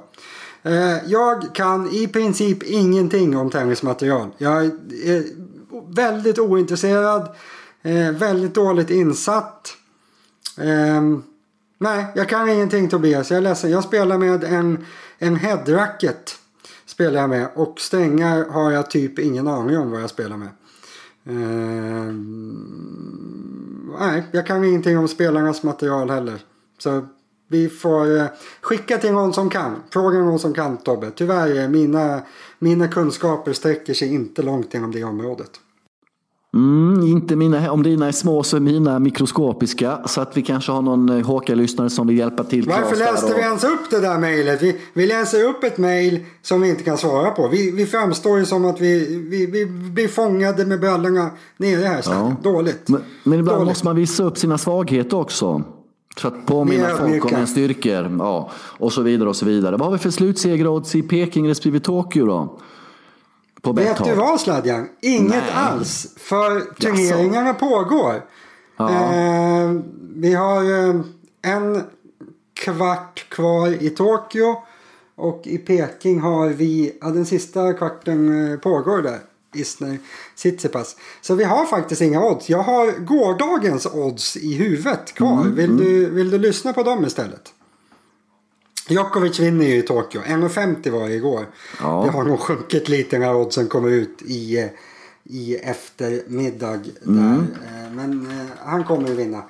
Eh, 0.63 0.97
jag 1.07 1.55
kan 1.55 1.95
i 1.95 2.09
princip 2.09 2.63
ingenting 2.63 3.37
om 3.37 3.51
tennismaterial. 3.51 4.29
Jag 4.39 4.65
är 5.05 5.25
väldigt 5.89 6.39
ointresserad. 6.39 7.29
Eh, 7.87 8.13
väldigt 8.13 8.55
dåligt 8.55 8.91
insatt. 8.91 9.77
Eh, 10.59 11.03
nej, 11.79 12.07
jag 12.15 12.29
kan 12.29 12.49
ingenting 12.49 12.89
Tobias. 12.89 13.31
Jag 13.31 13.37
är 13.37 13.41
ledsen. 13.41 13.71
Jag 13.71 13.85
spelar 13.85 14.19
med 14.19 14.45
en, 14.45 14.85
en 15.19 15.37
headracket. 15.37 16.39
Spelar 16.87 17.21
jag 17.21 17.31
med. 17.31 17.49
Och 17.55 17.81
strängar 17.81 18.45
har 18.51 18.71
jag 18.71 18.91
typ 18.91 19.19
ingen 19.19 19.49
aning 19.49 19.79
om 19.79 19.91
vad 19.91 20.03
jag 20.03 20.11
spelar 20.11 20.37
med. 20.37 20.49
Eh, 21.27 22.13
nej, 24.01 24.23
jag 24.31 24.47
kan 24.47 24.65
ingenting 24.65 24.99
om 24.99 25.09
spelarnas 25.09 25.63
material 25.63 26.11
heller. 26.11 26.39
Så 26.79 27.07
vi 27.49 27.69
får 27.69 28.17
eh, 28.17 28.27
skicka 28.61 28.99
till 28.99 29.13
någon 29.13 29.33
som 29.33 29.51
kan. 29.51 29.83
Fråga 29.91 30.19
någon 30.19 30.39
som 30.39 30.55
kan 30.55 30.77
Tobbe. 30.77 31.11
Tyvärr, 31.11 31.59
eh, 31.63 31.69
mina, 31.69 32.23
mina 32.59 32.89
kunskaper 32.89 33.53
sträcker 33.53 33.95
sig 33.95 34.15
inte 34.15 34.43
långt 34.43 34.75
inom 34.75 34.93
det 34.93 35.05
området. 35.05 35.61
Mm, 36.57 37.07
inte 37.07 37.37
mina, 37.37 37.73
om 37.73 37.83
dina 37.83 38.09
är 38.09 38.13
små 38.13 38.43
så 38.43 38.57
är 38.57 38.61
mina 38.61 38.99
mikroskopiska. 38.99 39.99
Så 40.07 40.21
att 40.21 40.37
vi 40.37 40.43
kanske 40.43 40.73
har 40.73 40.83
någon 40.83 41.09
eh, 41.09 41.27
HK-lyssnare 41.27 41.91
som 41.91 42.07
vill 42.07 42.19
hjälpa 42.19 42.45
till. 42.45 42.69
Varför 42.69 42.97
läste 42.97 43.35
vi 43.35 43.41
ens 43.41 43.65
upp 43.65 43.91
det 43.91 44.01
där 44.01 44.19
mejlet? 44.19 44.63
Vi, 44.63 44.77
vi 44.95 45.07
läser 45.07 45.45
upp 45.45 45.65
ett 45.65 45.79
mejl 45.79 46.25
som 46.43 46.61
vi 46.61 46.69
inte 46.69 46.83
kan 46.83 46.99
svara 46.99 47.31
på. 47.31 47.49
Vi, 47.49 47.71
vi 47.71 47.87
framstår 47.87 48.39
ju 48.39 48.47
som 48.47 48.65
att 48.65 48.81
vi, 48.81 49.19
vi, 49.31 49.47
vi 49.47 49.67
blir 49.67 50.09
fångade 50.09 50.67
med 50.67 50.81
brallorna 50.81 51.31
nere 51.57 51.85
här. 51.85 52.03
Ja. 52.07 52.37
Dåligt. 52.43 52.89
Men, 52.89 53.03
men 53.25 53.39
ibland 53.39 53.59
Dåligt. 53.59 53.69
måste 53.69 53.85
man 53.85 53.97
visa 53.97 54.25
upp 54.25 54.39
sina 54.39 54.59
svagheter 54.59 55.17
också. 55.17 55.63
För 56.17 56.29
att 56.29 56.47
påminna 56.47 56.89
folk 56.89 57.25
om 57.25 57.31
ens 57.35 57.51
styrkor. 57.51 58.17
Ja, 58.19 58.51
och 58.55 58.93
så 58.93 59.03
vidare 59.03 59.29
och 59.29 59.37
så 59.37 59.47
vidare. 59.47 59.77
Vad 59.77 59.87
har 59.87 59.93
vi 59.93 59.99
för 59.99 60.11
slutsegerodds 60.11 60.95
i 60.95 61.03
Peking 61.03 61.49
respektive 61.49 61.81
Tokyo 61.81 62.27
då? 62.27 62.59
På 63.75 63.81
Vet 63.81 64.05
du 64.05 64.15
vad 64.15 64.41
Sladjan? 64.41 64.89
Inget 65.01 65.31
Nej. 65.31 65.53
alls. 65.55 66.07
För 66.17 66.61
turneringarna 66.61 67.47
Jaså. 67.47 67.59
pågår. 67.59 68.25
Ja. 68.77 68.91
Eh, 68.91 69.73
vi 70.17 70.35
har 70.35 70.65
en 71.43 71.83
kvart 72.55 73.29
kvar 73.29 73.83
i 73.83 73.91
Tokyo. 73.91 74.57
Och 75.17 75.43
i 75.47 75.59
Peking 75.59 76.21
har 76.21 76.49
vi, 76.49 76.97
ja 77.01 77.09
den 77.09 77.27
sista 77.27 77.73
kvarten 77.73 78.53
eh, 78.53 78.59
pågår 78.59 79.03
där. 79.03 79.19
Isner 79.55 79.99
Tsitsipas. 80.37 80.97
Så 81.21 81.35
vi 81.35 81.45
har 81.45 81.67
faktiskt 81.67 82.03
inga 82.03 82.25
odds. 82.25 82.49
Jag 82.49 82.63
har 82.63 82.93
gårdagens 83.05 83.87
odds 83.87 84.37
i 84.37 84.55
huvudet 84.55 85.15
kvar. 85.15 85.41
Mm, 85.41 85.55
vill, 85.55 85.71
mm. 85.71 85.77
Du, 85.77 86.11
vill 86.11 86.31
du 86.31 86.39
lyssna 86.39 86.73
på 86.73 86.83
dem 86.83 87.05
istället? 87.05 87.53
Djokovic 88.89 89.41
vinner 89.41 89.67
ju 89.67 89.77
i 89.77 89.83
Tokyo. 89.83 90.21
1,50 90.21 90.91
var 90.91 91.09
det 91.09 91.15
igår. 91.15 91.47
Ja. 91.81 92.03
Det 92.05 92.11
har 92.11 92.25
nog 92.25 92.41
sjunkit 92.41 92.89
lite 92.89 93.19
när 93.19 93.37
oddsen 93.37 93.69
kommer 93.69 93.91
ut 93.91 94.23
i, 94.23 94.69
i 95.25 95.57
eftermiddag. 95.57 96.75
Mm. 96.75 96.87
Där. 97.05 97.35
Eh, 97.35 97.93
men 97.93 98.27
eh, 98.27 98.47
han 98.59 98.85
kommer 98.85 99.11
att 99.11 99.17
vinna. 99.17 99.43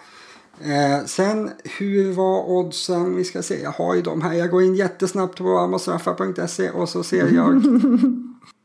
Eh, 0.61 1.07
sen 1.07 1.51
hur 1.79 2.13
var 2.13 2.51
oddsen? 2.51 3.17
Vi 3.17 3.25
ska 3.25 3.43
se. 3.43 3.63
Jag 3.63 3.71
har 3.71 3.95
ju 3.95 4.03
dem 4.03 4.23
här. 4.23 4.33
Jag 4.33 4.51
går 4.51 4.63
in 4.63 4.75
jättesnabbt 4.75 5.39
på 5.39 5.59
amazonaffa.se 5.59 6.71
och 6.71 6.89
så 6.89 7.03
ser 7.03 7.35
jag 7.35 7.63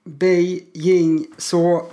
Beijing 0.03 1.28
så 1.38 1.86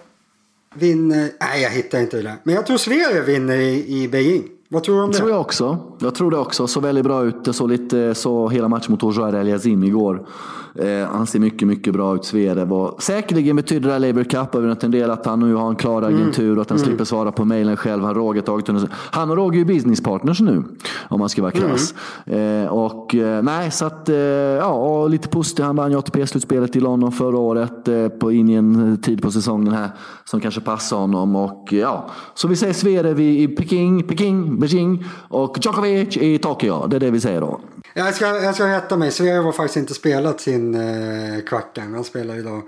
vinner... 0.74 1.30
Nej, 1.40 1.62
jag 1.62 1.70
hittar 1.70 2.00
inte 2.00 2.16
det 2.16 2.22
där. 2.22 2.36
Men 2.42 2.54
jag 2.54 2.66
tror 2.66 2.76
Sverige 2.76 3.22
vinner 3.22 3.56
i, 3.56 4.02
i 4.02 4.08
Beijing. 4.08 4.48
Vad 4.70 4.82
tror 4.82 4.96
du 4.96 5.02
om 5.02 5.10
det? 5.10 5.16
tror 5.16 5.30
jag 5.30 5.40
också. 5.40 5.78
Jag 5.98 6.14
tror 6.14 6.30
det 6.30 6.38
också. 6.38 6.66
Så 6.66 6.80
väldigt 6.80 7.04
bra 7.04 7.24
ut. 7.24 7.44
Det 7.44 7.52
såg 7.52 7.68
lite 7.68 8.14
så 8.14 8.48
hela 8.48 8.68
matchen 8.68 8.92
mot 8.92 9.02
Ojoar 9.02 9.32
El 9.32 9.48
Yazim 9.48 9.84
igår. 9.84 10.26
Eh, 10.74 11.08
han 11.08 11.26
ser 11.26 11.38
mycket, 11.38 11.68
mycket 11.68 11.92
bra 11.92 12.14
ut, 12.14 12.24
Zverev. 12.24 12.90
Säkerligen 12.98 13.56
betyder 13.56 13.86
det 13.86 13.92
här 13.92 14.00
Labour 14.00 14.24
Cup 14.24 14.54
en 14.84 14.90
del 14.90 15.10
att 15.10 15.26
han 15.26 15.40
nu 15.40 15.54
har 15.54 15.68
en 15.68 15.76
klar 15.76 16.02
mm. 16.02 16.14
agentur 16.14 16.56
och 16.56 16.62
att 16.62 16.70
han 16.70 16.78
mm. 16.78 16.88
slipper 16.88 17.04
svara 17.04 17.32
på 17.32 17.44
mejlen 17.44 17.76
själv. 17.76 18.04
Han, 18.04 18.14
Roger 18.14 18.42
tagit 18.42 18.68
under... 18.68 18.88
han 18.92 19.30
och 19.30 19.36
Roger 19.36 19.54
är 19.54 19.58
ju 19.58 19.64
businesspartners 19.64 20.40
nu, 20.40 20.64
om 21.08 21.20
man 21.20 21.28
ska 21.28 21.42
vara 21.42 21.52
krass. 21.52 21.94
Mm. 22.26 22.64
Eh, 22.64 22.70
och 22.70 23.14
eh, 23.14 23.42
nej, 23.42 23.70
så 23.70 23.84
att, 23.84 24.08
eh, 24.08 24.16
ja, 24.16 25.06
lite 25.08 25.28
positivt. 25.28 25.66
Han 25.66 25.76
vann 25.76 25.90
ju 25.90 25.98
ATP-slutspelet 25.98 26.76
i 26.76 26.80
London 26.80 27.12
förra 27.12 27.38
året, 27.38 27.88
eh, 27.88 28.08
på, 28.08 28.32
in 28.32 28.48
i 28.48 28.54
en 28.54 29.00
tid 29.02 29.22
på 29.22 29.30
säsongen 29.30 29.72
här 29.72 29.90
som 30.24 30.40
kanske 30.40 30.60
passar 30.60 30.96
honom. 30.96 31.36
Och, 31.36 31.68
ja, 31.70 32.10
så 32.34 32.48
vi 32.48 32.56
säger 32.56 33.20
i, 33.20 33.42
i 33.42 33.48
Peking, 33.48 34.02
Peking, 34.02 34.57
Beijing 34.58 35.04
och 35.28 35.58
Djokovic 35.60 36.16
i 36.16 36.38
Tokyo. 36.38 36.86
Det 36.86 36.96
är 36.96 37.00
det 37.00 37.10
vi 37.10 37.20
säger 37.20 37.40
då. 37.40 37.60
Jag 37.94 38.14
ska, 38.14 38.26
jag 38.26 38.54
ska 38.54 38.76
rätta 38.76 38.96
mig. 38.96 39.10
Zverev 39.10 39.44
har 39.44 39.52
faktiskt 39.52 39.76
inte 39.76 39.94
spelat 39.94 40.40
sin 40.40 40.74
eh, 40.74 41.40
kvart 41.46 41.78
än. 41.78 41.94
Han 41.94 42.04
spelar 42.04 42.38
idag 42.38 42.62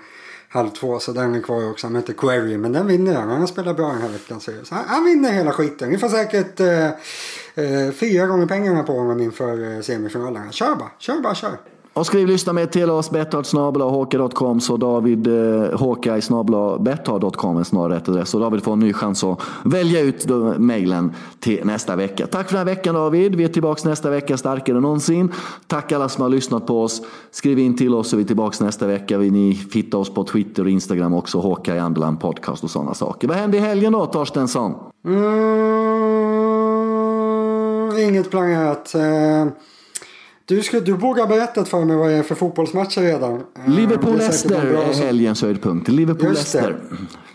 halv 0.49 0.71
två 0.71 0.99
så 0.99 1.13
den 1.13 1.35
är 1.35 1.41
kvar 1.41 1.71
också. 1.71 1.87
Han 1.87 1.97
heter 1.97 2.13
Query 2.13 2.57
men 2.57 2.73
den 2.73 2.87
vinner 2.87 3.15
han. 3.15 3.29
Han 3.29 3.49
spelar 3.49 3.75
bra 3.75 3.89
den 3.89 4.03
här 4.03 4.09
veckan. 4.09 4.41
Så 4.41 4.53
han, 4.71 4.85
han 4.87 5.05
vinner 5.05 5.33
hela 5.33 5.53
skiten. 5.53 5.91
Vi 5.91 5.99
får 5.99 6.09
säkert 6.09 6.61
eh, 6.61 6.87
eh, 7.55 7.93
fyra 7.93 8.27
gånger 8.27 8.47
pengarna 8.47 8.83
på 8.83 8.93
honom 8.93 9.21
inför 9.21 9.75
eh, 9.75 9.81
semifinalen. 9.81 10.53
Kör 10.53 10.75
bara, 10.75 10.91
kör 10.99 11.21
bara, 11.21 11.35
kör. 11.35 11.57
Och 11.95 12.07
skriv 12.07 12.27
lyssna 12.27 12.53
med 12.53 12.73
till 12.73 12.91
oss, 12.91 13.11
betthard 13.11 13.47
så 14.61 14.77
David 14.77 15.27
eh, 15.27 15.79
Håkaj 15.79 16.21
betthard.com 16.81 17.57
är 17.57 17.65
snarare 17.65 17.97
rätt 17.97 18.09
adress. 18.09 18.29
Så 18.29 18.39
David 18.39 18.63
får 18.63 18.73
en 18.73 18.79
ny 18.79 18.93
chans 18.93 19.25
att 19.25 19.41
välja 19.65 20.01
ut 20.01 20.27
mejlen 20.59 21.13
till 21.41 21.61
nästa 21.65 21.97
vecka. 21.97 22.27
Tack 22.27 22.49
för 22.49 22.57
den 22.57 22.67
här 22.67 22.75
veckan 22.75 22.95
David. 22.95 23.35
Vi 23.35 23.45
är 23.45 23.49
tillbaka 23.49 23.89
nästa 23.89 24.11
vecka 24.11 24.37
starkare 24.37 24.77
än 24.77 24.83
någonsin. 24.83 25.33
Tack 25.67 25.93
alla 25.93 26.09
som 26.09 26.23
har 26.23 26.29
lyssnat 26.29 26.67
på 26.67 26.83
oss. 26.83 27.03
Skriv 27.31 27.59
in 27.59 27.77
till 27.77 27.95
oss 27.95 28.09
så 28.09 28.17
är 28.17 28.19
vi 28.19 28.25
tillbaka 28.25 28.65
nästa 28.65 28.87
vecka. 28.87 29.19
Vill 29.19 29.33
ni 29.33 29.51
hittar 29.73 29.99
oss 29.99 30.15
på 30.15 30.25
Twitter 30.25 30.65
och 30.65 30.71
Instagram 30.71 31.15
också. 31.15 31.39
Håkaj 31.39 31.79
Anderland 31.79 32.21
podcast 32.21 32.65
och 32.65 32.71
sådana 32.71 32.95
saker. 32.95 33.29
Vad 33.29 33.37
händer 33.37 33.59
i 33.59 33.61
helgen 33.61 33.93
då 33.93 34.07
Torstensson? 34.07 34.75
Mm, 35.05 35.19
inget 37.99 38.31
planerat. 38.31 38.95
Eh... 38.95 39.47
Du, 40.51 40.63
ska, 40.63 40.81
du 40.81 40.93
vågar 40.93 41.27
berätta 41.27 41.65
för 41.65 41.85
mig 41.85 41.97
vad 41.97 42.09
det 42.09 42.15
är 42.15 42.23
för 42.23 42.35
fotbollsmatcher 42.35 43.01
redan. 43.01 43.35
Eh, 43.35 43.67
Liverpool-Leicester 43.67 44.55
är 44.55 44.93
helgens 44.93 45.43
höjdpunkt. 45.43 45.89
Liverpool-Leicester. 45.89 46.77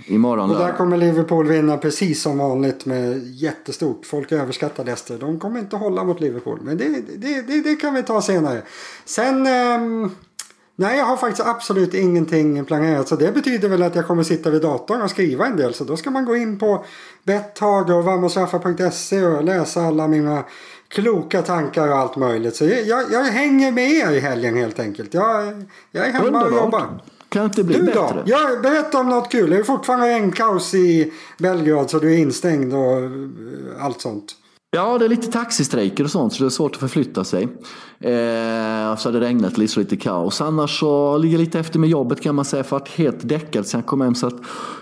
Imorgon 0.06 0.50
Och 0.50 0.58
där 0.58 0.74
kommer 0.74 0.98
Liverpool 0.98 1.48
vinna 1.48 1.78
precis 1.78 2.22
som 2.22 2.38
vanligt 2.38 2.86
med 2.86 3.24
jättestort. 3.24 4.06
Folk 4.06 4.32
överskattar 4.32 4.84
Leicester. 4.84 5.18
De 5.18 5.40
kommer 5.40 5.60
inte 5.60 5.76
hålla 5.76 6.04
mot 6.04 6.22
Liverpool. 6.22 6.60
Men 6.62 6.78
det, 6.78 6.90
det, 7.16 7.42
det, 7.42 7.62
det 7.62 7.76
kan 7.76 7.94
vi 7.94 8.04
ta 8.04 8.22
senare. 8.22 8.62
Sen... 9.06 9.48
Um, 9.48 10.12
nej, 10.76 10.98
jag 10.98 11.06
har 11.06 11.18
faktiskt 11.18 11.48
absolut 11.48 11.94
ingenting 11.94 12.66
planerat. 12.66 13.08
Så 13.08 13.16
det 13.16 13.32
betyder 13.32 13.70
väl 13.70 13.84
att 13.84 13.96
jag 13.96 14.08
kommer 14.08 14.24
sitta 14.24 14.50
vid 14.50 14.62
datorn 14.62 15.02
och 15.02 15.10
skriva 15.10 15.46
en 15.46 15.58
del. 15.58 15.74
Så 15.74 15.84
då 15.84 15.98
ska 15.98 16.12
man 16.12 16.26
gå 16.26 16.36
in 16.36 16.60
på 16.60 16.86
Betthard 17.24 17.90
och 17.90 18.04
vamosraffa.se 18.04 19.26
och 19.26 19.44
läsa 19.44 19.82
alla 19.82 20.08
mina 20.08 20.44
kloka 20.88 21.42
tankar 21.42 21.88
och 21.88 21.98
allt 21.98 22.16
möjligt. 22.16 22.56
Så 22.56 22.66
jag, 22.66 23.12
jag 23.12 23.24
hänger 23.24 23.72
med 23.72 23.92
er 23.92 24.12
i 24.12 24.20
helgen 24.20 24.58
helt 24.58 24.80
enkelt. 24.80 25.14
Jag, 25.14 25.64
jag 25.92 26.08
är 26.08 26.12
hemma 26.12 26.28
Underbart. 26.28 26.52
och 26.52 26.58
jobbar. 26.58 27.02
Kan 27.30 27.46
inte 27.46 27.64
bli 27.64 27.78
du 27.78 27.84
bättre. 27.84 28.00
Då? 28.00 28.22
Ja, 28.26 28.50
berätta 28.64 28.98
om 29.00 29.10
något 29.10 29.32
kul. 29.32 29.50
Det 29.50 29.58
är 29.58 29.64
fortfarande 29.64 30.08
regnkaos 30.08 30.74
i 30.74 31.14
Belgrad 31.38 31.90
så 31.90 32.00
du 32.00 32.14
är 32.14 32.18
instängd 32.18 32.74
och 32.74 32.98
allt 33.80 34.02
sånt. 34.02 34.36
Ja, 34.76 34.98
det 34.98 35.06
är 35.06 35.10
lite 35.10 35.32
taxistrejker 35.32 36.04
och 36.04 36.12
sånt 36.12 36.34
så 36.34 36.44
det 36.44 36.48
är 36.48 36.50
svårt 36.50 36.72
att 36.76 36.80
förflytta 36.80 37.24
sig. 37.24 37.48
Eh, 38.00 38.96
så 38.98 39.08
har 39.08 39.12
det 39.12 39.20
regnat 39.20 39.58
lite, 39.58 39.74
så 39.74 39.80
lite 39.80 39.98
kaos. 39.98 40.42
Annars 40.42 40.80
så 40.80 41.18
ligger 41.18 41.38
jag 41.38 41.40
lite 41.46 41.60
efter 41.60 41.80
med 41.80 41.90
jobbet 41.90 42.22
kan 42.22 42.36
man 42.36 42.46
säga 42.46 42.64
för 42.64 42.78
att 42.78 42.88
helt 42.90 43.30
däckad 43.30 43.68
sen 43.68 43.80
jag 43.80 43.86
kom 43.86 44.02
hem. 44.02 44.16
Så 44.16 44.28
att 44.28 44.36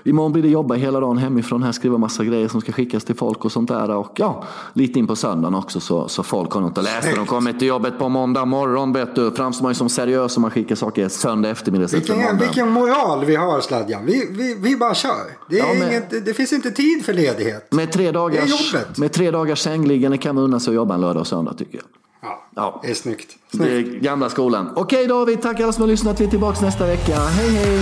imorgon 0.04 0.32
blir 0.32 0.44
det 0.44 0.50
jobba 0.50 0.76
hela 0.76 1.00
dagen 1.00 1.18
hemifrån 1.18 1.64
här, 1.64 1.72
skriva 1.72 1.98
massa 1.98 2.24
grejer 2.24 2.48
som 2.48 2.62
ska 2.62 2.72
skickas 2.72 3.04
till 3.04 3.16
folk 3.16 3.46
och 3.46 3.52
sånt 3.52 3.70
där. 3.70 3.89
Och 3.89 4.12
ja, 4.16 4.44
lite 4.74 5.00
in 5.00 5.08
på 5.08 5.16
söndagen 5.16 5.56
också 5.56 5.80
så, 5.80 6.08
så 6.08 6.24
folk 6.24 6.52
har 6.52 6.62
något 6.62 6.78
att 6.78 6.84
läsa. 6.84 7.16
De 7.16 7.26
kommer 7.26 7.54
till 7.54 7.68
jobbet 7.68 8.00
på 8.00 8.10
måndag 8.10 8.46
morgon 8.46 8.94
vet 8.94 9.16
du. 9.16 9.32
Framstår 9.32 9.64
man 9.64 9.72
ju 9.72 9.76
som 9.76 9.89
seriös 9.89 10.38
om 10.38 10.41
man 10.41 10.52
skickar 10.52 10.76
saker 10.76 11.10
söndag 11.10 11.50
eftermiddag. 11.50 11.88
Vilken, 11.91 12.38
vilken 12.38 12.70
moral 12.70 13.26
vi 13.26 13.36
har 13.36 13.62
Sladjan. 13.62 14.06
Vi, 14.06 14.28
vi, 14.32 14.56
vi 14.60 14.78
bara 14.78 14.96
kör. 14.96 15.12
Det, 15.50 15.58
ja, 15.58 15.66
med, 15.74 15.88
inget, 15.88 16.26
det 16.26 16.34
finns 16.34 16.54
inte 16.54 16.72
tid 16.72 17.06
för 17.06 17.14
ledighet. 17.14 17.68
Med 17.72 17.91
tre 17.91 18.12
dagars, 18.12 18.76
med 18.98 19.12
tre 19.12 19.32
dagars 19.32 19.62
sängliggande 19.84 20.18
kan 20.18 20.36
man 20.36 20.44
unna 20.44 20.60
sig 20.60 20.72
att 20.72 20.76
jobba 20.76 20.94
en 20.94 21.02
lördag 21.02 21.22
och 21.22 21.28
söndag 21.28 21.54
tycker 21.54 21.78
jag. 21.78 21.86
Ja, 22.22 22.44
ja. 22.56 22.80
det 22.84 22.90
är 22.90 22.94
snyggt. 22.94 23.38
snyggt. 23.52 23.92
Det 23.92 23.98
är 23.98 24.00
gamla 24.00 24.30
skolan. 24.30 24.70
Okej 24.76 25.08
David, 25.08 25.42
tack 25.42 25.60
alla 25.60 25.74
som 25.74 25.82
har 25.82 25.88
lyssnat. 25.88 26.22
Vi 26.22 26.26
är 26.26 26.30
tillbaka 26.30 26.66
nästa 26.66 26.88
vecka. 26.88 27.16
Hej 27.18 27.50
hej! 27.50 27.80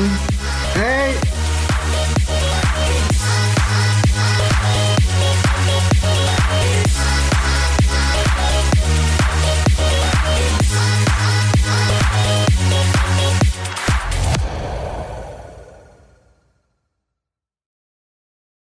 Hej! 0.76 1.41